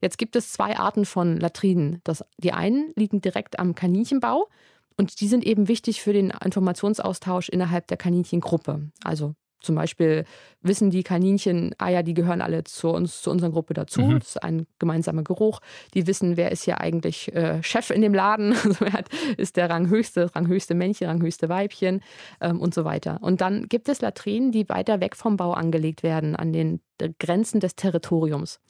Jetzt 0.00 0.18
gibt 0.18 0.34
es 0.34 0.52
zwei 0.52 0.76
Arten 0.76 1.04
von 1.04 1.38
Latrinen. 1.38 2.00
Das, 2.04 2.24
die 2.38 2.52
einen 2.52 2.92
liegen 2.96 3.20
direkt 3.20 3.58
am 3.58 3.74
Kaninchenbau 3.74 4.48
und 4.96 5.20
die 5.20 5.28
sind 5.28 5.44
eben 5.44 5.68
wichtig 5.68 6.02
für 6.02 6.12
den 6.12 6.30
Informationsaustausch 6.30 7.48
innerhalb 7.48 7.86
der 7.88 7.96
Kaninchengruppe. 7.96 8.90
Also 9.02 9.34
zum 9.64 9.74
Beispiel 9.74 10.24
wissen 10.62 10.90
die 10.90 11.02
Kaninchen, 11.02 11.74
ah 11.78 11.88
ja, 11.88 12.02
die 12.02 12.14
gehören 12.14 12.40
alle 12.40 12.64
zu 12.64 12.88
uns, 12.90 13.22
zu 13.22 13.30
unserer 13.30 13.50
Gruppe 13.50 13.74
dazu. 13.74 14.02
Mhm. 14.02 14.18
Das 14.18 14.28
ist 14.28 14.42
ein 14.42 14.66
gemeinsamer 14.78 15.22
Geruch. 15.22 15.60
Die 15.94 16.06
wissen, 16.06 16.36
wer 16.36 16.52
ist 16.52 16.64
hier 16.64 16.80
eigentlich 16.80 17.34
äh, 17.34 17.62
Chef 17.62 17.90
in 17.90 18.00
dem 18.00 18.14
Laden, 18.14 18.52
also 18.64 18.80
wer 18.80 19.04
ist 19.36 19.56
der 19.56 19.68
ranghöchste, 19.70 20.34
ranghöchste 20.34 20.74
Männchen, 20.74 21.08
ranghöchste 21.08 21.48
Weibchen 21.48 22.00
ähm, 22.40 22.60
und 22.60 22.74
so 22.74 22.84
weiter. 22.84 23.18
Und 23.20 23.40
dann 23.40 23.68
gibt 23.68 23.88
es 23.88 24.00
Latrinen, 24.00 24.52
die 24.52 24.68
weiter 24.68 25.00
weg 25.00 25.16
vom 25.16 25.36
Bau 25.36 25.52
angelegt 25.52 26.02
werden, 26.02 26.36
an 26.36 26.52
den 26.52 26.80
Grenzen 27.18 27.60
des 27.60 27.76
Territoriums 27.76 28.60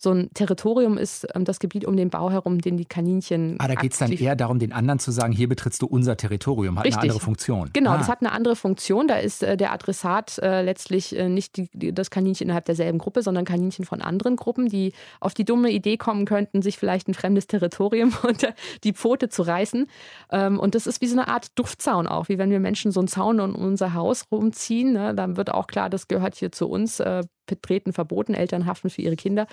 so 0.00 0.12
ein 0.12 0.30
Territorium 0.32 0.96
ist 0.96 1.26
ähm, 1.34 1.44
das 1.44 1.58
Gebiet 1.58 1.84
um 1.84 1.96
den 1.96 2.08
Bau 2.08 2.30
herum, 2.30 2.60
den 2.60 2.76
die 2.76 2.84
Kaninchen. 2.84 3.56
Ah, 3.58 3.66
da 3.66 3.74
geht 3.74 3.92
es 3.92 3.98
dann 3.98 4.12
eher 4.12 4.36
darum, 4.36 4.60
den 4.60 4.72
anderen 4.72 5.00
zu 5.00 5.10
sagen, 5.10 5.32
hier 5.32 5.48
betrittst 5.48 5.82
du 5.82 5.86
unser 5.86 6.16
Territorium, 6.16 6.78
hat 6.78 6.84
Richtig. 6.84 7.02
eine 7.02 7.10
andere 7.10 7.20
Funktion. 7.20 7.70
Genau, 7.72 7.90
ah. 7.90 7.98
das 7.98 8.08
hat 8.08 8.20
eine 8.20 8.30
andere 8.30 8.54
Funktion. 8.54 9.08
Da 9.08 9.16
ist 9.16 9.42
äh, 9.42 9.56
der 9.56 9.72
Adressat 9.72 10.38
äh, 10.38 10.62
letztlich 10.62 11.16
äh, 11.16 11.28
nicht 11.28 11.56
die, 11.56 11.68
die, 11.72 11.92
das 11.92 12.10
Kaninchen 12.10 12.44
innerhalb 12.46 12.64
derselben 12.64 12.98
Gruppe, 12.98 13.22
sondern 13.22 13.44
Kaninchen 13.44 13.84
von 13.84 14.00
anderen 14.00 14.36
Gruppen, 14.36 14.68
die 14.68 14.92
auf 15.18 15.34
die 15.34 15.44
dumme 15.44 15.70
Idee 15.70 15.96
kommen 15.96 16.26
könnten, 16.26 16.62
sich 16.62 16.78
vielleicht 16.78 17.08
ein 17.08 17.14
fremdes 17.14 17.48
Territorium 17.48 18.12
unter 18.22 18.54
die 18.84 18.92
Pfote 18.92 19.28
zu 19.28 19.42
reißen. 19.42 19.86
Ähm, 20.30 20.60
und 20.60 20.76
das 20.76 20.86
ist 20.86 21.00
wie 21.00 21.08
so 21.08 21.18
eine 21.18 21.26
Art 21.26 21.58
Duftzaun 21.58 22.06
auch, 22.06 22.28
wie 22.28 22.38
wenn 22.38 22.50
wir 22.50 22.60
Menschen 22.60 22.92
so 22.92 23.00
einen 23.00 23.08
Zaun 23.08 23.40
um 23.40 23.56
unser 23.56 23.94
Haus 23.94 24.26
rumziehen. 24.30 24.92
Ne? 24.92 25.12
Dann 25.16 25.36
wird 25.36 25.50
auch 25.50 25.66
klar, 25.66 25.90
das 25.90 26.06
gehört 26.06 26.36
hier 26.36 26.52
zu 26.52 26.68
uns. 26.68 27.02
Betreten 27.48 27.92
verboten, 27.92 28.34
Eltern 28.34 28.66
haften 28.66 28.90
für 28.90 29.02
ihre 29.02 29.16
Kinder. 29.16 29.46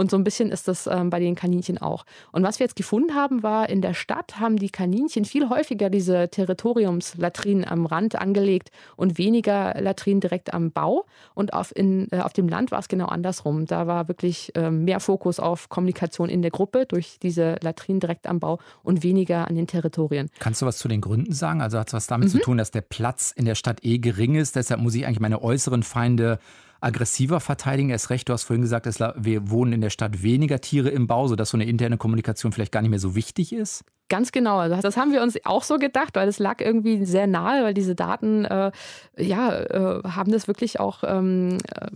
Und 0.00 0.12
so 0.12 0.16
ein 0.16 0.22
bisschen 0.22 0.52
ist 0.52 0.68
das 0.68 0.86
ähm, 0.86 1.10
bei 1.10 1.18
den 1.18 1.34
Kaninchen 1.34 1.78
auch. 1.78 2.06
Und 2.30 2.44
was 2.44 2.60
wir 2.60 2.64
jetzt 2.64 2.76
gefunden 2.76 3.16
haben, 3.16 3.42
war, 3.42 3.68
in 3.68 3.82
der 3.82 3.94
Stadt 3.94 4.38
haben 4.38 4.56
die 4.56 4.70
Kaninchen 4.70 5.24
viel 5.24 5.48
häufiger 5.48 5.90
diese 5.90 6.28
Territoriumslatrinen 6.28 7.64
am 7.64 7.84
Rand 7.84 8.14
angelegt 8.14 8.70
und 8.94 9.18
weniger 9.18 9.74
Latrinen 9.80 10.20
direkt 10.20 10.54
am 10.54 10.70
Bau. 10.70 11.04
Und 11.34 11.52
auf, 11.52 11.74
in, 11.74 12.06
äh, 12.12 12.20
auf 12.20 12.32
dem 12.32 12.48
Land 12.48 12.70
war 12.70 12.78
es 12.78 12.86
genau 12.86 13.06
andersrum. 13.06 13.66
Da 13.66 13.88
war 13.88 14.06
wirklich 14.06 14.54
äh, 14.54 14.70
mehr 14.70 15.00
Fokus 15.00 15.40
auf 15.40 15.68
Kommunikation 15.68 16.28
in 16.28 16.42
der 16.42 16.52
Gruppe 16.52 16.86
durch 16.86 17.18
diese 17.20 17.56
Latrinen 17.60 17.98
direkt 17.98 18.28
am 18.28 18.38
Bau 18.38 18.60
und 18.84 19.02
weniger 19.02 19.48
an 19.48 19.56
den 19.56 19.66
Territorien. 19.66 20.30
Kannst 20.38 20.62
du 20.62 20.66
was 20.66 20.78
zu 20.78 20.86
den 20.86 21.00
Gründen 21.00 21.32
sagen? 21.32 21.60
Also 21.60 21.76
hat 21.76 21.88
es 21.88 21.92
was 21.92 22.06
damit 22.06 22.28
mhm. 22.28 22.32
zu 22.32 22.38
tun, 22.38 22.58
dass 22.58 22.70
der 22.70 22.82
Platz 22.82 23.32
in 23.34 23.46
der 23.46 23.56
Stadt 23.56 23.84
eh 23.84 23.98
gering 23.98 24.36
ist? 24.36 24.54
Deshalb 24.54 24.80
muss 24.80 24.94
ich 24.94 25.06
eigentlich 25.06 25.18
meine 25.18 25.42
äußeren 25.42 25.82
Feinde 25.82 26.38
aggressiver 26.80 27.40
verteidigen. 27.40 27.90
Erst 27.90 28.10
recht, 28.10 28.28
du 28.28 28.32
hast 28.32 28.44
vorhin 28.44 28.62
gesagt, 28.62 28.86
wir 28.86 29.50
wohnen 29.50 29.72
in 29.72 29.80
der 29.80 29.90
Stadt 29.90 30.22
weniger 30.22 30.60
Tiere 30.60 30.88
im 30.88 31.06
Bau, 31.06 31.28
sodass 31.28 31.50
so 31.50 31.56
eine 31.56 31.64
interne 31.66 31.96
Kommunikation 31.98 32.52
vielleicht 32.52 32.72
gar 32.72 32.82
nicht 32.82 32.90
mehr 32.90 32.98
so 32.98 33.14
wichtig 33.14 33.52
ist. 33.52 33.84
Ganz 34.08 34.32
genau. 34.32 34.58
Also 34.58 34.80
das 34.80 34.96
haben 34.96 35.12
wir 35.12 35.22
uns 35.22 35.38
auch 35.44 35.62
so 35.62 35.76
gedacht, 35.76 36.14
weil 36.14 36.28
es 36.28 36.38
lag 36.38 36.62
irgendwie 36.62 37.04
sehr 37.04 37.26
nahe, 37.26 37.62
weil 37.62 37.74
diese 37.74 37.94
Daten 37.94 38.46
äh, 38.46 38.72
ja, 39.18 39.60
äh, 39.60 40.02
haben 40.02 40.32
das 40.32 40.48
wirklich 40.48 40.80
auch 40.80 41.04
ähm, 41.04 41.58
äh, 41.74 41.88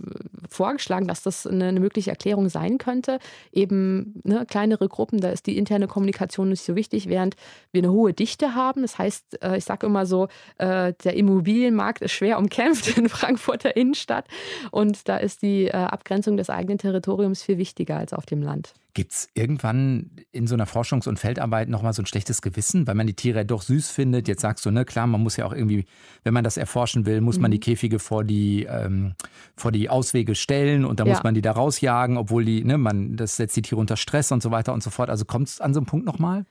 vorgeschlagen, 0.46 1.08
dass 1.08 1.22
das 1.22 1.46
eine, 1.46 1.68
eine, 1.68 1.80
mögliche 1.80 2.10
Erklärung 2.10 2.50
sein 2.50 2.76
könnte. 2.76 3.18
Eben 3.50 4.20
ne, 4.24 4.44
kleinere 4.44 4.88
Gruppen, 4.88 5.20
da 5.20 5.30
ist 5.30 5.46
die 5.46 5.56
interne 5.56 5.86
Kommunikation 5.86 6.50
nicht 6.50 6.62
so 6.62 6.76
wichtig, 6.76 7.08
während 7.08 7.34
wir 7.72 7.80
eine 7.80 7.92
hohe 7.92 8.12
Dichte 8.12 8.54
haben. 8.54 8.82
Das 8.82 8.98
heißt, 8.98 9.42
äh, 9.42 9.56
ich 9.56 9.64
sage 9.64 9.86
immer 9.86 10.04
so, 10.04 10.28
äh, 10.58 10.92
der 11.04 11.14
Immobilienmarkt 11.14 12.02
ist 12.02 12.12
schwer 12.12 12.38
umkämpft 12.38 12.98
in 12.98 13.08
Frankfurter 13.08 13.74
Innenstadt 13.74 14.26
und 14.70 15.08
da 15.08 15.16
ist 15.16 15.40
die 15.40 15.68
äh, 15.68 15.72
Abgrenzung 15.72 16.36
des 16.36 16.50
eigenen 16.50 16.76
Territoriums 16.76 17.42
viel 17.42 17.56
wichtiger 17.56 17.96
als 17.96 18.12
auf 18.12 18.26
dem 18.26 18.42
Land. 18.42 18.74
Gibt 18.94 19.12
es 19.12 19.28
irgendwann 19.32 20.10
in 20.32 20.46
so 20.46 20.54
einer 20.54 20.66
Forschungs- 20.66 21.08
und 21.08 21.18
Feldarbeit 21.18 21.70
nochmal 21.70 21.94
so 21.94 22.02
ein 22.02 22.06
schlechtes 22.06 22.42
Gewissen, 22.42 22.86
weil 22.86 22.94
man 22.94 23.06
die 23.06 23.14
Tiere 23.14 23.38
ja 23.38 23.44
doch 23.44 23.62
süß 23.62 23.90
findet? 23.90 24.28
Jetzt 24.28 24.42
sagst 24.42 24.66
du, 24.66 24.70
ne, 24.70 24.84
klar, 24.84 25.06
man 25.06 25.22
muss 25.22 25.38
ja 25.38 25.46
auch 25.46 25.54
irgendwie, 25.54 25.86
wenn 26.24 26.34
man 26.34 26.44
das 26.44 26.58
erforschen 26.58 27.06
will, 27.06 27.22
muss 27.22 27.36
mhm. 27.36 27.42
man 27.42 27.50
die 27.52 27.60
Käfige 27.60 27.98
vor 27.98 28.22
die, 28.22 28.64
ähm, 28.64 29.14
vor 29.56 29.72
die 29.72 29.88
Auswege 29.88 30.34
stellen 30.34 30.84
und 30.84 31.00
dann 31.00 31.06
ja. 31.06 31.14
muss 31.14 31.22
man 31.22 31.34
die 31.34 31.40
da 31.40 31.52
rausjagen, 31.52 32.18
obwohl 32.18 32.44
die, 32.44 32.64
ne, 32.64 32.76
man, 32.76 33.16
das 33.16 33.36
setzt 33.36 33.56
die 33.56 33.62
Tiere 33.62 33.80
unter 33.80 33.96
Stress 33.96 34.30
und 34.30 34.42
so 34.42 34.50
weiter 34.50 34.74
und 34.74 34.82
so 34.82 34.90
fort. 34.90 35.08
Also 35.08 35.24
kommt 35.24 35.48
es 35.48 35.60
an 35.60 35.72
so 35.72 35.80
einen 35.80 35.86
Punkt 35.86 36.04
nochmal? 36.04 36.44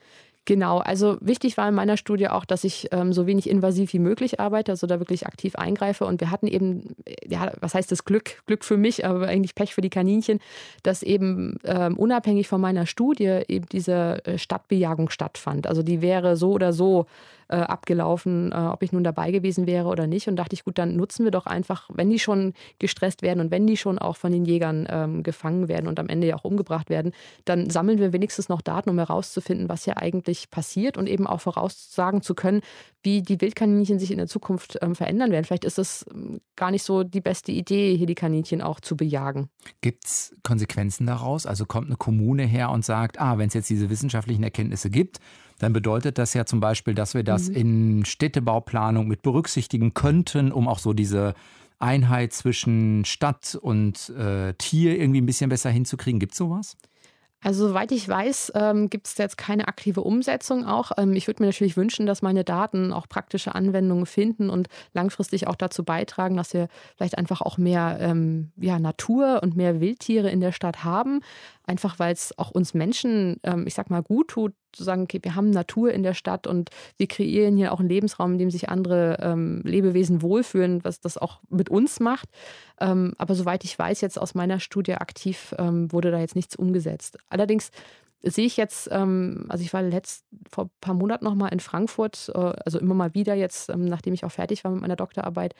Genau, 0.45 0.79
also 0.79 1.17
wichtig 1.21 1.55
war 1.57 1.69
in 1.69 1.75
meiner 1.75 1.97
Studie 1.97 2.27
auch, 2.27 2.45
dass 2.45 2.63
ich 2.63 2.87
ähm, 2.91 3.13
so 3.13 3.27
wenig 3.27 3.47
invasiv 3.47 3.93
wie 3.93 3.99
möglich 3.99 4.39
arbeite, 4.39 4.71
also 4.71 4.87
da 4.87 4.99
wirklich 4.99 5.27
aktiv 5.27 5.55
eingreife. 5.55 6.03
Und 6.05 6.19
wir 6.19 6.31
hatten 6.31 6.47
eben, 6.47 6.95
ja, 7.27 7.51
was 7.59 7.75
heißt 7.75 7.91
das 7.91 8.05
Glück? 8.05 8.41
Glück 8.47 8.65
für 8.65 8.77
mich, 8.77 9.05
aber 9.05 9.27
eigentlich 9.27 9.53
Pech 9.53 9.75
für 9.75 9.81
die 9.81 9.91
Kaninchen, 9.91 10.39
dass 10.81 11.03
eben 11.03 11.57
ähm, 11.63 11.95
unabhängig 11.95 12.47
von 12.47 12.59
meiner 12.59 12.87
Studie 12.87 13.43
eben 13.47 13.67
diese 13.71 14.25
äh, 14.25 14.39
Stadtbejagung 14.39 15.11
stattfand. 15.11 15.67
Also 15.67 15.83
die 15.83 16.01
wäre 16.01 16.35
so 16.35 16.53
oder 16.53 16.73
so 16.73 17.05
äh, 17.51 17.55
abgelaufen, 17.55 18.51
äh, 18.51 18.55
ob 18.55 18.81
ich 18.83 18.91
nun 18.91 19.03
dabei 19.03 19.31
gewesen 19.31 19.67
wäre 19.67 19.87
oder 19.87 20.07
nicht. 20.07 20.27
Und 20.27 20.37
dachte 20.37 20.53
ich, 20.53 20.63
gut, 20.63 20.77
dann 20.77 20.95
nutzen 20.95 21.23
wir 21.25 21.31
doch 21.31 21.45
einfach, 21.45 21.89
wenn 21.93 22.09
die 22.09 22.19
schon 22.19 22.53
gestresst 22.79 23.21
werden 23.21 23.39
und 23.41 23.51
wenn 23.51 23.67
die 23.67 23.77
schon 23.77 23.99
auch 23.99 24.15
von 24.15 24.31
den 24.31 24.45
Jägern 24.45 24.87
ähm, 24.89 25.23
gefangen 25.23 25.67
werden 25.67 25.87
und 25.87 25.99
am 25.99 26.07
Ende 26.07 26.27
ja 26.27 26.35
auch 26.35 26.45
umgebracht 26.45 26.89
werden, 26.89 27.11
dann 27.45 27.69
sammeln 27.69 27.99
wir 27.99 28.13
wenigstens 28.13 28.49
noch 28.49 28.61
Daten, 28.61 28.89
um 28.89 28.97
herauszufinden, 28.97 29.69
was 29.69 29.83
hier 29.83 29.97
eigentlich 29.97 30.49
passiert 30.49 30.97
und 30.97 31.07
eben 31.07 31.27
auch 31.27 31.41
voraussagen 31.41 32.21
zu 32.21 32.35
können, 32.35 32.61
wie 33.03 33.21
die 33.21 33.41
Wildkaninchen 33.41 33.99
sich 33.99 34.11
in 34.11 34.17
der 34.17 34.27
Zukunft 34.27 34.77
ähm, 34.81 34.95
verändern 34.95 35.31
werden. 35.31 35.45
Vielleicht 35.45 35.65
ist 35.65 35.79
es 35.79 36.05
ähm, 36.13 36.39
gar 36.55 36.71
nicht 36.71 36.83
so 36.83 37.03
die 37.03 37.21
beste 37.21 37.51
Idee, 37.51 37.95
hier 37.95 38.07
die 38.07 38.15
Kaninchen 38.15 38.61
auch 38.61 38.79
zu 38.79 38.95
bejagen. 38.95 39.49
Gibt 39.81 40.05
es 40.05 40.35
Konsequenzen 40.43 41.07
daraus? 41.07 41.45
Also 41.45 41.65
kommt 41.65 41.87
eine 41.87 41.97
Kommune 41.97 42.43
her 42.43 42.69
und 42.69 42.85
sagt, 42.85 43.19
ah, 43.19 43.37
wenn 43.37 43.47
es 43.47 43.53
jetzt 43.53 43.69
diese 43.69 43.89
wissenschaftlichen 43.89 44.43
Erkenntnisse 44.43 44.89
gibt, 44.89 45.19
dann 45.61 45.73
bedeutet 45.73 46.17
das 46.17 46.33
ja 46.33 46.45
zum 46.45 46.59
Beispiel, 46.59 46.95
dass 46.95 47.13
wir 47.13 47.23
das 47.23 47.49
mhm. 47.49 47.55
in 47.55 48.05
Städtebauplanung 48.05 49.07
mit 49.07 49.21
berücksichtigen 49.21 49.93
könnten, 49.93 50.51
um 50.51 50.67
auch 50.67 50.79
so 50.79 50.93
diese 50.93 51.35
Einheit 51.79 52.33
zwischen 52.33 53.05
Stadt 53.05 53.57
und 53.59 54.09
äh, 54.09 54.53
Tier 54.55 54.99
irgendwie 54.99 55.21
ein 55.21 55.25
bisschen 55.25 55.49
besser 55.49 55.69
hinzukriegen. 55.69 56.19
Gibt 56.19 56.33
es 56.33 56.37
sowas? 56.37 56.77
Also 57.43 57.69
soweit 57.69 57.91
ich 57.91 58.07
weiß, 58.07 58.51
ähm, 58.53 58.89
gibt 58.91 59.07
es 59.07 59.17
jetzt 59.17 59.35
keine 59.35 59.67
aktive 59.67 60.01
Umsetzung 60.01 60.63
auch. 60.65 60.91
Ähm, 60.97 61.13
ich 61.13 61.25
würde 61.25 61.41
mir 61.41 61.47
natürlich 61.47 61.75
wünschen, 61.75 62.05
dass 62.05 62.21
meine 62.21 62.43
Daten 62.43 62.93
auch 62.93 63.09
praktische 63.09 63.55
Anwendungen 63.55 64.05
finden 64.05 64.51
und 64.51 64.67
langfristig 64.93 65.47
auch 65.47 65.55
dazu 65.55 65.83
beitragen, 65.83 66.37
dass 66.37 66.53
wir 66.53 66.67
vielleicht 66.95 67.17
einfach 67.17 67.41
auch 67.41 67.57
mehr 67.57 67.97
ähm, 67.99 68.51
ja, 68.57 68.77
Natur 68.77 69.41
und 69.41 69.55
mehr 69.55 69.81
Wildtiere 69.81 70.29
in 70.29 70.39
der 70.39 70.51
Stadt 70.51 70.83
haben 70.83 71.21
einfach 71.71 71.99
weil 71.99 72.13
es 72.13 72.37
auch 72.37 72.51
uns 72.51 72.73
Menschen, 72.73 73.39
ähm, 73.43 73.65
ich 73.65 73.73
sag 73.73 73.89
mal, 73.89 74.03
gut 74.03 74.27
tut, 74.27 74.53
zu 74.73 74.83
sagen, 74.83 75.03
okay, 75.03 75.19
wir 75.21 75.35
haben 75.35 75.49
Natur 75.49 75.91
in 75.91 76.03
der 76.03 76.13
Stadt 76.13 76.47
und 76.47 76.69
wir 76.97 77.07
kreieren 77.07 77.55
hier 77.55 77.71
auch 77.71 77.79
einen 77.79 77.89
Lebensraum, 77.89 78.33
in 78.33 78.39
dem 78.39 78.51
sich 78.51 78.69
andere 78.69 79.17
ähm, 79.21 79.61
Lebewesen 79.63 80.21
wohlfühlen, 80.21 80.83
was 80.83 80.99
das 80.99 81.17
auch 81.17 81.39
mit 81.49 81.69
uns 81.69 81.99
macht. 81.99 82.29
Ähm, 82.79 83.13
aber 83.17 83.35
soweit 83.35 83.63
ich 83.63 83.77
weiß, 83.77 84.01
jetzt 84.01 84.19
aus 84.19 84.35
meiner 84.35 84.59
Studie 84.59 84.95
aktiv 84.95 85.55
ähm, 85.57 85.91
wurde 85.91 86.11
da 86.11 86.19
jetzt 86.19 86.35
nichts 86.35 86.55
umgesetzt. 86.55 87.17
Allerdings 87.29 87.71
sehe 88.23 88.45
ich 88.45 88.57
jetzt, 88.57 88.89
ähm, 88.91 89.45
also 89.49 89.63
ich 89.63 89.73
war 89.73 89.81
letzt 89.81 90.25
vor 90.49 90.65
ein 90.65 90.71
paar 90.79 90.93
Monaten 90.93 91.25
noch 91.25 91.35
mal 91.35 91.47
in 91.47 91.59
Frankfurt, 91.59 92.31
äh, 92.33 92.37
also 92.37 92.79
immer 92.79 92.93
mal 92.93 93.13
wieder 93.13 93.33
jetzt, 93.33 93.69
ähm, 93.69 93.85
nachdem 93.85 94.13
ich 94.13 94.23
auch 94.23 94.31
fertig 94.31 94.63
war 94.63 94.71
mit 94.71 94.81
meiner 94.81 94.95
Doktorarbeit. 94.95 95.55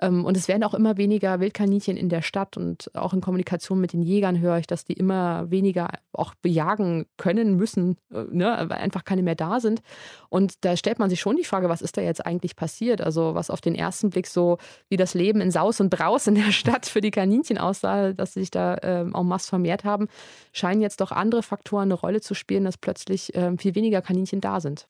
Ähm, 0.00 0.24
und 0.24 0.36
es 0.36 0.48
werden 0.48 0.62
auch 0.64 0.74
immer 0.74 0.98
weniger 0.98 1.40
Wildkaninchen 1.40 1.96
in 1.96 2.08
der 2.08 2.22
Stadt 2.22 2.56
und 2.56 2.94
auch 2.94 3.14
in 3.14 3.20
Kommunikation 3.20 3.80
mit 3.80 3.92
den 3.92 4.02
Jägern 4.02 4.38
höre 4.40 4.58
ich, 4.58 4.66
dass 4.66 4.84
die 4.84 4.92
immer 4.92 5.50
weniger 5.50 5.88
auch 6.12 6.34
bejagen 6.34 7.06
können 7.16 7.56
müssen, 7.56 7.96
äh, 8.12 8.24
ne, 8.30 8.64
weil 8.68 8.78
einfach 8.78 9.04
keine 9.04 9.22
mehr 9.22 9.34
da 9.34 9.60
sind. 9.60 9.80
Und 10.28 10.64
da 10.64 10.76
stellt 10.76 10.98
man 10.98 11.08
sich 11.10 11.20
schon 11.20 11.36
die 11.36 11.44
Frage, 11.44 11.68
was 11.68 11.82
ist 11.82 11.96
da 11.96 12.02
jetzt 12.02 12.24
eigentlich 12.26 12.56
passiert? 12.56 13.00
Also 13.00 13.34
was 13.34 13.50
auf 13.50 13.60
den 13.60 13.74
ersten 13.74 14.10
Blick 14.10 14.26
so 14.26 14.58
wie 14.88 14.96
das 14.96 15.14
Leben 15.14 15.40
in 15.40 15.50
Saus 15.50 15.80
und 15.80 15.90
Braus 15.90 16.26
in 16.26 16.34
der 16.34 16.52
Stadt 16.52 16.86
für 16.86 17.00
die 17.00 17.10
Kaninchen 17.10 17.58
aussah, 17.58 18.12
dass 18.12 18.34
sie 18.34 18.40
sich 18.40 18.50
da 18.50 18.74
äh, 18.74 19.00
en 19.00 19.26
masse 19.26 19.48
vermehrt 19.48 19.84
haben, 19.84 20.08
scheinen 20.52 20.82
jetzt 20.82 21.00
doch 21.00 21.10
andere 21.10 21.42
Faktoren 21.42 21.84
eine 21.84 21.94
Rolle 21.94 22.05
zu 22.20 22.34
spielen, 22.34 22.64
dass 22.64 22.78
plötzlich 22.78 23.34
äh, 23.34 23.56
viel 23.58 23.74
weniger 23.74 24.02
Kaninchen 24.02 24.40
da 24.40 24.60
sind. 24.60 24.86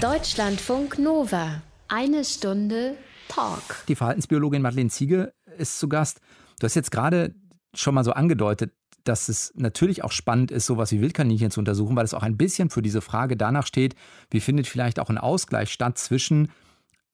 Deutschlandfunk 0.00 0.98
Nova. 0.98 1.62
Eine 1.88 2.24
Stunde 2.24 2.96
Talk. 3.28 3.84
Die 3.88 3.94
Verhaltensbiologin 3.94 4.62
Madeleine 4.62 4.90
Ziege 4.90 5.32
ist 5.58 5.78
zu 5.78 5.88
Gast. 5.88 6.20
Du 6.60 6.64
hast 6.64 6.74
jetzt 6.74 6.90
gerade 6.90 7.34
schon 7.74 7.94
mal 7.94 8.04
so 8.04 8.12
angedeutet, 8.12 8.72
dass 9.04 9.28
es 9.28 9.52
natürlich 9.54 10.02
auch 10.02 10.12
spannend 10.12 10.50
ist, 10.50 10.66
sowas 10.66 10.90
wie 10.92 11.00
Wildkaninchen 11.00 11.50
zu 11.50 11.60
untersuchen, 11.60 11.94
weil 11.96 12.04
es 12.04 12.14
auch 12.14 12.22
ein 12.22 12.36
bisschen 12.36 12.70
für 12.70 12.82
diese 12.82 13.00
Frage 13.00 13.36
danach 13.36 13.66
steht, 13.66 13.94
wie 14.30 14.40
findet 14.40 14.66
vielleicht 14.66 14.98
auch 14.98 15.10
ein 15.10 15.18
Ausgleich 15.18 15.70
statt 15.70 15.98
zwischen 15.98 16.50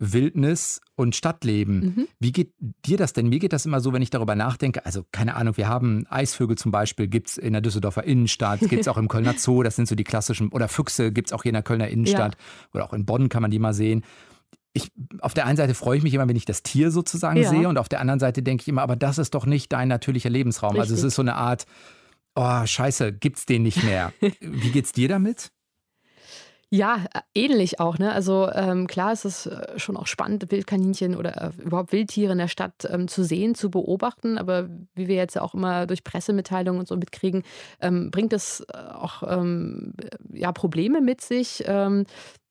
Wildnis 0.01 0.81
und 0.97 1.15
Stadtleben. 1.15 1.81
Mhm. 1.81 2.09
Wie 2.19 2.33
geht 2.33 2.55
dir 2.87 2.97
das 2.97 3.13
denn? 3.13 3.29
Mir 3.29 3.39
geht 3.39 3.53
das 3.53 3.67
immer 3.67 3.81
so, 3.81 3.93
wenn 3.93 4.01
ich 4.01 4.09
darüber 4.09 4.35
nachdenke. 4.35 4.85
Also, 4.87 5.05
keine 5.13 5.37
Ahnung, 5.37 5.59
wir 5.59 5.69
haben 5.69 6.07
Eisvögel 6.09 6.57
zum 6.57 6.73
Beispiel, 6.73 7.07
gibt 7.07 7.29
es 7.29 7.39
in 7.39 7.53
der 7.53 7.61
Düsseldorfer 7.61 8.03
Innenstadt, 8.05 8.61
gibt 8.61 8.81
es 8.81 8.89
auch 8.89 8.97
im 8.97 9.09
Kölner 9.09 9.35
Zoo, 9.39 9.63
das 9.63 9.77
sind 9.77 9.87
so 9.87 9.95
die 9.95 10.05
klassischen, 10.05 10.49
oder 10.49 10.69
Füchse 10.69 11.13
gibt 11.13 11.29
es 11.29 11.33
auch 11.35 11.43
hier 11.43 11.51
in 11.51 11.55
der 11.55 11.63
Kölner 11.63 11.89
Innenstadt, 11.89 12.35
ja. 12.35 12.69
oder 12.73 12.85
auch 12.85 12.95
in 12.95 13.05
Bonn 13.05 13.29
kann 13.29 13.43
man 13.43 13.51
die 13.51 13.59
mal 13.59 13.75
sehen. 13.75 14.03
Ich, 14.73 14.91
auf 15.21 15.35
der 15.35 15.45
einen 15.45 15.59
Seite 15.59 15.75
freue 15.75 15.99
ich 15.99 16.03
mich 16.03 16.15
immer, 16.15 16.29
wenn 16.29 16.37
ich 16.37 16.47
das 16.47 16.63
Tier 16.63 16.91
sozusagen 16.91 17.37
ja. 17.37 17.51
sehe, 17.51 17.69
und 17.69 17.77
auf 17.77 17.89
der 17.89 18.01
anderen 18.01 18.21
Seite 18.21 18.43
denke 18.43 18.63
ich 18.63 18.69
immer, 18.69 18.83
aber 18.83 18.97
das 18.97 19.19
ist 19.19 19.35
doch 19.35 19.45
nicht 19.45 19.71
dein 19.71 19.89
natürlicher 19.89 20.31
Lebensraum. 20.31 20.71
Richtig. 20.71 20.83
Also, 20.83 20.95
es 20.95 21.05
ist 21.05 21.15
so 21.15 21.23
eine 21.23 21.35
Art, 21.35 21.67
oh, 22.35 22.65
scheiße, 22.65 23.13
gibt's 23.13 23.45
den 23.45 23.65
nicht 23.65 23.83
mehr. 23.85 24.15
Wie 24.41 24.71
geht's 24.71 24.93
dir 24.93 25.09
damit? 25.09 25.53
Ja, 26.73 27.05
äh, 27.13 27.21
ähnlich 27.35 27.81
auch. 27.81 27.99
Ne? 27.99 28.13
Also 28.13 28.49
ähm, 28.53 28.87
klar 28.87 29.13
ist 29.13 29.25
es 29.25 29.47
äh, 29.47 29.77
schon 29.77 29.97
auch 29.97 30.07
spannend, 30.07 30.53
Wildkaninchen 30.53 31.17
oder 31.17 31.51
äh, 31.59 31.63
überhaupt 31.63 31.91
Wildtiere 31.93 32.31
in 32.31 32.39
der 32.39 32.47
Stadt 32.47 32.87
ähm, 32.89 33.09
zu 33.09 33.25
sehen, 33.25 33.57
zu 33.57 33.71
beobachten. 33.71 34.39
Aber 34.39 34.69
wie 34.95 35.09
wir 35.09 35.17
jetzt 35.17 35.37
auch 35.41 35.55
immer 35.55 35.87
durch 35.89 36.05
Pressemitteilungen 36.05 36.79
und 36.79 36.87
so 36.87 36.97
mitkriegen, 36.97 37.43
ähm, 37.81 38.13
bringt 38.13 38.33
es 38.33 38.61
äh, 38.73 38.77
auch 38.77 39.25
ähm, 39.27 39.95
ja, 40.33 40.53
Probleme 40.53 41.01
mit 41.01 41.21
sich. 41.23 41.65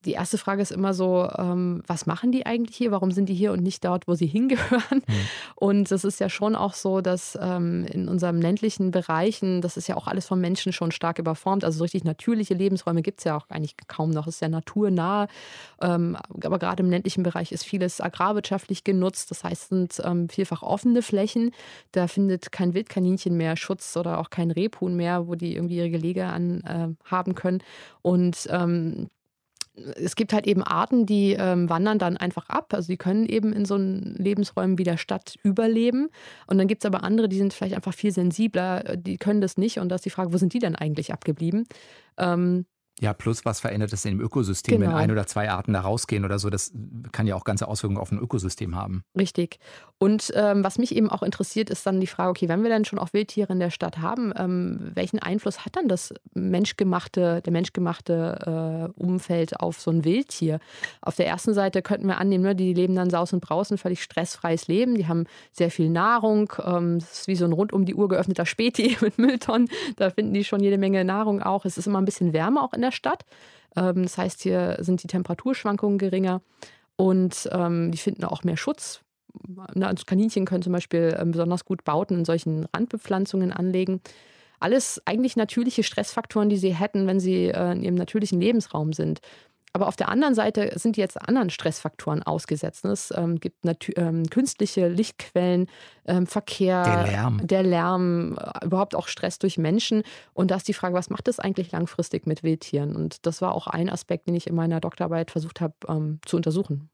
Die 0.05 0.13
erste 0.13 0.37
Frage 0.37 0.61
ist 0.61 0.71
immer 0.71 0.93
so, 0.93 1.29
ähm, 1.37 1.83
was 1.85 2.05
machen 2.05 2.31
die 2.31 2.45
eigentlich 2.45 2.77
hier? 2.77 2.91
Warum 2.91 3.11
sind 3.11 3.27
die 3.27 3.33
hier 3.33 3.51
und 3.51 3.61
nicht 3.61 3.83
dort, 3.83 4.07
wo 4.07 4.15
sie 4.15 4.27
hingehören? 4.27 5.03
Mhm. 5.05 5.27
Und 5.55 5.91
es 5.91 6.05
ist 6.05 6.19
ja 6.21 6.29
schon 6.29 6.55
auch 6.55 6.73
so, 6.73 7.01
dass 7.01 7.37
ähm, 7.41 7.85
in 7.85 8.07
unseren 8.07 8.41
ländlichen 8.41 8.91
Bereichen, 8.91 9.61
das 9.61 9.75
ist 9.75 9.89
ja 9.89 9.97
auch 9.97 10.07
alles 10.07 10.25
von 10.25 10.39
Menschen 10.39 10.71
schon 10.71 10.91
stark 10.91 11.19
überformt. 11.19 11.65
Also 11.65 11.79
so 11.79 11.83
richtig 11.83 12.05
natürliche 12.05 12.53
Lebensräume 12.53 13.01
gibt 13.01 13.19
es 13.19 13.25
ja 13.25 13.35
auch 13.35 13.49
eigentlich 13.49 13.75
kaum 13.87 14.11
noch. 14.11 14.25
Es 14.25 14.35
ist 14.35 14.41
ja 14.41 14.47
naturnah. 14.47 15.27
Ähm, 15.81 16.17
aber 16.43 16.59
gerade 16.59 16.81
im 16.81 16.89
ländlichen 16.89 17.23
Bereich 17.23 17.51
ist 17.51 17.65
vieles 17.65 17.99
agrarwirtschaftlich 17.99 18.85
genutzt. 18.85 19.31
Das 19.31 19.43
heißt, 19.43 19.63
es 19.63 19.67
sind 19.67 20.01
ähm, 20.05 20.29
vielfach 20.29 20.63
offene 20.63 21.01
Flächen. 21.01 21.51
Da 21.91 22.07
findet 22.07 22.53
kein 22.53 22.73
Wildkaninchen 22.73 23.35
mehr 23.35 23.57
Schutz 23.57 23.97
oder 23.97 24.19
auch 24.19 24.29
kein 24.29 24.51
Rebhuhn 24.51 24.95
mehr, 24.95 25.27
wo 25.27 25.35
die 25.35 25.55
irgendwie 25.55 25.77
ihre 25.77 25.89
Gelege 25.89 26.25
an 26.27 26.61
äh, 26.61 27.09
haben 27.09 27.35
können. 27.35 27.61
Und 28.01 28.47
ähm, 28.49 29.09
es 29.95 30.15
gibt 30.15 30.33
halt 30.33 30.47
eben 30.47 30.63
Arten, 30.63 31.05
die 31.05 31.33
ähm, 31.33 31.69
wandern 31.69 31.99
dann 31.99 32.17
einfach 32.17 32.49
ab. 32.49 32.73
Also 32.73 32.87
die 32.87 32.97
können 32.97 33.25
eben 33.25 33.53
in 33.53 33.65
so 33.65 33.77
Lebensräumen 33.77 34.77
wie 34.77 34.83
der 34.83 34.97
Stadt 34.97 35.35
überleben. 35.43 36.09
Und 36.47 36.57
dann 36.57 36.67
gibt 36.67 36.83
es 36.83 36.87
aber 36.87 37.03
andere, 37.03 37.29
die 37.29 37.37
sind 37.37 37.53
vielleicht 37.53 37.75
einfach 37.75 37.93
viel 37.93 38.11
sensibler, 38.11 38.97
die 38.97 39.17
können 39.17 39.41
das 39.41 39.57
nicht. 39.57 39.79
Und 39.79 39.89
da 39.89 39.95
ist 39.95 40.05
die 40.05 40.09
Frage, 40.09 40.33
wo 40.33 40.37
sind 40.37 40.53
die 40.53 40.59
denn 40.59 40.75
eigentlich 40.75 41.13
abgeblieben? 41.13 41.65
Ähm, 42.17 42.65
ja, 42.99 43.13
plus 43.13 43.45
was 43.45 43.59
verändert 43.59 43.93
es 43.93 44.03
im 44.05 44.19
Ökosystem, 44.19 44.79
genau. 44.79 44.91
wenn 44.91 44.97
ein 44.97 45.11
oder 45.11 45.25
zwei 45.25 45.49
Arten 45.49 45.73
da 45.73 45.81
rausgehen 45.81 46.25
oder 46.25 46.37
so. 46.37 46.49
Das 46.49 46.73
kann 47.11 47.27
ja 47.27 47.35
auch 47.35 47.45
ganze 47.45 47.67
Auswirkungen 47.67 47.99
auf 47.99 48.11
ein 48.11 48.19
Ökosystem 48.19 48.75
haben. 48.75 49.03
Richtig. 49.17 49.59
Und 49.97 50.31
ähm, 50.35 50.63
was 50.63 50.77
mich 50.77 50.95
eben 50.95 51.09
auch 51.09 51.23
interessiert, 51.23 51.69
ist 51.69 51.85
dann 51.85 51.99
die 51.99 52.07
Frage, 52.07 52.29
okay, 52.29 52.49
wenn 52.49 52.63
wir 52.63 52.69
dann 52.69 52.85
schon 52.85 52.99
auch 52.99 53.13
Wildtiere 53.13 53.53
in 53.53 53.59
der 53.59 53.69
Stadt 53.69 53.99
haben, 53.99 54.33
ähm, 54.37 54.91
welchen 54.95 55.19
Einfluss 55.19 55.65
hat 55.65 55.75
dann 55.75 55.87
das 55.87 56.13
menschgemachte, 56.33 57.41
der 57.41 57.53
menschgemachte 57.53 58.91
äh, 58.97 59.01
Umfeld 59.01 59.59
auf 59.59 59.79
so 59.79 59.91
ein 59.91 60.03
Wildtier? 60.03 60.59
Auf 61.01 61.15
der 61.15 61.27
ersten 61.27 61.53
Seite 61.53 61.81
könnten 61.81 62.07
wir 62.07 62.17
annehmen, 62.17 62.43
ne, 62.43 62.55
die 62.55 62.73
leben 62.73 62.95
dann 62.95 63.09
saus 63.09 63.31
und 63.33 63.39
braus, 63.39 63.71
ein 63.71 63.77
völlig 63.77 64.03
stressfreies 64.03 64.67
Leben. 64.67 64.95
Die 64.95 65.07
haben 65.07 65.25
sehr 65.51 65.71
viel 65.71 65.89
Nahrung. 65.89 66.51
Ähm, 66.65 66.97
es 66.97 67.21
ist 67.21 67.27
wie 67.27 67.35
so 67.35 67.45
ein 67.45 67.53
rund 67.53 67.71
um 67.71 67.85
die 67.85 67.95
Uhr 67.95 68.09
geöffneter 68.09 68.45
Späti 68.45 68.97
mit 69.01 69.17
Mülltonnen. 69.17 69.69
Da 69.95 70.09
finden 70.09 70.33
die 70.33 70.43
schon 70.43 70.61
jede 70.61 70.77
Menge 70.77 71.05
Nahrung 71.05 71.41
auch. 71.41 71.65
Es 71.65 71.77
ist 71.77 71.87
immer 71.87 71.99
ein 71.99 72.05
bisschen 72.05 72.33
wärmer 72.33 72.63
auch 72.63 72.73
in 72.73 72.81
der 72.81 72.88
der 72.89 72.95
Stadt. 72.95 73.25
Ähm, 73.75 74.03
das 74.03 74.17
heißt, 74.17 74.41
hier 74.41 74.77
sind 74.79 75.03
die 75.03 75.07
Temperaturschwankungen 75.07 75.97
geringer 75.97 76.41
und 76.95 77.49
ähm, 77.51 77.91
die 77.91 77.97
finden 77.97 78.25
auch 78.25 78.43
mehr 78.43 78.57
Schutz. 78.57 79.01
Also 79.79 80.03
Kaninchen 80.05 80.45
können 80.45 80.63
zum 80.63 80.73
Beispiel 80.73 81.15
ähm, 81.19 81.31
besonders 81.31 81.65
gut 81.65 81.83
Bauten 81.83 82.19
in 82.19 82.25
solchen 82.25 82.65
Randbepflanzungen 82.73 83.53
anlegen. 83.53 84.01
Alles 84.59 85.01
eigentlich 85.05 85.37
natürliche 85.37 85.83
Stressfaktoren, 85.83 86.49
die 86.49 86.57
sie 86.57 86.75
hätten, 86.75 87.07
wenn 87.07 87.19
sie 87.19 87.45
äh, 87.45 87.71
in 87.71 87.83
ihrem 87.83 87.95
natürlichen 87.95 88.41
Lebensraum 88.41 88.91
sind. 88.91 89.21
Aber 89.71 89.87
auf 89.87 89.95
der 89.95 90.09
anderen 90.09 90.33
Seite 90.33 90.71
sind 90.75 90.95
die 90.95 91.01
jetzt 91.01 91.21
anderen 91.21 91.51
Stressfaktoren 91.51 92.23
ausgesetzt. 92.23 92.85
Es 92.85 93.13
ähm, 93.15 93.39
gibt 93.39 93.65
ähm, 93.97 94.25
künstliche 94.29 94.87
Lichtquellen, 94.87 95.67
ähm, 96.05 96.25
Verkehr, 96.25 96.83
der 96.83 97.05
Lärm, 97.05 97.41
der 97.43 97.63
Lärm 97.63 98.37
äh, 98.37 98.65
überhaupt 98.65 98.95
auch 98.95 99.07
Stress 99.07 99.37
durch 99.37 99.59
Menschen. 99.59 100.03
Und 100.33 100.49
da 100.49 100.55
ist 100.55 100.67
die 100.67 100.73
Frage, 100.73 100.95
was 100.95 101.11
macht 101.11 101.27
das 101.27 101.39
eigentlich 101.39 101.71
langfristig 101.71 102.25
mit 102.25 102.41
Wildtieren? 102.41 102.95
Und 102.95 103.25
das 103.27 103.41
war 103.41 103.53
auch 103.53 103.67
ein 103.67 103.89
Aspekt, 103.89 104.27
den 104.27 104.35
ich 104.35 104.47
in 104.47 104.55
meiner 104.55 104.79
Doktorarbeit 104.79 105.29
versucht 105.29 105.61
habe 105.61 105.75
ähm, 105.87 106.19
zu 106.25 106.37
untersuchen. 106.37 106.89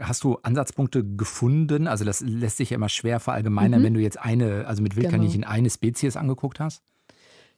Hast 0.00 0.24
du 0.24 0.38
Ansatzpunkte 0.42 1.04
gefunden? 1.04 1.86
Also 1.86 2.04
das 2.04 2.20
lässt 2.20 2.58
sich 2.58 2.70
ja 2.70 2.76
immer 2.76 2.88
schwer 2.88 3.20
verallgemeinern, 3.20 3.80
mhm. 3.80 3.84
wenn 3.84 3.94
du 3.94 4.00
jetzt 4.00 4.18
eine, 4.18 4.66
also 4.66 4.82
mit 4.82 4.96
Wildkaninchen 4.96 5.42
genau. 5.42 5.52
eine 5.52 5.70
Spezies 5.70 6.16
angeguckt 6.16 6.60
hast. 6.60 6.82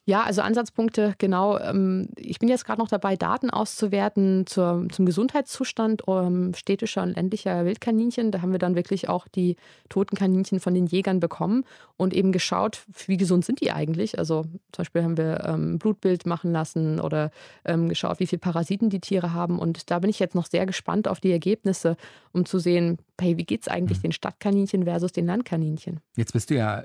Ja, 0.09 0.23
also 0.23 0.41
Ansatzpunkte, 0.41 1.17
genau. 1.19 1.59
Ähm, 1.59 2.11
ich 2.17 2.39
bin 2.39 2.49
jetzt 2.49 2.65
gerade 2.65 2.81
noch 2.81 2.87
dabei, 2.87 3.17
Daten 3.17 3.51
auszuwerten 3.51 4.47
zur, 4.47 4.87
zum 4.93 5.05
Gesundheitszustand 5.05 6.05
ähm, 6.07 6.55
städtischer 6.55 7.03
und 7.03 7.17
ländlicher 7.17 7.65
Wildkaninchen. 7.65 8.31
Da 8.31 8.41
haben 8.41 8.53
wir 8.53 8.61
dann 8.61 8.77
wirklich 8.77 9.09
auch 9.09 9.27
die 9.27 9.57
toten 9.89 10.15
Kaninchen 10.15 10.61
von 10.61 10.75
den 10.75 10.87
Jägern 10.87 11.19
bekommen 11.19 11.65
und 11.97 12.15
eben 12.15 12.31
geschaut, 12.31 12.85
wie 13.09 13.17
gesund 13.17 13.45
sind 13.45 13.61
die 13.61 13.73
eigentlich. 13.73 14.17
Also 14.17 14.43
zum 14.43 14.79
Beispiel 14.79 15.03
haben 15.03 15.17
wir 15.17 15.43
ähm, 15.45 15.81
Blutbild 15.81 16.25
machen 16.25 16.53
lassen 16.53 17.01
oder 17.01 17.31
geschaut, 17.65 18.21
wie 18.21 18.29
viele 18.29 18.39
Parasiten 18.39 18.91
die 18.91 19.01
Tiere 19.01 19.33
haben. 19.33 19.59
Und 19.59 19.91
da 19.91 19.99
bin 19.99 20.09
ich 20.09 20.21
jetzt 20.21 20.37
noch 20.37 20.47
sehr 20.47 20.67
gespannt 20.67 21.09
auf 21.09 21.19
die 21.19 21.33
Ergebnisse, 21.33 21.97
um 22.33 22.47
zu 22.47 22.61
sehen, 22.61 22.99
hey, 23.21 23.37
wie 23.39 23.45
geht 23.45 23.63
es 23.63 23.69
eigentlich 23.69 23.99
mhm. 23.99 24.03
den 24.03 24.13
Stadtkaninchen 24.13 24.85
versus 24.85 25.11
den 25.11 25.27
Landkaninchen? 25.27 26.01
Jetzt 26.17 26.33
bist 26.33 26.51
du 26.51 26.55
ja 26.55 26.81
äh, 26.81 26.85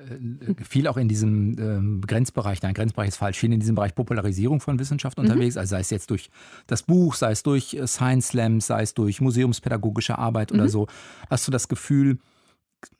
viel 0.64 0.88
auch 0.88 0.98
in 0.98 1.08
diesem 1.08 2.02
Grenzbereich, 2.02 2.60
dein 2.60 2.74
Grenzbereich 2.74 3.11
falsch, 3.17 3.39
viel 3.39 3.52
in 3.52 3.60
diesem 3.60 3.76
Bereich 3.76 3.95
Popularisierung 3.95 4.60
von 4.60 4.80
Wissenschaft 4.80 5.17
mhm. 5.17 5.26
unterwegs, 5.26 5.58
also 5.58 5.71
sei 5.71 5.80
es 5.80 5.89
jetzt 5.89 6.10
durch 6.10 6.30
das 6.67 6.84
Buch, 6.84 7.15
sei 7.15 7.32
es 7.32 7.43
durch 7.43 7.74
äh, 7.74 7.88
Science 7.88 8.30
Slams, 8.30 8.67
sei 8.67 8.84
es 8.84 8.93
durch 8.93 9.21
museumspädagogische 9.21 10.17
Arbeit 10.17 10.52
mhm. 10.52 10.60
oder 10.60 10.69
so. 10.69 10.88
Hast 11.30 11.47
du 11.47 11.52
das 11.52 11.67
Gefühl, 11.67 12.19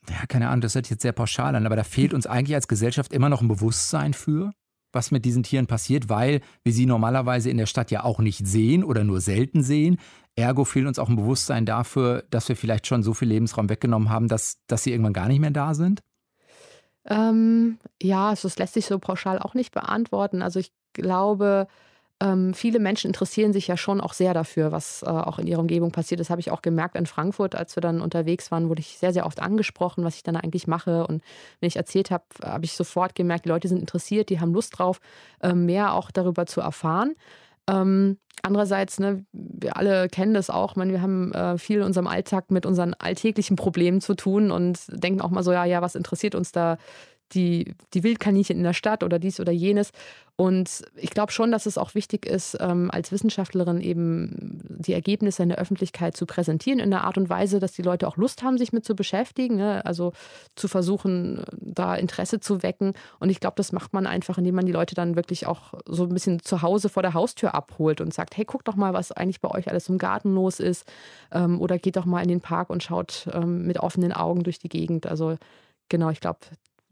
ja, 0.08 0.26
keine 0.26 0.48
Ahnung, 0.48 0.60
das 0.60 0.74
hört 0.74 0.86
sich 0.86 0.92
jetzt 0.92 1.02
sehr 1.02 1.12
pauschal 1.12 1.54
an, 1.54 1.66
aber 1.66 1.76
da 1.76 1.84
fehlt 1.84 2.14
uns 2.14 2.26
eigentlich 2.26 2.54
als 2.54 2.68
Gesellschaft 2.68 3.12
immer 3.12 3.28
noch 3.28 3.42
ein 3.42 3.48
Bewusstsein 3.48 4.14
für, 4.14 4.52
was 4.92 5.10
mit 5.10 5.24
diesen 5.24 5.42
Tieren 5.42 5.66
passiert, 5.66 6.08
weil 6.08 6.40
wir 6.62 6.72
sie 6.72 6.86
normalerweise 6.86 7.50
in 7.50 7.56
der 7.56 7.66
Stadt 7.66 7.90
ja 7.90 8.04
auch 8.04 8.18
nicht 8.18 8.46
sehen 8.46 8.84
oder 8.84 9.04
nur 9.04 9.20
selten 9.20 9.62
sehen. 9.62 9.98
Ergo 10.36 10.64
fehlt 10.64 10.86
uns 10.86 10.98
auch 10.98 11.08
ein 11.08 11.16
Bewusstsein 11.16 11.66
dafür, 11.66 12.24
dass 12.30 12.48
wir 12.48 12.56
vielleicht 12.56 12.86
schon 12.86 13.02
so 13.02 13.14
viel 13.14 13.28
Lebensraum 13.28 13.68
weggenommen 13.68 14.10
haben, 14.10 14.28
dass, 14.28 14.58
dass 14.66 14.84
sie 14.84 14.90
irgendwann 14.90 15.12
gar 15.12 15.28
nicht 15.28 15.40
mehr 15.40 15.50
da 15.50 15.74
sind? 15.74 16.00
Ähm, 17.06 17.78
ja, 18.00 18.28
also 18.30 18.48
das 18.48 18.58
lässt 18.58 18.74
sich 18.74 18.86
so 18.86 18.98
pauschal 18.98 19.38
auch 19.38 19.54
nicht 19.54 19.72
beantworten. 19.72 20.42
Also 20.42 20.60
ich 20.60 20.72
glaube, 20.92 21.66
ähm, 22.20 22.54
viele 22.54 22.78
Menschen 22.78 23.08
interessieren 23.08 23.52
sich 23.52 23.66
ja 23.66 23.76
schon 23.76 24.00
auch 24.00 24.12
sehr 24.12 24.34
dafür, 24.34 24.70
was 24.72 25.02
äh, 25.02 25.06
auch 25.08 25.38
in 25.40 25.48
ihrer 25.48 25.60
Umgebung 25.60 25.90
passiert. 25.90 26.20
Das 26.20 26.30
habe 26.30 26.40
ich 26.40 26.50
auch 26.52 26.62
gemerkt 26.62 26.94
in 26.96 27.06
Frankfurt, 27.06 27.56
als 27.56 27.76
wir 27.76 27.80
dann 27.80 28.00
unterwegs 28.00 28.50
waren, 28.52 28.68
wurde 28.68 28.80
ich 28.80 28.98
sehr, 28.98 29.12
sehr 29.12 29.26
oft 29.26 29.40
angesprochen, 29.40 30.04
was 30.04 30.16
ich 30.16 30.22
dann 30.22 30.36
eigentlich 30.36 30.68
mache. 30.68 31.06
Und 31.06 31.22
wenn 31.60 31.66
ich 31.66 31.76
erzählt 31.76 32.10
habe, 32.12 32.24
habe 32.44 32.64
ich 32.64 32.74
sofort 32.74 33.14
gemerkt, 33.16 33.46
die 33.46 33.48
Leute 33.50 33.68
sind 33.68 33.78
interessiert, 33.80 34.28
die 34.30 34.40
haben 34.40 34.54
Lust 34.54 34.78
drauf, 34.78 35.00
äh, 35.40 35.54
mehr 35.54 35.94
auch 35.94 36.10
darüber 36.12 36.46
zu 36.46 36.60
erfahren. 36.60 37.14
Ähm, 37.68 38.18
andererseits, 38.42 38.98
ne, 38.98 39.24
wir 39.32 39.76
alle 39.76 40.08
kennen 40.08 40.34
das 40.34 40.50
auch, 40.50 40.76
man, 40.76 40.90
wir 40.90 41.00
haben 41.00 41.32
äh, 41.32 41.58
viel 41.58 41.78
in 41.78 41.84
unserem 41.84 42.06
Alltag 42.06 42.50
mit 42.50 42.66
unseren 42.66 42.94
alltäglichen 42.94 43.56
Problemen 43.56 44.00
zu 44.00 44.14
tun 44.14 44.50
und 44.50 44.80
denken 44.88 45.20
auch 45.20 45.30
mal 45.30 45.42
so, 45.42 45.52
ja, 45.52 45.64
ja, 45.64 45.82
was 45.82 45.94
interessiert 45.94 46.34
uns 46.34 46.52
da 46.52 46.78
die, 47.34 47.74
die 47.94 48.02
Wildkaninchen 48.02 48.56
in 48.56 48.62
der 48.62 48.72
Stadt 48.72 49.02
oder 49.02 49.18
dies 49.18 49.40
oder 49.40 49.52
jenes. 49.52 49.92
Und 50.36 50.82
ich 50.96 51.10
glaube 51.10 51.30
schon, 51.30 51.52
dass 51.52 51.66
es 51.66 51.76
auch 51.76 51.94
wichtig 51.94 52.24
ist, 52.26 52.56
ähm, 52.58 52.90
als 52.90 53.12
Wissenschaftlerin 53.12 53.80
eben 53.80 54.60
die 54.68 54.94
Ergebnisse 54.94 55.42
in 55.42 55.50
der 55.50 55.58
Öffentlichkeit 55.58 56.16
zu 56.16 56.24
präsentieren, 56.24 56.80
in 56.80 56.92
einer 56.92 57.04
Art 57.04 57.18
und 57.18 57.28
Weise, 57.28 57.60
dass 57.60 57.72
die 57.72 57.82
Leute 57.82 58.08
auch 58.08 58.16
Lust 58.16 58.42
haben, 58.42 58.56
sich 58.56 58.72
mit 58.72 58.84
zu 58.84 58.96
beschäftigen. 58.96 59.56
Ne? 59.56 59.84
Also 59.84 60.12
zu 60.56 60.68
versuchen, 60.68 61.44
da 61.52 61.94
Interesse 61.94 62.40
zu 62.40 62.62
wecken. 62.62 62.94
Und 63.20 63.28
ich 63.28 63.40
glaube, 63.40 63.54
das 63.56 63.72
macht 63.72 63.92
man 63.92 64.06
einfach, 64.06 64.38
indem 64.38 64.54
man 64.54 64.66
die 64.66 64.72
Leute 64.72 64.94
dann 64.94 65.16
wirklich 65.16 65.46
auch 65.46 65.74
so 65.86 66.04
ein 66.04 66.14
bisschen 66.14 66.40
zu 66.40 66.62
Hause 66.62 66.88
vor 66.88 67.02
der 67.02 67.14
Haustür 67.14 67.54
abholt 67.54 68.00
und 68.00 68.14
sagt, 68.14 68.36
hey, 68.36 68.46
guck 68.46 68.64
doch 68.64 68.74
mal, 68.74 68.94
was 68.94 69.12
eigentlich 69.12 69.42
bei 69.42 69.50
euch 69.50 69.68
alles 69.68 69.88
im 69.90 69.98
Garten 69.98 70.34
los 70.34 70.60
ist. 70.60 70.90
Ähm, 71.30 71.60
oder 71.60 71.78
geht 71.78 71.96
doch 71.96 72.06
mal 72.06 72.22
in 72.22 72.28
den 72.28 72.40
Park 72.40 72.70
und 72.70 72.82
schaut 72.82 73.28
ähm, 73.32 73.66
mit 73.66 73.78
offenen 73.78 74.12
Augen 74.12 74.44
durch 74.44 74.58
die 74.58 74.70
Gegend. 74.70 75.06
Also 75.06 75.36
genau, 75.88 76.10
ich 76.10 76.20
glaube, 76.20 76.40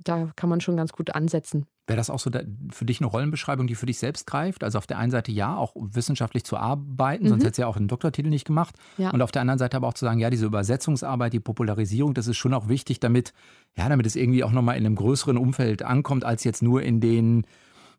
da 0.03 0.31
kann 0.37 0.49
man 0.49 0.61
schon 0.61 0.77
ganz 0.77 0.93
gut 0.93 1.15
ansetzen. 1.15 1.67
Wäre 1.87 1.97
das 1.97 2.09
auch 2.09 2.19
so 2.19 2.31
für 2.71 2.85
dich 2.85 3.01
eine 3.01 3.09
Rollenbeschreibung, 3.09 3.67
die 3.67 3.75
für 3.75 3.87
dich 3.87 3.99
selbst 3.99 4.27
greift? 4.27 4.63
Also 4.65 4.79
auf 4.79 4.87
der 4.87 4.99
einen 4.99 5.11
Seite 5.11 5.33
ja, 5.33 5.57
auch 5.57 5.75
wissenschaftlich 5.77 6.45
zu 6.45 6.57
arbeiten, 6.57 7.25
mhm. 7.25 7.29
sonst 7.29 7.43
hättest 7.43 7.59
du 7.59 7.63
ja 7.63 7.69
auch 7.69 7.77
einen 7.77 7.89
Doktortitel 7.89 8.29
nicht 8.29 8.47
gemacht. 8.47 8.75
Ja. 8.97 9.11
Und 9.11 9.23
auf 9.23 9.33
der 9.33 9.43
anderen 9.43 9.59
Seite 9.59 9.77
aber 9.77 9.89
auch 9.89 9.95
zu 9.95 10.05
sagen, 10.05 10.21
ja, 10.21 10.31
diese 10.31 10.47
Übersetzungsarbeit, 10.47 11.33
die 11.33 11.41
Popularisierung, 11.41 12.15
das 12.15 12.27
ist 12.27 12.37
schon 12.37 12.55
auch 12.55 12.69
wichtig, 12.69 13.01
damit, 13.01 13.33
ja, 13.77 13.89
damit 13.89 14.07
es 14.07 14.17
irgendwie 14.17 14.45
auch 14.45 14.53
nochmal 14.53 14.77
in 14.77 14.87
einem 14.87 14.97
größeren 14.97 15.37
Umfeld 15.37 15.83
ankommt, 15.83 16.25
als 16.25 16.45
jetzt 16.45 16.63
nur 16.63 16.83
in 16.83 17.01
den 17.01 17.45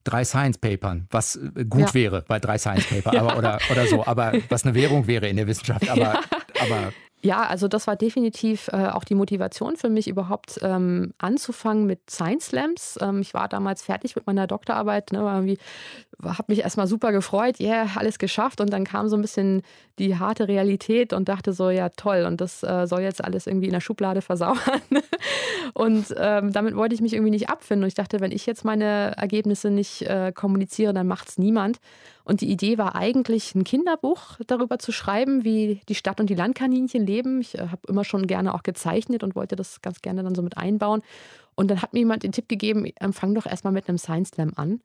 drei 0.04 0.24
Science 0.24 0.58
Papern, 0.58 1.08
was 1.12 1.36
äh, 1.36 1.66
gut 1.66 1.82
ja. 1.82 1.94
wäre 1.94 2.26
bei 2.28 2.40
drei 2.40 2.58
Science 2.58 2.88
Paper, 2.88 3.14
ja. 3.14 3.38
oder, 3.38 3.60
oder 3.70 3.88
so, 3.88 4.06
aber 4.06 4.34
was 4.50 4.64
eine 4.64 4.74
Währung 4.74 5.08
wäre 5.08 5.28
in 5.28 5.36
der 5.36 5.48
Wissenschaft. 5.48 5.90
Aber, 5.90 6.20
aber 6.62 6.94
ja, 7.24 7.44
also 7.44 7.68
das 7.68 7.88
war 7.88 7.96
definitiv 7.96 8.68
äh, 8.70 8.88
auch 8.88 9.04
die 9.04 9.16
Motivation 9.16 9.78
für 9.78 9.90
mich, 9.90 10.08
überhaupt 10.08 10.60
ähm, 10.64 11.14
anzufangen 11.20 11.86
mit 11.86 12.10
Science 12.10 12.48
Slams. 12.48 12.98
Ähm, 13.02 13.22
ich 13.22 13.34
war 13.34 13.48
damals 13.48 13.84
fertig 13.84 14.16
mit 14.16 14.26
meiner 14.26 14.48
Doktorarbeit, 14.48 15.12
ne, 15.12 15.20
irgendwie 15.20 15.58
habe 16.24 16.46
mich 16.48 16.60
erstmal 16.60 16.88
super 16.88 17.12
gefreut, 17.12 17.60
ja, 17.60 17.84
yeah, 17.84 17.88
alles 17.96 18.20
geschafft 18.20 18.62
und 18.62 18.72
dann 18.72 18.84
kam 18.84 19.10
so 19.10 19.16
ein 19.16 19.22
bisschen 19.22 19.62
die 20.00 20.18
harte 20.18 20.48
Realität 20.48 21.14
und 21.14 21.30
dachte 21.30 21.54
so, 21.54 21.70
ja 21.70 21.90
toll 21.90 22.26
und 22.28 22.42
das 22.42 22.64
äh, 22.64 22.88
soll 22.88 23.02
jetzt 23.02 23.24
alles 23.24 23.48
irgendwie 23.48 23.68
in 23.68 23.74
der 23.74 23.82
Schublade 23.82 24.22
versauern. 24.22 24.58
und 25.74 26.14
ähm, 26.18 26.52
damit 26.52 26.76
wollte 26.76 26.96
ich 26.96 27.02
mich 27.02 27.14
irgendwie 27.14 27.32
nicht 27.32 27.50
abfinden 27.50 27.84
und 27.84 27.88
ich 27.88 27.96
dachte, 27.96 28.20
wenn 28.20 28.32
ich 28.32 28.46
jetzt 28.46 28.66
meine 28.66 29.16
Ergebnisse 29.18 29.70
nicht 29.70 30.04
äh, 30.04 30.32
kommuniziere, 30.34 30.94
dann 30.94 31.08
macht 31.08 31.30
es 31.30 31.38
niemand. 31.38 31.80
Und 32.24 32.42
die 32.42 32.52
Idee 32.52 32.78
war 32.78 32.96
eigentlich, 32.96 33.56
ein 33.56 33.64
Kinderbuch 33.64 34.38
darüber 34.46 34.80
zu 34.80 34.92
schreiben, 34.92 35.44
wie 35.44 35.82
die 35.90 35.96
Stadt- 35.96 36.20
und 36.20 36.30
die 36.30 36.36
Landkaninchen 36.36 37.06
leben. 37.06 37.42
Ich 37.42 37.58
äh, 37.58 37.68
habe 37.70 37.82
immer 37.88 38.04
schon 38.04 38.28
gerne 38.28 38.54
auch 38.54 38.64
gezeichnet 38.64 39.24
und 39.24 39.36
wollte 39.36 39.56
das 39.56 39.82
ganz 39.82 40.02
gerne 40.02 40.24
dann 40.24 40.36
so 40.36 40.42
mit 40.42 40.58
einbauen. 40.58 41.02
Und 41.56 41.70
dann 41.70 41.82
hat 41.82 41.94
mir 41.94 42.00
jemand 42.00 42.24
den 42.24 42.32
Tipp 42.32 42.48
gegeben, 42.48 42.86
fang 43.12 43.36
doch 43.36 43.46
erstmal 43.46 43.74
mit 43.74 43.90
einem 43.90 43.98
Science 43.98 44.30
Slam 44.30 44.54
an. 44.56 44.82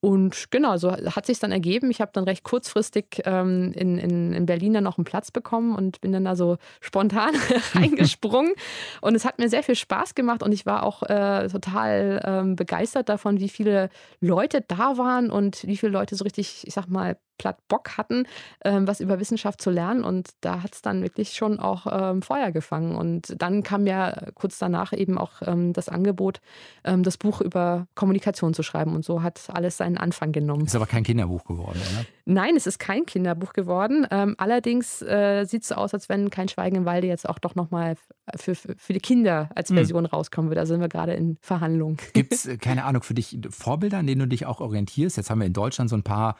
Und 0.00 0.50
genau, 0.50 0.76
so 0.76 0.92
hat 0.92 1.26
sich 1.26 1.38
dann 1.38 1.52
ergeben. 1.52 1.90
Ich 1.90 2.00
habe 2.00 2.10
dann 2.12 2.24
recht 2.24 2.44
kurzfristig 2.44 3.22
ähm, 3.24 3.72
in, 3.74 3.98
in, 3.98 4.32
in 4.32 4.46
Berlin 4.46 4.74
dann 4.74 4.84
noch 4.84 4.98
einen 4.98 5.04
Platz 5.04 5.30
bekommen 5.30 5.74
und 5.74 6.00
bin 6.00 6.12
dann 6.12 6.24
da 6.24 6.36
so 6.36 6.58
spontan 6.80 7.34
reingesprungen. 7.74 8.52
Und 9.00 9.14
es 9.14 9.24
hat 9.24 9.38
mir 9.38 9.48
sehr 9.48 9.62
viel 9.62 9.74
Spaß 9.74 10.14
gemacht 10.14 10.42
und 10.42 10.52
ich 10.52 10.66
war 10.66 10.82
auch 10.82 11.02
äh, 11.02 11.48
total 11.48 12.22
ähm, 12.24 12.56
begeistert 12.56 13.08
davon, 13.08 13.40
wie 13.40 13.48
viele 13.48 13.88
Leute 14.20 14.62
da 14.66 14.98
waren 14.98 15.30
und 15.30 15.66
wie 15.66 15.76
viele 15.76 15.92
Leute 15.92 16.14
so 16.14 16.24
richtig, 16.24 16.66
ich 16.66 16.74
sag 16.74 16.88
mal, 16.88 17.16
platt 17.38 17.58
Bock 17.68 17.96
hatten, 17.96 18.26
ähm, 18.64 18.86
was 18.86 19.00
über 19.00 19.20
Wissenschaft 19.20 19.60
zu 19.60 19.70
lernen. 19.70 20.04
Und 20.04 20.30
da 20.40 20.62
hat 20.62 20.74
es 20.74 20.82
dann 20.82 21.02
wirklich 21.02 21.34
schon 21.34 21.58
auch 21.58 21.86
ähm, 21.90 22.22
Feuer 22.22 22.50
gefangen. 22.52 22.96
Und 22.96 23.40
dann 23.40 23.62
kam 23.62 23.86
ja 23.86 24.30
kurz 24.34 24.58
danach 24.58 24.92
eben 24.92 25.18
auch 25.18 25.42
ähm, 25.42 25.72
das 25.72 25.88
Angebot, 25.88 26.40
ähm, 26.84 27.02
das 27.02 27.16
Buch 27.16 27.40
über 27.40 27.86
Kommunikation 27.94 28.54
zu 28.54 28.62
schreiben. 28.62 28.94
Und 28.94 29.04
so 29.04 29.22
hat 29.22 29.40
alles 29.48 29.76
seinen 29.76 29.98
Anfang 29.98 30.32
genommen. 30.32 30.66
Ist 30.66 30.76
aber 30.76 30.86
kein 30.86 31.04
Kinderbuch 31.04 31.44
geworden, 31.44 31.80
oder? 31.80 32.06
Nein, 32.28 32.56
es 32.56 32.66
ist 32.66 32.78
kein 32.78 33.06
Kinderbuch 33.06 33.52
geworden. 33.52 34.06
Ähm, 34.10 34.34
allerdings 34.38 35.00
äh, 35.02 35.44
sieht 35.44 35.62
es 35.62 35.68
so 35.68 35.76
aus, 35.76 35.94
als 35.94 36.08
wenn 36.08 36.28
kein 36.28 36.48
Schweigen 36.48 36.76
im 36.76 36.84
Walde 36.84 37.06
jetzt 37.06 37.28
auch 37.28 37.38
doch 37.38 37.54
nochmal 37.54 37.96
für, 38.34 38.56
für, 38.56 38.74
für 38.76 38.92
die 38.92 39.00
Kinder 39.00 39.48
als 39.54 39.68
hm. 39.68 39.76
Version 39.76 40.04
hm. 40.04 40.10
rauskommen 40.10 40.50
würde. 40.50 40.60
Da 40.60 40.66
sind 40.66 40.80
wir 40.80 40.88
gerade 40.88 41.14
in 41.14 41.38
Verhandlungen. 41.40 41.98
Gibt 42.14 42.32
es, 42.32 42.46
äh, 42.46 42.56
keine 42.60 42.84
Ahnung, 42.84 43.02
für 43.02 43.14
dich 43.14 43.38
Vorbilder, 43.50 43.98
an 43.98 44.06
denen 44.06 44.20
du 44.20 44.26
dich 44.26 44.46
auch 44.46 44.60
orientierst? 44.60 45.16
Jetzt 45.16 45.30
haben 45.30 45.38
wir 45.38 45.46
in 45.46 45.52
Deutschland 45.52 45.88
so 45.88 45.96
ein 45.96 46.02
paar 46.02 46.36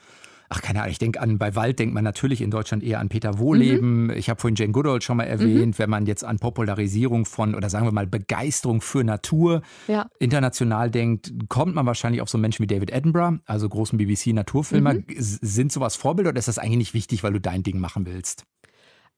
ach 0.49 0.63
keine 0.63 0.81
Ahnung, 0.81 0.93
ich 0.93 0.99
denke 0.99 1.21
an, 1.21 1.39
bei 1.39 1.55
Wald 1.55 1.79
denkt 1.79 1.95
man 1.95 2.05
natürlich 2.05 2.41
in 2.41 2.51
Deutschland 2.51 2.83
eher 2.83 3.01
an 3.01 3.09
Peter 3.09 3.39
Wohleben. 3.39 4.05
Mhm. 4.05 4.11
Ich 4.11 4.29
habe 4.31 4.41
vorhin 4.41 4.57
Jane 4.57 4.73
Goodall 4.73 5.03
schon 5.03 5.17
mal 5.17 5.25
erwähnt, 5.25 5.75
mhm. 5.75 5.79
wenn 5.79 5.91
man 5.91 6.07
jetzt 6.07 6.25
an 6.25 6.39
Popularisierung 6.39 7.25
von 7.25 7.55
oder 7.55 7.71
sagen 7.71 7.87
wir 7.87 7.93
mal 7.93 8.07
Begeisterung 8.07 8.81
für 8.81 9.05
Natur 9.05 9.63
ja. 9.89 10.07
international 10.19 10.91
denkt, 10.91 11.33
kommt 11.49 11.75
man 11.75 11.87
wahrscheinlich 11.87 12.23
auf 12.23 12.29
so 12.29 12.39
Menschen 12.39 12.63
wie 12.63 12.67
David 12.67 12.93
Attenborough, 12.93 13.39
also 13.47 13.69
großen 13.69 13.99
BBC-Naturfilmer. 13.99 14.95
Mhm. 14.95 15.05
Sind 15.17 15.73
sowas 15.73 15.97
Vorbilder 15.97 16.31
oder 16.31 16.39
ist 16.39 16.49
das 16.49 16.59
eigentlich 16.59 16.77
nicht 16.77 16.95
wichtig, 16.95 17.23
weil 17.23 17.33
du 17.33 17.41
dein 17.41 17.63
Ding 17.63 17.79
machen 17.79 18.07
willst? 18.07 18.45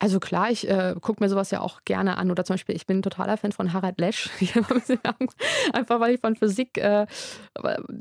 Also 0.00 0.20
klar, 0.20 0.50
ich 0.50 0.68
äh, 0.68 0.94
gucke 1.00 1.22
mir 1.22 1.28
sowas 1.28 1.50
ja 1.50 1.60
auch 1.60 1.80
gerne 1.84 2.18
an. 2.18 2.30
Oder 2.30 2.44
zum 2.44 2.54
Beispiel, 2.54 2.76
ich 2.76 2.86
bin 2.86 2.98
ein 2.98 3.02
totaler 3.02 3.36
Fan 3.36 3.50
von 3.50 3.72
Harald 3.72 3.98
Lesch. 3.98 4.30
Einfach 5.72 5.98
weil 5.98 6.14
ich 6.14 6.20
von 6.20 6.36
Physik, 6.36 6.78
äh, 6.78 7.06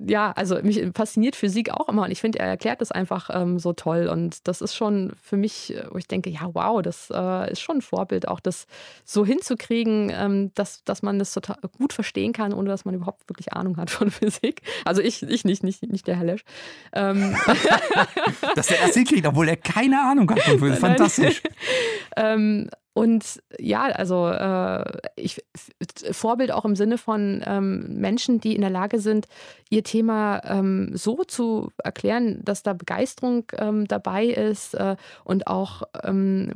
ja, 0.08 0.32
also 0.34 0.62
mich 0.62 0.86
fasziniert 0.94 1.36
Physik 1.36 1.72
auch 1.72 1.90
immer. 1.90 2.04
Und 2.04 2.12
ich 2.12 2.22
finde, 2.22 2.38
er 2.38 2.48
erklärt 2.48 2.82
das 2.82 2.92
einfach 2.92 3.32
ähm, 3.34 3.58
so 3.58 3.74
toll. 3.74 4.08
Und 4.08 4.48
das 4.48 4.62
ist 4.62 4.76
schon 4.76 5.14
für 5.22 5.38
mich, 5.38 5.76
äh, 5.76 5.86
wo 5.90 5.98
ich 5.98 6.08
denke, 6.08 6.30
ja, 6.30 6.50
wow, 6.54 6.84
das 6.84 7.12
äh, 7.12 7.52
ist 7.52 7.62
schon 7.62 7.78
ein 7.78 7.82
Vorbild, 7.82 8.28
auch 8.28 8.40
das 8.40 8.68
so 9.04 9.26
hinzukriegen, 9.26 10.12
ähm, 10.14 10.52
dass, 10.54 10.84
dass 10.84 11.02
man 11.02 11.18
das 11.18 11.34
total 11.34 11.58
gut 11.80 11.94
verstehen 11.94 12.32
kann, 12.32 12.54
ohne 12.54 12.70
dass 12.70 12.86
man 12.86 12.94
überhaupt 12.94 13.28
wirklich 13.28 13.54
Ahnung 13.54 13.78
hat 13.78 13.90
von 13.90 14.12
Physik. 14.12 14.62
Also 14.86 15.02
ich, 15.02 15.24
ich 15.24 15.46
nicht, 15.46 15.64
nicht, 15.64 15.82
nicht 15.82 16.06
der 16.06 16.18
Herr 16.18 16.26
Lesch. 16.26 16.44
Ähm. 16.94 17.36
dass 18.56 18.68
der 18.68 18.82
erst 18.82 18.94
hinkriegt, 18.94 19.26
obwohl 19.26 19.50
er 19.50 19.58
keine 19.58 20.00
Ahnung 20.00 20.30
hat 20.30 20.42
von 20.42 20.60
Physik. 20.60 20.80
Fantastisch. 20.80 21.42
Ähm, 22.16 22.70
und 22.98 23.44
ja, 23.60 23.84
also 23.84 24.28
äh, 24.28 24.84
ich, 25.16 25.44
Vorbild 26.12 26.52
auch 26.52 26.66
im 26.66 26.76
Sinne 26.76 26.98
von 26.98 27.44
ähm, 27.46 28.00
Menschen, 28.00 28.40
die 28.40 28.56
in 28.56 28.62
der 28.62 28.72
Lage 28.72 29.00
sind, 29.00 29.28
ihr 29.70 29.84
Thema 29.84 30.42
ähm, 30.44 30.90
so 30.96 31.24
zu 31.24 31.72
erklären, 31.84 32.40
dass 32.44 32.64
da 32.64 32.74
Begeisterung 32.74 33.46
ähm, 33.56 33.88
dabei 33.88 34.26
ist 34.26 34.74
äh, 34.74 34.96
und 35.24 35.46
auch 35.46 35.84
ähm, 36.04 36.54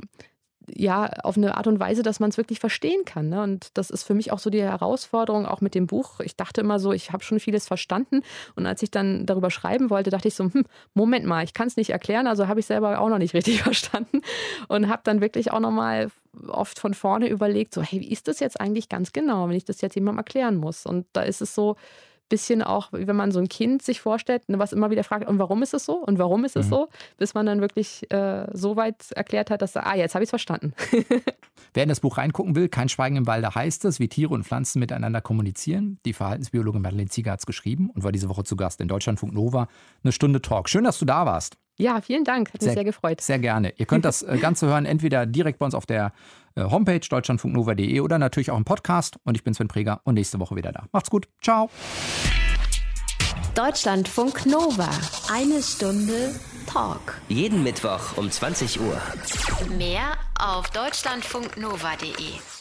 ja, 0.75 1.05
auf 1.23 1.37
eine 1.37 1.57
Art 1.57 1.67
und 1.67 1.79
Weise, 1.79 2.03
dass 2.03 2.19
man 2.19 2.29
es 2.29 2.37
wirklich 2.37 2.59
verstehen 2.59 3.05
kann. 3.05 3.29
Ne? 3.29 3.41
Und 3.41 3.69
das 3.75 3.89
ist 3.89 4.03
für 4.03 4.13
mich 4.13 4.31
auch 4.31 4.39
so 4.39 4.49
die 4.49 4.61
Herausforderung, 4.61 5.45
auch 5.45 5.61
mit 5.61 5.75
dem 5.75 5.87
Buch. 5.87 6.19
Ich 6.21 6.35
dachte 6.35 6.61
immer 6.61 6.79
so, 6.79 6.91
ich 6.91 7.11
habe 7.11 7.23
schon 7.23 7.39
vieles 7.39 7.67
verstanden. 7.67 8.21
Und 8.55 8.65
als 8.65 8.81
ich 8.81 8.91
dann 8.91 9.25
darüber 9.25 9.51
schreiben 9.51 9.89
wollte, 9.89 10.09
dachte 10.09 10.27
ich 10.27 10.35
so, 10.35 10.45
hm, 10.45 10.65
Moment 10.93 11.25
mal, 11.25 11.43
ich 11.43 11.53
kann 11.53 11.67
es 11.67 11.77
nicht 11.77 11.89
erklären, 11.89 12.27
also 12.27 12.47
habe 12.47 12.59
ich 12.59 12.65
selber 12.65 12.99
auch 12.99 13.09
noch 13.09 13.17
nicht 13.17 13.33
richtig 13.35 13.63
verstanden. 13.63 14.21
Und 14.67 14.89
habe 14.89 15.01
dann 15.03 15.21
wirklich 15.21 15.51
auch 15.51 15.59
nochmal 15.59 16.09
oft 16.47 16.79
von 16.79 16.93
vorne 16.93 17.27
überlegt, 17.27 17.73
so, 17.73 17.81
hey, 17.81 17.99
wie 17.99 18.11
ist 18.11 18.27
das 18.27 18.39
jetzt 18.39 18.59
eigentlich 18.59 18.89
ganz 18.89 19.13
genau, 19.13 19.49
wenn 19.49 19.55
ich 19.55 19.65
das 19.65 19.81
jetzt 19.81 19.95
jemandem 19.95 20.19
erklären 20.19 20.57
muss? 20.57 20.85
Und 20.85 21.05
da 21.13 21.21
ist 21.21 21.41
es 21.41 21.53
so, 21.53 21.75
bisschen 22.31 22.63
auch, 22.63 22.89
wenn 22.91 23.15
man 23.15 23.31
so 23.31 23.39
ein 23.39 23.49
Kind 23.49 23.83
sich 23.83 24.01
vorstellt, 24.01 24.49
ne, 24.49 24.57
was 24.57 24.73
immer 24.73 24.89
wieder 24.89 25.03
fragt, 25.03 25.27
und 25.27 25.37
warum 25.37 25.61
ist 25.61 25.73
es 25.75 25.85
so? 25.85 25.97
Und 25.97 26.17
warum 26.17 26.43
ist 26.45 26.55
es 26.55 26.65
mhm. 26.65 26.69
so? 26.69 26.89
Bis 27.17 27.33
man 27.35 27.45
dann 27.45 27.61
wirklich 27.61 28.09
äh, 28.11 28.47
so 28.53 28.75
weit 28.75 29.11
erklärt 29.11 29.51
hat, 29.51 29.61
dass, 29.61 29.77
ah, 29.77 29.95
jetzt 29.95 30.15
habe 30.15 30.23
ich 30.23 30.27
es 30.27 30.31
verstanden. 30.31 30.73
Wer 31.73 31.83
in 31.83 31.89
das 31.89 31.99
Buch 31.99 32.17
reingucken 32.17 32.55
will, 32.55 32.69
kein 32.69 32.89
Schweigen 32.89 33.17
im 33.17 33.27
Walde 33.27 33.53
heißt 33.53 33.85
es, 33.85 33.99
wie 33.99 34.07
Tiere 34.07 34.33
und 34.33 34.43
Pflanzen 34.43 34.79
miteinander 34.79 35.21
kommunizieren. 35.21 35.99
Die 36.05 36.13
Verhaltensbiologin 36.13 36.81
Madeleine 36.81 37.09
Zieger 37.09 37.31
hat 37.31 37.39
es 37.39 37.45
geschrieben 37.45 37.89
und 37.91 38.03
war 38.03 38.11
diese 38.11 38.29
Woche 38.29 38.43
zu 38.43 38.55
Gast 38.55 38.81
in 38.81 38.87
Deutschlandfunk 38.87 39.33
Nova. 39.33 39.67
Eine 40.03 40.11
Stunde 40.11 40.41
Talk. 40.41 40.69
Schön, 40.69 40.83
dass 40.83 40.97
du 40.99 41.05
da 41.05 41.25
warst. 41.25 41.57
Ja, 41.81 42.01
vielen 42.01 42.23
Dank. 42.23 42.53
Hat 42.53 42.61
sehr, 42.61 42.69
mich 42.69 42.75
sehr 42.75 42.83
gefreut. 42.83 43.21
Sehr 43.21 43.39
gerne. 43.39 43.73
Ihr 43.77 43.85
könnt 43.85 44.05
das 44.05 44.21
äh, 44.21 44.37
Ganze 44.37 44.67
hören, 44.67 44.85
entweder 44.85 45.25
direkt 45.25 45.59
bei 45.59 45.65
uns 45.65 45.75
auf 45.75 45.85
der 45.85 46.13
äh, 46.55 46.63
Homepage 46.63 46.99
deutschlandfunknova.de 46.99 47.99
oder 48.01 48.19
natürlich 48.19 48.51
auch 48.51 48.57
im 48.57 48.65
Podcast. 48.65 49.17
Und 49.23 49.35
ich 49.35 49.43
bin 49.43 49.53
Sven 49.53 49.67
Preger 49.67 50.01
und 50.03 50.15
nächste 50.15 50.39
Woche 50.39 50.55
wieder 50.55 50.71
da. 50.71 50.85
Macht's 50.91 51.09
gut. 51.09 51.27
Ciao. 51.41 51.69
Deutschlandfunk 53.55 54.45
Nova. 54.45 54.89
Eine 55.31 55.61
Stunde 55.61 56.33
Talk. 56.67 57.19
Jeden 57.27 57.63
Mittwoch 57.63 58.17
um 58.17 58.29
20 58.29 58.79
Uhr. 58.79 59.01
Mehr 59.77 60.13
auf 60.39 60.69
deutschlandfunknova.de. 60.69 62.60